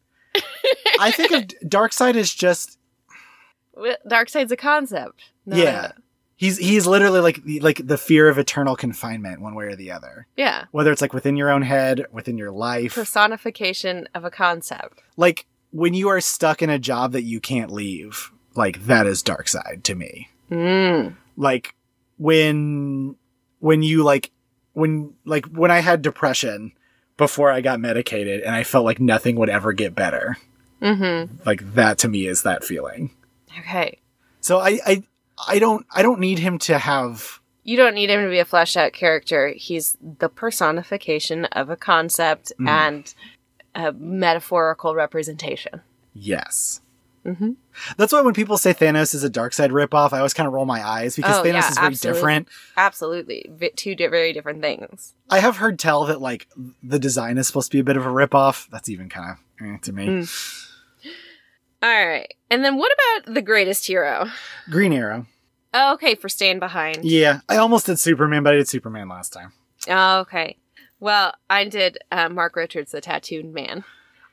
I 1.01 1.11
think 1.11 1.33
of 1.33 1.43
Darkseid 1.69 2.17
as 2.17 2.33
just 2.33 2.79
Well, 3.75 3.97
Darkseid's 4.09 4.53
a 4.53 4.57
concept. 4.57 5.31
Yeah. 5.47 5.87
a- 5.87 5.93
He's 6.45 6.59
he's 6.59 6.87
literally 6.87 7.21
like 7.21 7.43
the, 7.45 7.61
like 7.61 7.87
the 7.87 7.97
fear 7.97 8.29
of 8.29 8.37
eternal 8.39 8.77
confinement, 8.77 9.41
one 9.41 9.55
way 9.55 9.65
or 9.65 9.77
the 9.77 9.91
other. 9.91 10.27
yeah. 10.37 10.65
Whether 10.73 10.93
it's 10.93 11.01
like 11.01 11.15
within 11.15 11.37
your 11.37 11.51
own 11.51 11.63
head, 11.63 12.05
within 12.13 12.37
your 12.37 12.51
life, 12.51 12.95
Personification 12.95 14.09
of 14.15 14.25
a 14.25 14.31
concept. 14.31 15.01
like 15.17 15.47
when 15.71 15.95
you 15.95 16.09
are 16.09 16.21
stuck 16.21 16.63
in 16.63 16.71
a 16.71 16.79
job 16.79 17.13
that 17.13 17.23
you 17.23 17.41
can't 17.41 17.71
leave, 17.71 18.31
like 18.55 18.85
that 18.85 19.07
is 19.07 19.23
Darkseid 19.23 19.83
to 19.85 19.95
me. 19.95 20.29
Mm. 20.51 21.17
Like 21.37 21.75
when 22.19 23.17
when 23.61 23.83
you 23.83 24.03
like 24.03 24.31
when 24.73 25.15
like 25.25 25.47
when 25.47 25.71
I 25.71 25.81
had 25.81 26.03
depression 26.03 26.73
before 27.17 27.51
I 27.51 27.61
got 27.61 27.81
medicated 27.81 28.43
and 28.43 28.55
I 28.55 28.65
felt 28.65 28.85
like 28.85 29.01
nothing 29.01 29.37
would 29.37 29.49
ever 29.49 29.73
get 29.73 29.95
better. 29.95 30.37
Mm-hmm. 30.83 31.37
Like 31.47 31.75
that 31.75 31.99
to 31.99 32.09
me 32.09 32.27
is 32.27 32.43
that 32.43 32.65
feeling. 32.65 33.11
Okay. 33.61 33.99
So 34.41 34.59
I 34.59 34.81
I 34.87 35.03
I 35.49 35.59
don't 35.59 35.87
I 35.95 36.03
don't 36.03 36.21
need 36.21 36.39
him 36.39 36.59
to 36.61 36.79
have 36.79 37.41
You 37.65 37.77
don't 37.77 37.95
need 37.95 38.11
him 38.11 38.23
to 38.23 38.31
be 38.31 38.39
a 38.39 38.45
fleshed 38.45 38.77
out 38.77 38.93
character. 38.93 39.49
He's 39.57 39.97
the 40.01 40.29
personification 40.29 41.45
of 41.47 41.71
a 41.71 41.77
concept 41.77 42.53
Mm. 42.61 42.69
and 42.69 43.15
a 43.75 43.93
metaphorical 43.93 44.95
representation. 44.95 45.81
yes. 46.15 46.81
Mm-hmm. 47.27 47.53
That's 47.97 48.13
why 48.13 48.21
when 48.21 48.35
people 48.35 48.59
say 48.59 48.75
Thanos 48.75 49.15
is 49.15 49.25
a 49.25 49.31
Darkseid 49.31 49.71
ripoff, 49.71 50.13
I 50.13 50.19
always 50.19 50.35
kind 50.35 50.47
of 50.47 50.53
roll 50.53 50.67
my 50.67 50.87
eyes 50.87 51.17
because 51.17 51.39
Oh, 51.39 51.43
Thanos 51.43 51.53
yeah, 51.55 51.69
is 51.71 51.75
very 51.79 51.87
absolutely. 51.87 52.19
different. 52.21 52.49
Absolutely. 52.77 53.47
Vi- 53.51 53.71
two 53.77 53.95
di- 53.95 54.09
very 54.09 54.35
different 54.35 54.61
things. 54.61 55.15
I 55.31 55.39
have 55.41 55.57
heard 55.57 55.79
tell 55.79 56.05
that 56.05 56.21
like 56.21 56.49
the 56.83 56.99
design 56.99 57.39
is 57.39 57.47
supposed 57.47 57.71
to 57.71 57.77
be 57.77 57.81
a 57.81 57.85
bit 57.85 57.97
of 57.97 58.05
a 58.05 58.11
ripoff. 58.11 58.69
That's 58.69 58.91
even 58.91 59.09
kind 59.09 59.31
of 59.61 59.67
eh, 59.67 59.79
to 59.81 59.93
me. 59.95 60.07
Mm. 60.07 60.69
All 61.85 62.07
right. 62.07 62.33
And 62.51 62.65
then 62.65 62.79
what 62.79 62.91
about 62.93 63.35
the 63.35 63.43
greatest 63.43 63.87
hero? 63.87 64.27
Green 64.71 64.95
Arrow. 64.95 65.27
Oh, 65.75 65.93
okay, 65.95 66.15
for 66.15 66.31
staying 66.31 66.59
Behind. 66.59 67.05
Yeah, 67.05 67.41
I 67.47 67.59
almost 67.59 67.85
did 67.85 67.99
Superman, 67.99 68.43
but 68.43 68.55
I 68.55 68.57
did 68.57 68.69
Superman 68.69 69.11
last 69.11 69.35
time. 69.35 69.53
Oh, 69.87 70.21
okay. 70.21 70.57
Well, 70.99 71.35
I 71.51 71.67
did 71.67 71.99
uh, 72.11 72.31
Mark 72.31 72.57
Richards, 72.57 72.93
the 72.93 73.03
tattooed 73.03 73.53
man. 73.53 73.85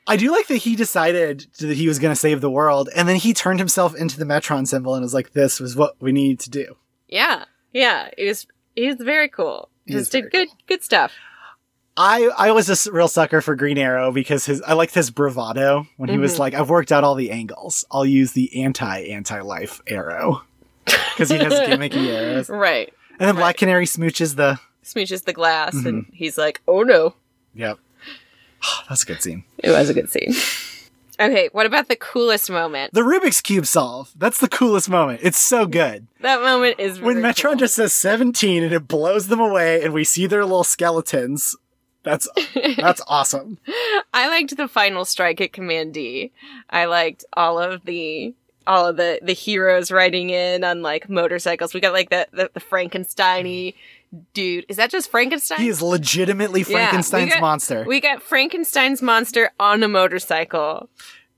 I 0.06 0.16
do 0.16 0.32
like 0.32 0.46
that 0.46 0.56
he 0.56 0.76
decided 0.76 1.46
that 1.58 1.76
he 1.76 1.88
was 1.88 1.98
going 1.98 2.12
to 2.12 2.18
save 2.18 2.40
the 2.40 2.50
world, 2.50 2.88
and 2.96 3.06
then 3.06 3.16
he 3.16 3.34
turned 3.34 3.58
himself 3.58 3.94
into 3.94 4.18
the 4.18 4.24
Metron 4.24 4.66
symbol 4.66 4.94
and 4.94 5.02
was 5.02 5.12
like, 5.12 5.32
"This 5.32 5.60
was 5.60 5.76
what 5.76 5.96
we 6.00 6.10
needed 6.10 6.40
to 6.40 6.50
do." 6.50 6.76
Yeah, 7.06 7.44
yeah. 7.72 8.08
He 8.16 8.26
was 8.26 8.46
he 8.74 8.86
was 8.86 8.96
very 8.96 9.28
cool. 9.28 9.68
He 9.84 9.92
Just 9.92 10.10
did 10.10 10.30
good 10.30 10.48
good 10.66 10.82
stuff. 10.82 11.12
I 11.96 12.30
I 12.38 12.52
was 12.52 12.86
a 12.86 12.90
real 12.92 13.08
sucker 13.08 13.40
for 13.42 13.54
Green 13.54 13.76
Arrow 13.78 14.12
because 14.12 14.46
his 14.46 14.62
I 14.62 14.72
liked 14.72 14.94
his 14.94 15.10
bravado 15.10 15.86
when 15.98 16.08
he 16.08 16.18
was 16.18 16.36
Mhm. 16.36 16.38
like, 16.38 16.54
I've 16.54 16.70
worked 16.70 16.90
out 16.92 17.04
all 17.04 17.14
the 17.14 17.30
angles. 17.30 17.84
I'll 17.90 18.06
use 18.06 18.32
the 18.32 18.62
anti 18.62 19.00
anti 19.00 19.40
life 19.42 19.80
arrow 19.86 20.42
because 20.84 21.28
he 21.28 21.36
has 21.38 21.52
gimmicky 21.52 22.06
arrows. 22.08 22.48
Right. 22.48 22.92
And 23.20 23.28
then 23.28 23.34
Black 23.36 23.56
Canary 23.58 23.84
smooches 23.86 24.36
the. 24.36 24.58
Smooches 24.84 25.24
the 25.24 25.32
glass 25.32 25.74
Mm-hmm. 25.74 25.86
and 25.86 26.06
he's 26.12 26.36
like, 26.38 26.60
"Oh 26.66 26.82
no." 26.82 27.14
Yep, 27.54 27.78
that's 28.88 29.02
a 29.02 29.06
good 29.06 29.22
scene. 29.22 29.44
It 29.58 29.70
was 29.70 29.90
a 29.90 29.94
good 29.94 30.10
scene. 30.10 30.34
Okay, 31.20 31.50
what 31.52 31.66
about 31.66 31.86
the 31.88 31.94
coolest 31.94 32.50
moment? 32.50 32.92
The 32.94 33.02
Rubik's 33.02 33.40
cube 33.42 33.66
solve. 33.66 34.10
That's 34.16 34.38
the 34.40 34.48
coolest 34.48 34.88
moment. 34.88 35.20
It's 35.22 35.38
so 35.38 35.66
good. 35.66 36.06
That 36.20 36.40
moment 36.40 36.80
is 36.80 37.00
When 37.00 37.16
Metron 37.18 37.50
cool. 37.50 37.56
just 37.56 37.74
says 37.74 37.92
17 37.92 38.64
and 38.64 38.72
it 38.72 38.88
blows 38.88 39.28
them 39.28 39.38
away 39.38 39.84
and 39.84 39.92
we 39.92 40.02
see 40.04 40.26
their 40.26 40.42
little 40.44 40.64
skeletons. 40.64 41.54
That's 42.02 42.28
that's 42.76 43.00
awesome. 43.06 43.58
I 44.12 44.28
liked 44.28 44.56
the 44.56 44.68
final 44.68 45.04
strike 45.04 45.40
at 45.40 45.52
Command 45.52 45.94
D. 45.94 46.32
I 46.70 46.86
liked 46.86 47.24
all 47.34 47.58
of 47.58 47.84
the 47.84 48.34
all 48.66 48.86
of 48.86 48.96
the 48.96 49.18
the 49.22 49.32
heroes 49.32 49.90
riding 49.92 50.30
in 50.30 50.64
on 50.64 50.82
like 50.82 51.08
motorcycles. 51.08 51.74
We 51.74 51.80
got 51.80 51.92
like 51.92 52.10
the 52.10 52.26
the, 52.32 52.50
the 52.54 52.60
Frankenstein 52.60 53.72
dude. 54.34 54.66
Is 54.68 54.76
that 54.76 54.90
just 54.90 55.10
Frankenstein? 55.10 55.58
He 55.60 55.68
is 55.68 55.80
legitimately 55.80 56.64
Yeah, 56.68 57.00
we 57.12 57.26
got- 57.26 57.40
monster. 57.40 57.84
we 57.86 58.00
got 58.00 58.22
Frankenstein's 58.22 59.00
monster 59.02 59.50
on 59.60 59.82
a 59.82 59.88
motorcycle. 59.88 60.88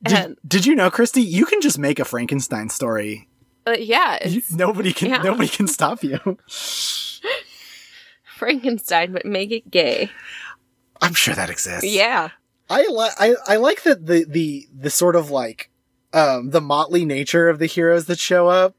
Did, 0.02 0.12
And 0.18 0.36
did 0.46 0.66
you 0.66 0.74
know, 0.74 0.90
Christy? 0.90 1.22
You 1.22 1.46
can 1.46 1.60
just 1.62 1.78
make 1.78 1.98
a 1.98 2.04
Frankenstein 2.04 2.68
story. 2.68 3.28
uh, 3.66 3.76
yeah, 3.78 4.26
You- 4.26 4.42
nobody 4.50 4.92
can 4.92 5.08
yeah. 5.10 5.22
nobody 5.22 5.48
can 5.48 5.66
stop 5.68 6.02
you. 6.02 6.18
Frankenstein, 8.36 9.12
but 9.12 9.24
make 9.24 9.50
it 9.50 9.70
gay. 9.70 10.10
I'm 11.00 11.14
sure 11.14 11.34
that 11.34 11.50
exists. 11.50 11.84
Yeah. 11.84 12.30
I 12.70 12.86
like 12.88 13.12
I, 13.18 13.34
I 13.46 13.56
like 13.56 13.82
that 13.82 14.06
the 14.06 14.24
the 14.28 14.66
the 14.74 14.90
sort 14.90 15.16
of 15.16 15.30
like 15.30 15.70
um 16.12 16.50
the 16.50 16.60
motley 16.60 17.04
nature 17.04 17.48
of 17.48 17.58
the 17.58 17.66
heroes 17.66 18.06
that 18.06 18.18
show 18.18 18.48
up. 18.48 18.74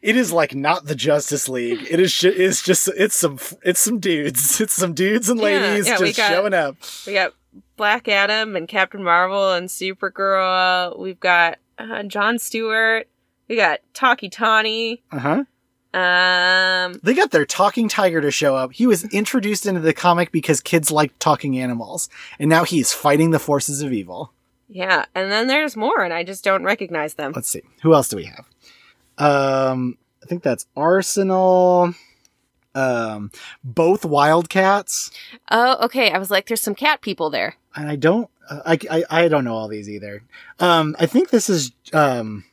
It 0.00 0.16
is 0.16 0.32
like 0.32 0.54
not 0.54 0.86
the 0.86 0.94
Justice 0.94 1.48
League. 1.48 1.86
It 1.90 2.00
is 2.00 2.14
ju- 2.14 2.32
it's 2.34 2.62
just 2.62 2.88
it's 2.96 3.14
some 3.16 3.38
it's 3.62 3.80
some 3.80 3.98
dudes. 3.98 4.60
It's 4.66 4.72
some 4.74 4.94
dudes 4.94 5.28
and 5.28 5.38
ladies 5.40 5.86
yeah, 5.86 5.98
we 5.98 6.06
just 6.06 6.16
got- 6.18 6.30
showing 6.30 6.54
up. 6.54 6.76
We 7.06 7.12
got 7.12 7.34
Black 7.76 8.08
Adam 8.08 8.56
and 8.56 8.66
Captain 8.68 9.02
Marvel 9.02 9.52
and 9.52 9.68
Supergirl. 9.68 10.98
We've 10.98 11.20
got 11.20 11.58
uh, 11.78 12.04
John 12.04 12.38
Stewart. 12.38 13.08
We 13.48 13.56
got 13.56 13.80
Tawky 13.94 14.28
Tawny. 14.28 15.02
Uh-huh. 15.12 15.44
Um, 15.96 17.00
They 17.02 17.14
got 17.14 17.30
their 17.30 17.46
talking 17.46 17.88
tiger 17.88 18.20
to 18.20 18.30
show 18.30 18.54
up. 18.56 18.72
He 18.72 18.86
was 18.86 19.04
introduced 19.12 19.66
into 19.66 19.80
the 19.80 19.92
comic 19.94 20.30
because 20.32 20.60
kids 20.60 20.90
like 20.90 21.18
talking 21.18 21.58
animals, 21.58 22.08
and 22.38 22.48
now 22.50 22.64
he's 22.64 22.92
fighting 22.92 23.30
the 23.30 23.38
forces 23.38 23.80
of 23.82 23.92
evil. 23.92 24.32
yeah, 24.68 25.04
and 25.14 25.30
then 25.32 25.46
there's 25.46 25.76
more, 25.76 26.02
and 26.02 26.12
I 26.12 26.22
just 26.24 26.44
don't 26.44 26.64
recognize 26.64 27.14
them. 27.14 27.32
Let's 27.34 27.48
see. 27.48 27.62
Who 27.82 27.94
else 27.94 28.08
do 28.08 28.16
we 28.16 28.24
have? 28.24 28.44
Um, 29.18 29.96
I 30.22 30.26
think 30.26 30.42
that's 30.42 30.66
Arsenal. 30.76 31.94
Um, 32.74 33.30
both 33.64 34.04
Wildcats. 34.04 35.10
Oh, 35.50 35.82
okay. 35.86 36.10
I 36.10 36.18
was 36.18 36.30
like, 36.30 36.46
there's 36.46 36.60
some 36.60 36.74
cat 36.74 37.00
people 37.00 37.30
there. 37.30 37.54
and 37.74 37.88
I 37.88 37.96
don't, 37.96 38.28
uh, 38.50 38.60
I, 38.66 38.78
I, 38.90 39.04
I 39.24 39.28
don't 39.28 39.44
know 39.44 39.54
all 39.54 39.68
these 39.68 39.88
either. 39.88 40.22
Um, 40.60 40.94
I 41.00 41.06
think 41.06 41.30
this 41.30 41.48
is, 41.48 41.72
um, 41.94 42.44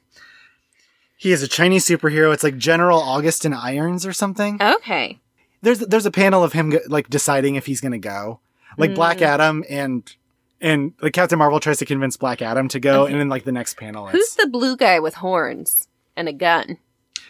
he 1.23 1.31
is 1.31 1.41
a 1.41 1.47
Chinese 1.47 1.85
superhero. 1.87 2.33
It's 2.33 2.43
like 2.43 2.57
General 2.57 2.99
Augustin 3.01 3.53
Irons 3.53 4.05
or 4.05 4.11
something. 4.11 4.61
Okay. 4.61 5.19
There's, 5.61 5.79
there's 5.79 6.05
a 6.05 6.11
panel 6.11 6.43
of 6.43 6.51
him 6.51 6.71
go- 6.71 6.79
like 6.87 7.09
deciding 7.09 7.55
if 7.55 7.65
he's 7.65 7.79
gonna 7.79 7.97
go. 7.97 8.41
Like 8.77 8.93
Black 8.93 9.19
Mm. 9.19 9.21
Adam 9.21 9.63
and, 9.69 10.15
and 10.59 10.93
like 11.01 11.13
Captain 11.13 11.39
Marvel 11.39 11.61
tries 11.61 11.77
to 11.79 11.85
convince 11.85 12.17
Black 12.17 12.41
Adam 12.41 12.67
to 12.67 12.79
go, 12.79 13.03
Okay. 13.03 13.13
and 13.13 13.21
then 13.21 13.29
like 13.29 13.45
the 13.45 13.51
next 13.53 13.77
panel 13.77 14.07
Who's 14.07 14.35
the 14.35 14.47
blue 14.47 14.75
guy 14.75 14.99
with 14.99 15.13
horns 15.15 15.87
and 16.17 16.27
a 16.27 16.33
gun? 16.33 16.77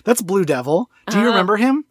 that's 0.04 0.22
Blue 0.24 0.44
Devil. 0.46 0.90
Do 1.12 1.20
you 1.20 1.26
Oh. 1.26 1.28
remember 1.30 1.58
him? 1.58 1.86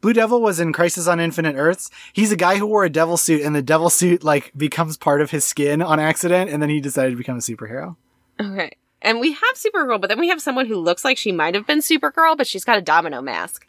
Blue 0.00 0.12
Devil 0.12 0.40
was 0.40 0.60
in 0.60 0.72
Crisis 0.72 1.08
on 1.08 1.18
Infinite 1.18 1.56
Earths. 1.56 1.90
He's 2.12 2.30
a 2.30 2.36
guy 2.36 2.56
who 2.58 2.66
wore 2.66 2.84
a 2.84 2.88
devil 2.90 3.16
suit, 3.16 3.42
and 3.42 3.52
the 3.56 3.62
devil 3.62 3.90
suit 3.90 4.22
like 4.22 4.52
becomes 4.56 4.96
part 4.96 5.20
of 5.20 5.32
his 5.32 5.44
skin 5.44 5.82
on 5.82 5.98
accident, 5.98 6.50
and 6.50 6.62
then 6.62 6.70
he 6.70 6.80
decided 6.80 7.10
to 7.10 7.16
become 7.16 7.36
a 7.36 7.40
superhero. 7.40 7.96
Okay. 8.40 8.76
And 9.00 9.20
we 9.20 9.32
have 9.32 9.54
Supergirl, 9.54 10.00
but 10.00 10.08
then 10.08 10.18
we 10.18 10.28
have 10.28 10.42
someone 10.42 10.66
who 10.66 10.76
looks 10.76 11.04
like 11.04 11.16
she 11.16 11.30
might 11.32 11.54
have 11.54 11.66
been 11.66 11.78
Supergirl, 11.78 12.36
but 12.36 12.46
she's 12.46 12.64
got 12.64 12.78
a 12.78 12.82
domino 12.82 13.22
mask. 13.22 13.66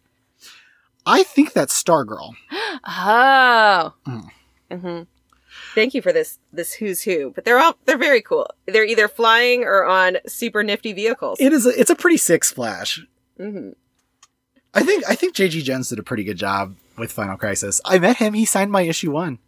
I 1.05 1.23
think 1.23 1.53
that's 1.53 1.81
Stargirl. 1.81 2.33
Oh. 2.87 3.93
Mm. 4.07 4.29
hmm 4.71 5.01
Thank 5.75 5.93
you 5.93 6.01
for 6.01 6.13
this 6.13 6.39
this 6.53 6.73
who's 6.73 7.01
who. 7.01 7.31
But 7.31 7.43
they're 7.45 7.59
all 7.59 7.75
they're 7.85 7.97
very 7.97 8.21
cool. 8.21 8.47
They're 8.67 8.85
either 8.85 9.07
flying 9.07 9.63
or 9.63 9.83
on 9.85 10.17
super 10.27 10.63
nifty 10.63 10.93
vehicles. 10.93 11.39
It 11.39 11.51
is. 11.53 11.65
A, 11.65 11.79
it's 11.79 11.89
a 11.89 11.95
pretty 11.95 12.17
sick 12.17 12.43
splash. 12.43 13.05
hmm 13.37 13.69
I 14.73 14.83
think. 14.83 15.03
I 15.09 15.15
think 15.15 15.33
J.G. 15.33 15.63
Jones 15.63 15.89
did 15.89 15.97
a 15.99 16.03
pretty 16.03 16.23
good 16.23 16.37
job 16.37 16.75
with 16.97 17.11
Final 17.11 17.37
Crisis. 17.37 17.81
I 17.85 17.97
met 17.97 18.17
him. 18.17 18.33
He 18.35 18.45
signed 18.45 18.71
my 18.71 18.83
issue 18.83 19.11
one. 19.11 19.39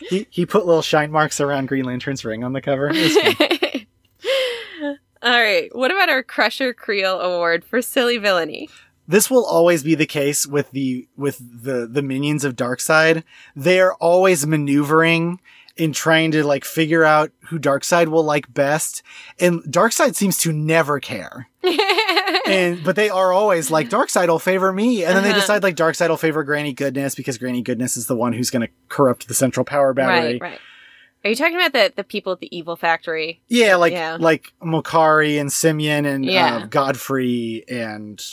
He 0.00 0.26
he 0.30 0.44
put 0.44 0.66
little 0.66 0.82
shine 0.82 1.10
marks 1.10 1.40
around 1.40 1.66
Green 1.68 1.84
Lantern's 1.86 2.24
ring 2.24 2.44
on 2.44 2.52
the 2.52 2.60
cover. 2.60 2.90
It 5.26 5.28
was 5.28 5.34
fun. 5.34 5.34
all 5.34 5.40
right. 5.42 5.76
What 5.76 5.90
about 5.90 6.08
our 6.08 6.22
Crusher 6.22 6.72
Creel 6.72 7.20
Award 7.20 7.64
for 7.64 7.82
silly 7.82 8.18
villainy? 8.18 8.68
this 9.08 9.30
will 9.30 9.44
always 9.44 9.84
be 9.84 9.94
the 9.94 10.04
case 10.06 10.48
with 10.48 10.70
the 10.72 11.06
with 11.16 11.38
the 11.62 11.86
the 11.86 12.02
minions 12.02 12.44
of 12.44 12.56
Darkseid. 12.56 13.22
They 13.54 13.78
are 13.80 13.94
always 13.94 14.46
maneuvering 14.46 15.40
in 15.76 15.92
trying 15.92 16.30
to 16.32 16.42
like 16.44 16.64
figure 16.64 17.04
out 17.04 17.30
who 17.48 17.58
Darkseid 17.60 18.08
will 18.08 18.24
like 18.24 18.52
best, 18.52 19.02
and 19.38 19.62
Darkseid 19.62 20.16
seems 20.16 20.38
to 20.38 20.52
never 20.52 20.98
care. 20.98 21.48
and 22.46 22.82
but 22.82 22.96
they 22.96 23.08
are 23.08 23.32
always 23.32 23.70
like 23.70 23.88
Darkseid 23.90 24.26
will 24.28 24.38
favor 24.40 24.72
me, 24.72 25.04
and 25.04 25.14
then 25.16 25.22
they 25.22 25.30
Uh-huh. 25.30 25.38
decide 25.40 25.62
like 25.62 25.76
Darkseid 25.76 26.08
will 26.08 26.16
favor 26.16 26.42
Granny 26.44 26.72
Goodness 26.72 27.14
because 27.14 27.38
Granny 27.38 27.62
Goodness 27.62 27.96
is 27.96 28.06
the 28.06 28.16
one 28.16 28.32
who's 28.32 28.50
going 28.50 28.66
to 28.66 28.72
corrupt 28.88 29.28
the 29.28 29.34
Central 29.34 29.64
Power 29.64 29.92
Battery. 29.92 30.38
right, 30.38 30.40
right. 30.42 30.58
Are 31.26 31.28
you 31.28 31.34
talking 31.34 31.56
about 31.56 31.72
the 31.72 31.92
the 31.96 32.04
people 32.04 32.32
at 32.32 32.38
the 32.38 32.56
Evil 32.56 32.76
Factory? 32.76 33.42
Yeah, 33.48 33.74
like 33.74 33.92
Yeah. 33.92 34.16
like 34.20 34.52
Mokkari 34.62 35.40
and 35.40 35.50
Simyan 35.50 36.06
and 36.06 36.24
Yeah. 36.24 36.58
uh, 36.58 36.66
Godfrey 36.66 37.64
and 37.68 38.24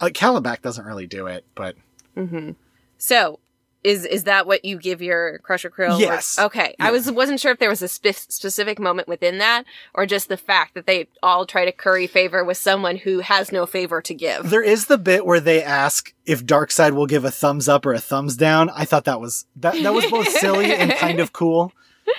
uh, 0.00 0.06
Kalibak 0.06 0.60
doesn't 0.60 0.84
really 0.84 1.06
do 1.06 1.28
it, 1.28 1.44
but 1.54 1.76
hmm 2.16 2.50
So, 2.98 3.38
is 3.84 4.04
is 4.04 4.24
that 4.24 4.44
what 4.48 4.64
you 4.64 4.76
give 4.76 5.00
your 5.00 5.38
Crusher 5.38 5.70
Creel? 5.70 6.00
Yes. 6.00 6.36
award? 6.36 6.46
Okay. 6.52 6.74
I 6.80 6.90
was 6.90 7.08
wasn't 7.12 7.38
sure 7.38 7.52
if 7.52 7.60
there 7.60 7.68
was 7.70 7.80
a 7.80 7.86
spe- 7.86 8.08
specific 8.28 8.80
moment 8.80 9.06
within 9.06 9.38
that, 9.38 9.62
or 9.94 10.04
just 10.04 10.28
the 10.28 10.36
fact 10.36 10.74
that 10.74 10.86
they 10.86 11.06
all 11.22 11.46
try 11.46 11.64
to 11.64 11.70
curry 11.70 12.08
favor 12.08 12.42
with 12.44 12.56
someone 12.56 12.96
who 12.96 13.20
has 13.20 13.52
no 13.52 13.66
favor 13.66 14.02
to 14.02 14.14
give. 14.14 14.50
there 14.50 14.62
is 14.64 14.86
the 14.86 14.98
bit 14.98 15.24
where 15.24 15.38
they 15.38 15.62
ask 15.62 16.12
if 16.26 16.44
Darkseid 16.44 16.90
will 16.92 17.06
give 17.06 17.24
a 17.24 17.30
thumbs 17.30 17.68
up 17.68 17.86
or 17.86 17.92
a 17.92 18.00
thumbs 18.00 18.36
down. 18.36 18.68
I 18.70 18.84
thought 18.84 19.04
that 19.04 19.20
was 19.20 19.46
that 19.54 19.80
that 19.84 19.94
was 19.94 20.06
both 20.06 20.28
silly 20.28 20.74
and 20.74 20.90
kind 20.94 21.20
of 21.20 21.32
cool. 21.42 21.72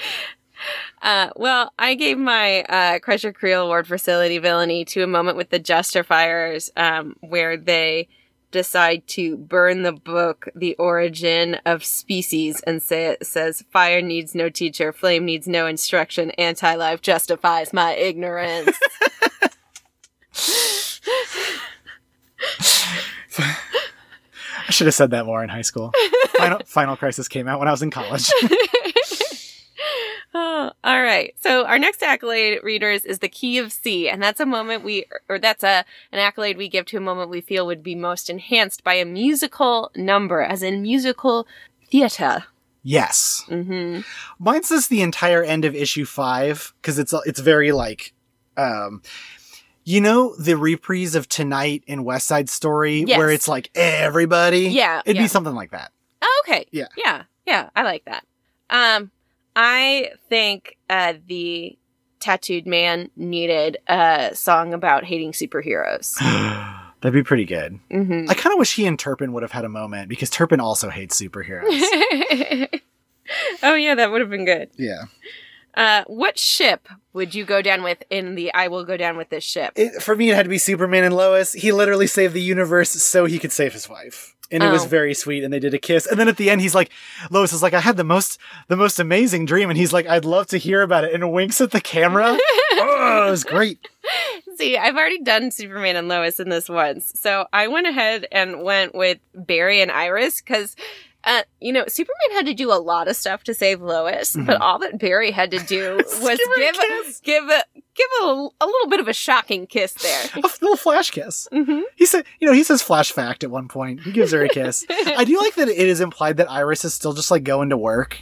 Uh, 1.02 1.30
well, 1.36 1.74
I 1.78 1.96
gave 1.96 2.18
my 2.18 2.62
uh, 2.62 3.00
Crusher 3.00 3.34
Creel 3.34 3.64
Award 3.64 3.86
for 3.86 3.98
Silly 3.98 4.38
Villainy 4.38 4.86
to 4.86 5.04
a 5.04 5.08
moment 5.08 5.36
with 5.36 5.50
the 5.50 5.60
Justifiers, 5.60 6.72
um, 6.78 7.18
where 7.20 7.58
they 7.58 8.08
decide 8.52 9.06
to 9.08 9.36
burn 9.36 9.82
the 9.82 9.92
book 9.92 10.48
"The 10.56 10.76
Origin 10.76 11.56
of 11.66 11.84
Species" 11.84 12.62
and 12.62 12.82
say 12.82 13.08
it 13.08 13.28
says, 13.28 13.66
"Fire 13.70 14.02
needs 14.02 14.34
no 14.34 14.50
teacher, 14.50 14.94
flame 14.94 15.26
needs 15.26 15.46
no 15.46 15.68
instruction, 15.68 16.32
anti-life 16.32 17.02
justifies 17.02 17.74
my 17.74 17.94
ignorance." 17.96 18.80
I 24.66 24.72
should 24.72 24.88
have 24.88 24.94
said 24.94 25.12
that 25.12 25.26
more 25.26 25.44
in 25.44 25.50
high 25.50 25.62
school. 25.62 25.92
Final, 26.38 26.60
Final 26.66 26.96
Crisis 26.96 27.28
came 27.28 27.48
out 27.48 27.60
when 27.60 27.68
I 27.68 27.72
was 27.72 27.82
in 27.82 27.92
college. 27.92 28.30
Oh, 30.34 30.72
all 30.84 31.02
right. 31.02 31.36
So 31.42 31.66
our 31.66 31.78
next 31.78 32.02
accolade, 32.02 32.60
readers, 32.64 33.06
is 33.06 33.20
the 33.20 33.30
Key 33.30 33.60
of 33.60 33.72
C, 33.72 34.10
and 34.10 34.22
that's 34.22 34.40
a 34.40 34.46
moment 34.46 34.84
we, 34.84 35.06
or 35.30 35.38
that's 35.38 35.64
a 35.64 35.86
an 36.12 36.20
accolade 36.20 36.58
we 36.58 36.68
give 36.70 36.86
to 36.88 36.98
a 36.98 37.02
moment 37.02 37.30
we 37.30 37.42
feel 37.42 37.66
would 37.68 37.84
be 37.84 37.94
most 37.96 38.30
enhanced 38.30 38.84
by 38.84 38.96
a 38.96 39.06
musical 39.06 39.92
number, 39.96 40.42
as 40.42 40.64
in 40.64 40.82
musical 40.82 41.48
theater. 41.92 42.46
yes, 42.82 43.46
Mm-hmm. 43.48 44.02
mine 44.40 44.64
says 44.64 44.88
the 44.88 45.02
entire 45.04 45.44
end 45.44 45.66
of 45.66 45.76
issue 45.76 46.06
five 46.06 46.74
because 46.82 46.98
it's 46.98 47.14
it's 47.26 47.40
very 47.40 47.72
like, 47.72 48.14
um, 48.58 49.02
you 49.84 50.02
know, 50.02 50.36
the 50.38 50.58
reprise 50.58 51.14
of 51.14 51.30
Tonight 51.30 51.84
in 51.86 52.04
West 52.04 52.28
Side 52.28 52.50
Story 52.50 53.04
Yes. 53.08 53.18
where 53.20 53.30
it's 53.30 53.48
like 53.48 53.70
everybody. 53.76 54.62
Yeah, 54.70 55.02
it'd 55.06 55.16
yeah. 55.18 55.22
be 55.24 55.28
something 55.28 55.54
like 55.54 55.72
that. 55.72 55.92
Oh, 56.24 56.44
okay. 56.48 56.66
Yeah. 56.72 56.88
Yeah. 56.98 57.24
Yeah. 57.46 57.70
I 57.76 57.84
like 57.84 58.06
that. 58.06 58.26
Um, 58.70 59.12
I 59.56 60.12
think 60.30 60.78
uh, 60.90 61.14
the 61.28 61.78
tattooed 62.20 62.66
man 62.66 63.10
needed 63.16 63.78
a 63.88 64.32
song 64.34 64.74
about 64.74 65.04
hating 65.04 65.32
superheroes. 65.34 66.16
That'd 67.02 67.14
be 67.14 67.24
pretty 67.24 67.46
good. 67.46 67.80
hmm 67.92 68.26
I 68.30 68.34
kind 68.34 68.54
of 68.54 68.60
wish 68.60 68.76
he 68.76 68.86
and 68.86 68.98
Turpin 68.98 69.34
would 69.34 69.44
have 69.44 69.52
had 69.52 69.66
a 69.66 69.70
moment 69.70 70.08
because 70.10 70.30
Turpin 70.30 70.60
also 70.62 70.90
hates 70.90 71.22
superheroes. 71.22 71.68
oh 73.64 73.76
yeah, 73.76 73.96
that 73.96 74.12
would 74.12 74.22
have 74.22 74.30
been 74.30 74.46
good. 74.46 74.70
yeah. 74.78 75.04
Uh, 75.76 76.04
what 76.06 76.38
ship 76.38 76.88
would 77.14 77.34
you 77.34 77.44
go 77.44 77.60
down 77.62 77.82
with 77.82 78.04
in 78.12 78.36
the 78.36 78.54
I 78.54 78.68
will 78.68 78.84
go 78.86 78.96
down 78.96 79.18
with 79.18 79.30
this 79.30 79.44
ship? 79.44 79.74
It, 79.76 80.04
for 80.04 80.16
me, 80.16 80.30
it 80.30 80.36
had 80.36 80.44
to 80.44 80.50
be 80.50 80.60
Superman 80.60 81.04
and 81.04 81.16
Lois. 81.16 81.52
He 81.54 81.72
literally 81.72 82.06
saved 82.06 82.36
the 82.36 82.42
universe 82.42 82.92
so 82.92 83.26
he 83.26 83.40
could 83.40 83.52
save 83.52 83.74
his 83.74 83.90
wife. 83.90 84.33
And 84.54 84.64
it 84.64 84.72
was 84.72 84.86
Oh. 84.86 84.88
very 84.88 85.14
sweet, 85.14 85.44
and 85.44 85.52
they 85.52 85.60
did 85.60 85.74
a 85.74 85.80
kiss. 85.80 86.06
And 86.06 86.20
then 86.20 86.28
at 86.30 86.38
the 86.38 86.50
end, 86.50 86.62
he's 86.62 86.76
like, 86.76 86.90
Lois 87.32 87.52
is 87.52 87.62
like, 87.64 87.74
I 87.74 87.80
had 87.82 87.98
the 87.98 88.04
most, 88.04 88.38
the 88.70 88.78
most 88.78 89.00
amazing 89.00 89.46
dream. 89.46 89.70
And 89.70 89.78
he's 89.78 89.92
like, 89.92 90.08
I'd 90.08 90.24
love 90.26 90.48
to 90.48 90.58
hear 90.58 90.82
about 90.82 91.04
it. 91.04 91.14
And 91.14 91.32
winks 91.32 91.60
at 91.60 91.72
the 91.72 91.82
camera. 91.82 92.38
oh, 92.74 93.26
it 93.28 93.32
was 93.32 93.44
great. 93.44 93.86
See, 94.58 94.78
I've 94.78 94.96
already 94.96 95.20
done 95.22 95.50
Superman 95.52 95.96
and 95.96 96.08
Lois 96.08 96.40
in 96.40 96.50
this 96.50 96.70
once. 96.70 97.12
So 97.16 97.48
I 97.52 97.68
went 97.68 97.88
ahead 97.88 98.28
and 98.32 98.62
went 98.64 98.94
with 98.94 99.18
Barry 99.34 99.82
and 99.82 99.92
Iris 99.92 100.42
because, 100.42 100.76
uh, 101.26 101.44
you 101.62 101.72
know, 101.72 101.86
Superman 101.88 102.32
had 102.34 102.46
to 102.48 102.54
do 102.54 102.72
a 102.72 102.76
lot 102.82 103.08
of 103.08 103.16
stuff 103.16 103.44
to 103.46 103.54
save 103.54 103.82
Lois, 103.82 104.36
but 104.38 104.60
all 104.62 104.78
that 104.80 105.00
Barry 105.00 105.32
had 105.32 105.52
to 105.52 105.60
do 105.60 105.96
was 106.22 106.40
Mm-hmm. 106.40 106.60
Give 106.62 106.76
a 106.76 106.88
give 106.88 107.22
give 107.24 107.44
a 107.50 107.64
give 107.96 108.08
a, 108.24 108.26
a 108.62 108.66
little 108.66 108.90
bit 108.90 109.00
of 109.00 109.08
a 109.08 109.14
shocking 109.14 109.68
kiss 109.68 109.94
there. 109.94 110.24
A 110.36 110.42
little 110.62 110.76
flash 110.78 111.12
kiss. 111.12 111.48
hmm 111.52 111.82
He 111.96 112.06
said, 112.06 112.26
you 112.40 112.48
know, 112.48 112.54
he 112.54 112.64
says 112.64 112.82
flash 112.82 113.12
fact 113.12 113.44
at 113.44 113.52
one 113.52 113.68
point. 113.68 114.02
He 114.02 114.12
gives 114.12 114.32
her 114.32 114.44
a 114.44 114.50
kiss. 114.50 114.86
I 114.90 115.24
do 115.26 115.38
like 115.40 115.56
that 115.56 115.68
it 115.70 115.78
is 115.78 116.00
implied 116.02 116.38
that 116.38 116.50
Iris 116.52 116.84
is 116.86 116.94
still 116.94 117.14
just 117.14 117.30
like 117.32 117.44
going 117.44 117.70
to 117.70 117.78
work 117.78 118.22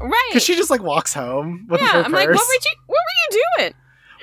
Right. 0.00 0.12
because 0.30 0.42
she 0.42 0.56
just 0.56 0.70
like 0.70 0.82
walks 0.82 1.14
home 1.14 1.66
with 1.70 1.80
yeah, 1.80 1.92
her 1.92 1.98
I'm 2.00 2.04
purse. 2.10 2.12
like, 2.12 2.28
what 2.28 2.36
were 2.38 2.54
you 2.54 2.76
what 2.86 2.98
were 2.98 3.36
you 3.36 3.42
doing? 3.58 3.74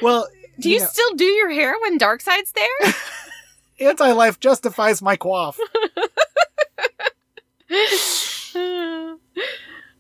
well, 0.01 0.28
Do 0.59 0.70
you 0.70 0.80
know, 0.80 0.86
still 0.86 1.14
do 1.16 1.26
your 1.26 1.49
hair 1.49 1.74
when 1.82 1.97
Darkseid's 1.97 2.51
there? 2.51 2.93
anti-life 3.89 4.39
justifies 4.39 5.01
my 5.01 5.16
quaff. 5.16 5.57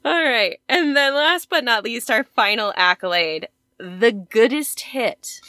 All 0.05 0.21
right. 0.21 0.59
And 0.67 0.95
then 0.97 1.15
last 1.15 1.42
but 1.53 1.63
not 1.63 1.83
least, 1.83 2.09
our 2.11 2.23
final 2.23 2.73
accolade 2.75 3.47
the 3.77 4.11
goodest 4.11 4.79
hit. 4.79 5.39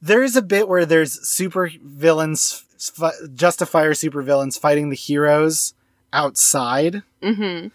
there 0.00 0.22
is 0.22 0.36
a 0.36 0.42
bit 0.42 0.68
where 0.68 0.84
there's 0.86 1.26
super 1.28 1.70
villains, 1.82 2.64
justifier 3.34 3.94
super 3.94 4.22
villains 4.22 4.56
fighting 4.56 4.88
the 4.90 4.96
heroes 4.96 5.74
outside, 6.12 7.02
Mm-hmm. 7.22 7.68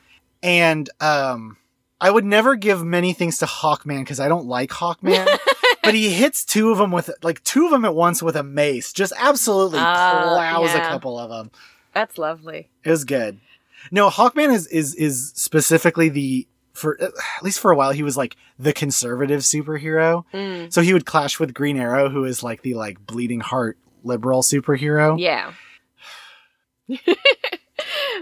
and 0.43 0.89
um, 1.01 1.57
I 2.01 2.11
would 2.11 2.25
never 2.25 2.55
give 2.55 2.83
many 2.85 3.13
things 3.13 3.37
to 3.39 3.45
Hawkman 3.45 3.99
because 4.01 4.19
I 4.19 4.27
don't 4.27 4.45
like 4.45 4.69
Hawkman. 4.71 5.25
but 5.83 5.93
he 5.95 6.09
hits 6.13 6.43
two 6.45 6.69
of 6.71 6.77
them 6.77 6.91
with 6.91 7.09
like 7.23 7.43
two 7.43 7.65
of 7.65 7.71
them 7.71 7.85
at 7.85 7.95
once 7.95 8.21
with 8.21 8.35
a 8.35 8.43
mace, 8.43 8.91
just 8.93 9.13
absolutely 9.17 9.79
Oh, 9.79 9.81
plows 9.83 10.73
a 10.73 10.77
yeah. 10.77 10.89
couple 10.89 11.17
of 11.17 11.29
them. 11.29 11.51
That's 11.93 12.17
lovely. 12.17 12.69
It 12.83 12.89
was 12.91 13.03
good. 13.05 13.39
No, 13.91 14.09
Hawkman 14.09 14.53
is 14.53 14.67
is 14.67 14.93
is 14.95 15.31
specifically 15.35 16.09
the 16.09 16.47
for 16.77 17.01
at 17.01 17.11
least 17.41 17.59
for 17.59 17.71
a 17.71 17.75
while 17.75 17.91
he 17.91 18.03
was 18.03 18.15
like 18.17 18.35
the 18.59 18.73
conservative 18.73 19.41
superhero. 19.41 20.23
Mm. 20.33 20.71
So 20.71 20.81
he 20.81 20.93
would 20.93 21.05
clash 21.05 21.39
with 21.39 21.53
Green 21.53 21.77
Arrow, 21.77 22.09
who 22.09 22.23
is 22.23 22.43
like 22.43 22.61
the 22.61 22.75
like 22.75 23.05
bleeding 23.05 23.39
heart 23.39 23.77
liberal 24.03 24.41
superhero. 24.41 25.19
Yeah. 25.19 25.53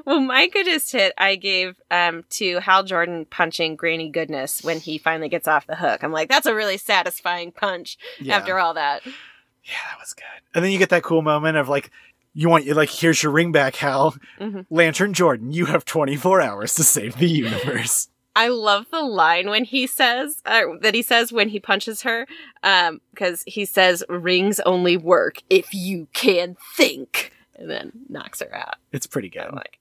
well, 0.05 0.19
my 0.19 0.47
goodest 0.47 0.91
hit 0.91 1.13
I 1.17 1.35
gave 1.35 1.75
um, 1.91 2.23
to 2.31 2.59
Hal 2.59 2.83
Jordan 2.83 3.25
punching 3.29 3.75
Granny 3.75 4.09
Goodness 4.09 4.63
when 4.63 4.79
he 4.79 4.97
finally 4.97 5.29
gets 5.29 5.47
off 5.47 5.67
the 5.67 5.75
hook. 5.75 6.03
I'm 6.03 6.11
like, 6.11 6.29
that's 6.29 6.45
a 6.45 6.55
really 6.55 6.77
satisfying 6.77 7.51
punch 7.51 7.97
Yeah. 8.19 8.37
after 8.37 8.57
all 8.59 8.73
that. 8.75 9.05
Yeah, 9.05 9.73
that 9.89 9.99
was 9.99 10.13
good. 10.13 10.23
And 10.53 10.63
then 10.63 10.71
you 10.71 10.77
get 10.79 10.89
that 10.89 11.03
cool 11.03 11.21
moment 11.21 11.57
of 11.57 11.69
like, 11.69 11.91
you 12.33 12.49
want 12.49 12.65
you 12.65 12.73
like, 12.73 12.89
here's 12.89 13.23
your 13.23 13.31
ring 13.31 13.51
back, 13.51 13.75
Hal. 13.77 14.15
Mhm. 14.39 14.65
Lantern 14.69 15.13
Jordan, 15.13 15.51
you 15.51 15.65
have 15.65 15.85
24 15.85 16.41
hours 16.41 16.73
to 16.75 16.83
save 16.83 17.17
the 17.17 17.27
universe. 17.29 18.09
I 18.35 18.49
love 18.49 18.87
the 18.91 19.01
line 19.01 19.49
when 19.49 19.63
he 19.63 19.87
says 19.87 20.41
uh, 20.45 20.63
that 20.81 20.93
he 20.93 21.01
says 21.01 21.31
when 21.31 21.49
he 21.49 21.59
punches 21.59 22.01
her, 22.01 22.27
because 22.61 23.43
he 23.47 23.65
says 23.65 24.03
rings 24.09 24.59
only 24.61 24.97
work 24.97 25.41
if 25.49 25.73
you 25.73 26.07
can 26.13 26.57
think, 26.75 27.31
and 27.55 27.69
then 27.69 27.91
knocks 28.09 28.41
her 28.41 28.53
out. 28.53 28.75
It's 28.91 29.07
pretty 29.07 29.29
good. 29.29 29.43
I'm 29.43 29.55
like, 29.55 29.79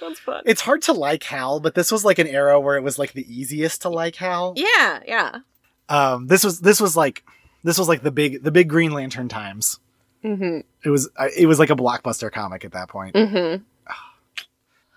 that's 0.00 0.18
fun. 0.18 0.42
It's 0.46 0.62
hard 0.62 0.82
to 0.82 0.92
like 0.92 1.22
Hal, 1.24 1.60
but 1.60 1.74
this 1.74 1.92
was 1.92 2.04
like 2.04 2.18
an 2.18 2.26
era 2.26 2.58
where 2.58 2.76
it 2.76 2.82
was 2.82 2.98
like 2.98 3.12
the 3.12 3.26
easiest 3.32 3.82
to 3.82 3.90
like 3.90 4.16
Hal. 4.16 4.54
yeah, 4.56 5.00
yeah. 5.06 5.38
Um, 5.88 6.26
this 6.28 6.42
was 6.42 6.60
this 6.60 6.80
was 6.80 6.96
like 6.96 7.22
this 7.62 7.78
was 7.78 7.88
like 7.88 8.02
the 8.02 8.10
big 8.10 8.42
the 8.42 8.50
big 8.50 8.68
Green 8.68 8.92
Lantern 8.92 9.28
times. 9.28 9.78
Mm-hmm. 10.24 10.60
It 10.82 10.90
was 10.90 11.10
uh, 11.16 11.28
it 11.36 11.46
was 11.46 11.58
like 11.58 11.70
a 11.70 11.76
blockbuster 11.76 12.32
comic 12.32 12.64
at 12.64 12.72
that 12.72 12.88
point. 12.88 13.14
Mm-hmm. 13.14 13.62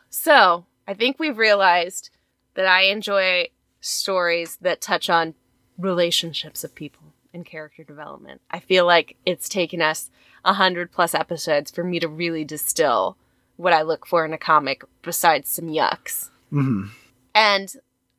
So 0.10 0.66
I 0.88 0.94
think 0.94 1.20
we've 1.20 1.38
realized 1.38 2.10
that 2.58 2.66
I 2.66 2.86
enjoy 2.86 3.50
stories 3.80 4.58
that 4.62 4.82
touch 4.82 5.12
on 5.12 5.36
relationships 5.78 6.64
of 6.64 6.74
people 6.74 7.14
and 7.32 7.46
character 7.46 7.84
development. 7.84 8.42
I 8.50 8.60
feel 8.60 8.86
like 8.86 9.16
it's 9.28 9.48
taken 9.48 9.80
us 9.80 10.10
a 10.44 10.54
hundred 10.54 10.92
plus 10.92 11.14
episodes 11.14 11.70
for 11.70 11.84
me 11.84 12.00
to 12.00 12.08
really 12.08 12.44
distill 12.44 13.16
what 13.58 13.74
I 13.74 13.84
look 13.84 14.08
for 14.08 14.26
in 14.26 14.34
a 14.34 14.40
comic 14.40 14.84
besides 15.04 15.50
some 15.50 15.68
yucks. 15.68 16.30
hmm 16.50 16.88
And 17.36 17.72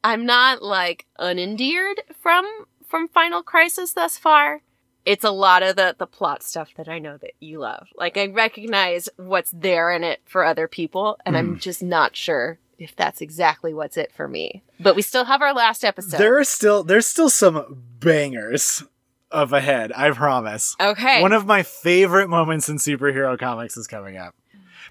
I'm 0.04 0.24
not 0.24 0.62
like 0.62 1.06
unendeared 1.18 1.96
from 2.16 2.46
from 2.86 3.08
Final 3.08 3.42
Crisis 3.42 3.92
thus 3.92 4.16
far. 4.16 4.62
It's 5.04 5.24
a 5.24 5.32
lot 5.32 5.64
of 5.64 5.74
the 5.74 5.96
the 5.98 6.06
plot 6.06 6.44
stuff 6.44 6.70
that 6.76 6.88
I 6.88 7.00
know 7.00 7.16
that 7.16 7.32
you 7.40 7.58
love. 7.58 7.88
Like 7.96 8.16
I 8.16 8.26
recognize 8.26 9.08
what's 9.16 9.50
there 9.50 9.90
in 9.90 10.04
it 10.04 10.20
for 10.26 10.44
other 10.44 10.68
people, 10.68 11.18
and 11.26 11.36
I'm 11.36 11.58
just 11.58 11.82
not 11.82 12.14
sure 12.14 12.60
if 12.78 12.94
that's 12.94 13.20
exactly 13.20 13.74
what's 13.74 13.96
it 13.96 14.12
for 14.12 14.28
me. 14.28 14.62
But 14.78 14.94
we 14.96 15.02
still 15.02 15.24
have 15.24 15.42
our 15.42 15.52
last 15.52 15.84
episode. 15.84 16.18
There 16.18 16.38
are 16.38 16.44
still 16.44 16.84
there's 16.84 17.06
still 17.06 17.28
some 17.28 17.82
bangers 17.98 18.84
of 19.30 19.52
ahead. 19.52 19.92
I 19.94 20.10
promise. 20.12 20.76
okay. 20.80 21.20
One 21.20 21.32
of 21.32 21.44
my 21.44 21.62
favorite 21.62 22.28
moments 22.28 22.68
in 22.68 22.76
superhero 22.76 23.38
comics 23.38 23.76
is 23.76 23.86
coming 23.86 24.16
up. 24.16 24.34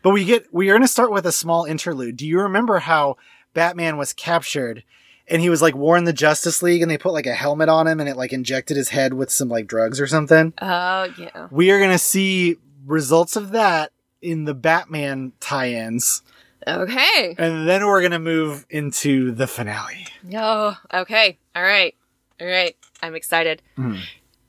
But 0.04 0.12
we 0.12 0.26
get 0.26 0.54
we 0.54 0.70
are 0.70 0.74
going 0.74 0.82
to 0.84 0.88
start 0.88 1.12
with 1.12 1.26
a 1.26 1.32
small 1.32 1.66
interlude. 1.66 2.18
Do 2.18 2.28
you 2.28 2.40
remember 2.42 2.80
how 2.80 3.18
Batman 3.54 3.98
was 3.98 4.14
captured 4.14 4.84
and 5.28 5.42
he 5.42 5.50
was 5.50 5.62
like 5.62 5.76
war 5.76 5.98
in 5.98 6.04
the 6.04 6.14
Justice 6.14 6.62
League 6.62 6.82
and 6.82 6.92
they 6.92 6.98
put 6.98 7.14
like 7.14 7.26
a 7.26 7.34
helmet 7.34 7.70
on 7.70 7.88
him 7.88 8.00
and 8.00 8.08
it 8.08 8.18
like 8.18 8.32
injected 8.32 8.78
his 8.78 8.90
head 8.90 9.14
with 9.14 9.32
some 9.32 9.50
like 9.50 9.68
drugs 9.68 10.00
or 10.00 10.08
something? 10.08 10.54
oh 10.62 11.08
yeah. 11.18 11.48
We 11.52 11.72
are 11.72 11.80
going 11.80 11.92
to 11.92 11.98
see 11.98 12.58
results 12.86 13.36
of 13.36 13.52
that 13.52 13.92
in 14.22 14.46
the 14.46 14.54
Batman 14.54 15.34
tie-ins 15.40 16.22
Okay. 16.68 17.36
and 17.38 17.68
then 17.68 17.86
we're 17.86 18.02
going 18.02 18.12
to 18.12 18.20
move 18.20 18.66
into 18.70 19.32
the 19.32 19.48
finale. 19.48 20.06
Oh, 20.36 20.78
okay. 20.94 21.38
All 21.56 21.64
right. 21.64 21.96
All 22.42 22.48
right. 22.48 22.76
I'm 23.02 23.16
excited. 23.16 23.62
Mhm. 23.78 24.00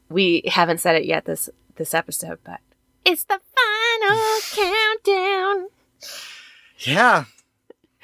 We 0.08 0.42
haven't 0.46 0.78
said 0.80 0.96
it 0.96 1.04
yet 1.04 1.24
this 1.26 1.48
this 1.76 1.94
episode, 1.94 2.38
but 2.44 2.60
it's 3.04 3.24
the 3.24 3.38
final 3.54 4.18
countdown. 4.54 5.68
Yeah. 6.80 7.24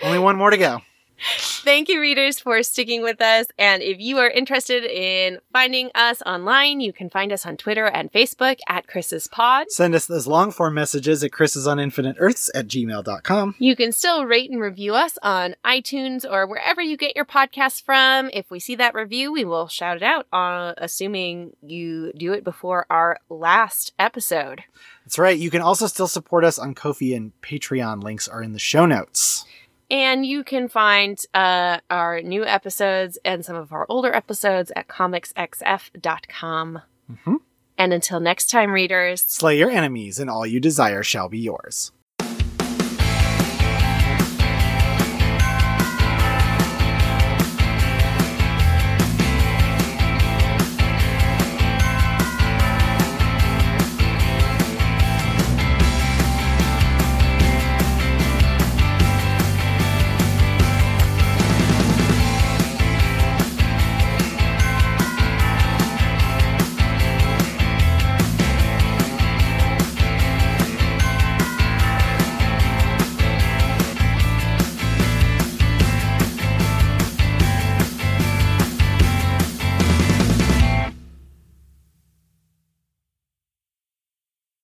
Only 0.03 0.19
one 0.19 0.37
more 0.37 0.51
to 0.51 0.57
go. 0.59 0.81
Thank 1.65 1.89
you, 1.89 1.99
readers, 1.99 2.39
for 2.39 2.63
sticking 2.63 3.01
with 3.01 3.23
us. 3.23 3.47
And 3.59 3.83
if 3.83 3.99
you 3.99 4.19
are 4.19 4.29
interested 4.29 4.85
in 4.85 5.39
finding 5.51 5.91
us 5.95 6.21
online, 6.27 6.83
you 6.83 6.93
can 6.93 7.09
find 7.09 7.33
us 7.33 7.47
on 7.47 7.57
Twitter 7.57 7.87
and 7.87 8.13
Facebook 8.13 8.59
at 8.69 8.87
Chris's 8.87 9.29
Pod. 9.29 9.71
Send 9.71 9.95
us 9.95 10.05
those 10.05 10.27
long 10.27 10.51
form 10.51 10.75
messages 10.75 11.25
at 11.25 11.31
chrisisoninfiniteearths 11.31 12.51
at 12.55 12.69
gmail.com. 12.69 13.55
You 13.59 13.77
can 13.77 13.93
still 13.93 14.27
rate 14.27 14.51
and 14.51 14.61
review 14.61 14.95
us 14.95 15.17
on 15.23 15.57
iTunes 15.65 16.31
or 16.31 16.47
wherever 16.47 16.83
you 16.83 16.99
get 16.99 17.17
your 17.17 17.25
podcasts 17.25 17.83
from. 17.83 18.29
If 18.35 18.51
we 18.51 18.61
see 18.61 18.75
that 18.75 18.95
review, 18.95 19.33
we 19.33 19.47
will 19.47 19.67
shout 19.67 19.97
it 19.97 20.03
out, 20.03 20.27
uh, 20.35 20.75
assuming 20.77 21.57
you 21.63 22.13
do 22.13 22.35
it 22.35 22.45
before 22.45 22.85
our 22.91 23.21
last 23.31 23.95
episode. 23.99 24.65
That's 25.07 25.19
right. 25.19 25.39
You 25.39 25.51
can 25.51 25.63
also 25.63 25.87
still 25.87 26.09
support 26.09 26.45
us 26.45 26.59
on 26.59 26.75
Ko-fi 26.75 27.15
and 27.15 27.33
Patreon. 27.41 28.03
Links 28.03 28.29
are 28.29 28.43
in 28.43 28.53
the 28.53 28.59
show 28.59 28.85
notes. 28.85 29.47
And 29.91 30.25
you 30.25 30.45
can 30.45 30.69
find 30.69 31.19
uh, 31.35 31.79
our 31.91 32.21
new 32.23 32.45
episodes 32.45 33.19
and 33.25 33.45
some 33.45 33.57
of 33.57 33.73
our 33.73 33.87
older 33.89 34.13
episodes 34.15 34.73
at 34.75 34.89
comicsxf.com. 34.89 36.81
Mhm. 37.13 37.37
And 37.77 37.93
until 37.93 38.21
next 38.21 38.51
time, 38.51 38.71
readers, 38.73 39.23
Slay 39.23 39.59
your 39.59 39.71
enemies, 39.71 40.19
and 40.19 40.31
all 40.31 40.47
you 40.47 40.61
desire 40.61 41.03
shall 41.03 41.29
be 41.29 41.39
yours. 41.39 41.93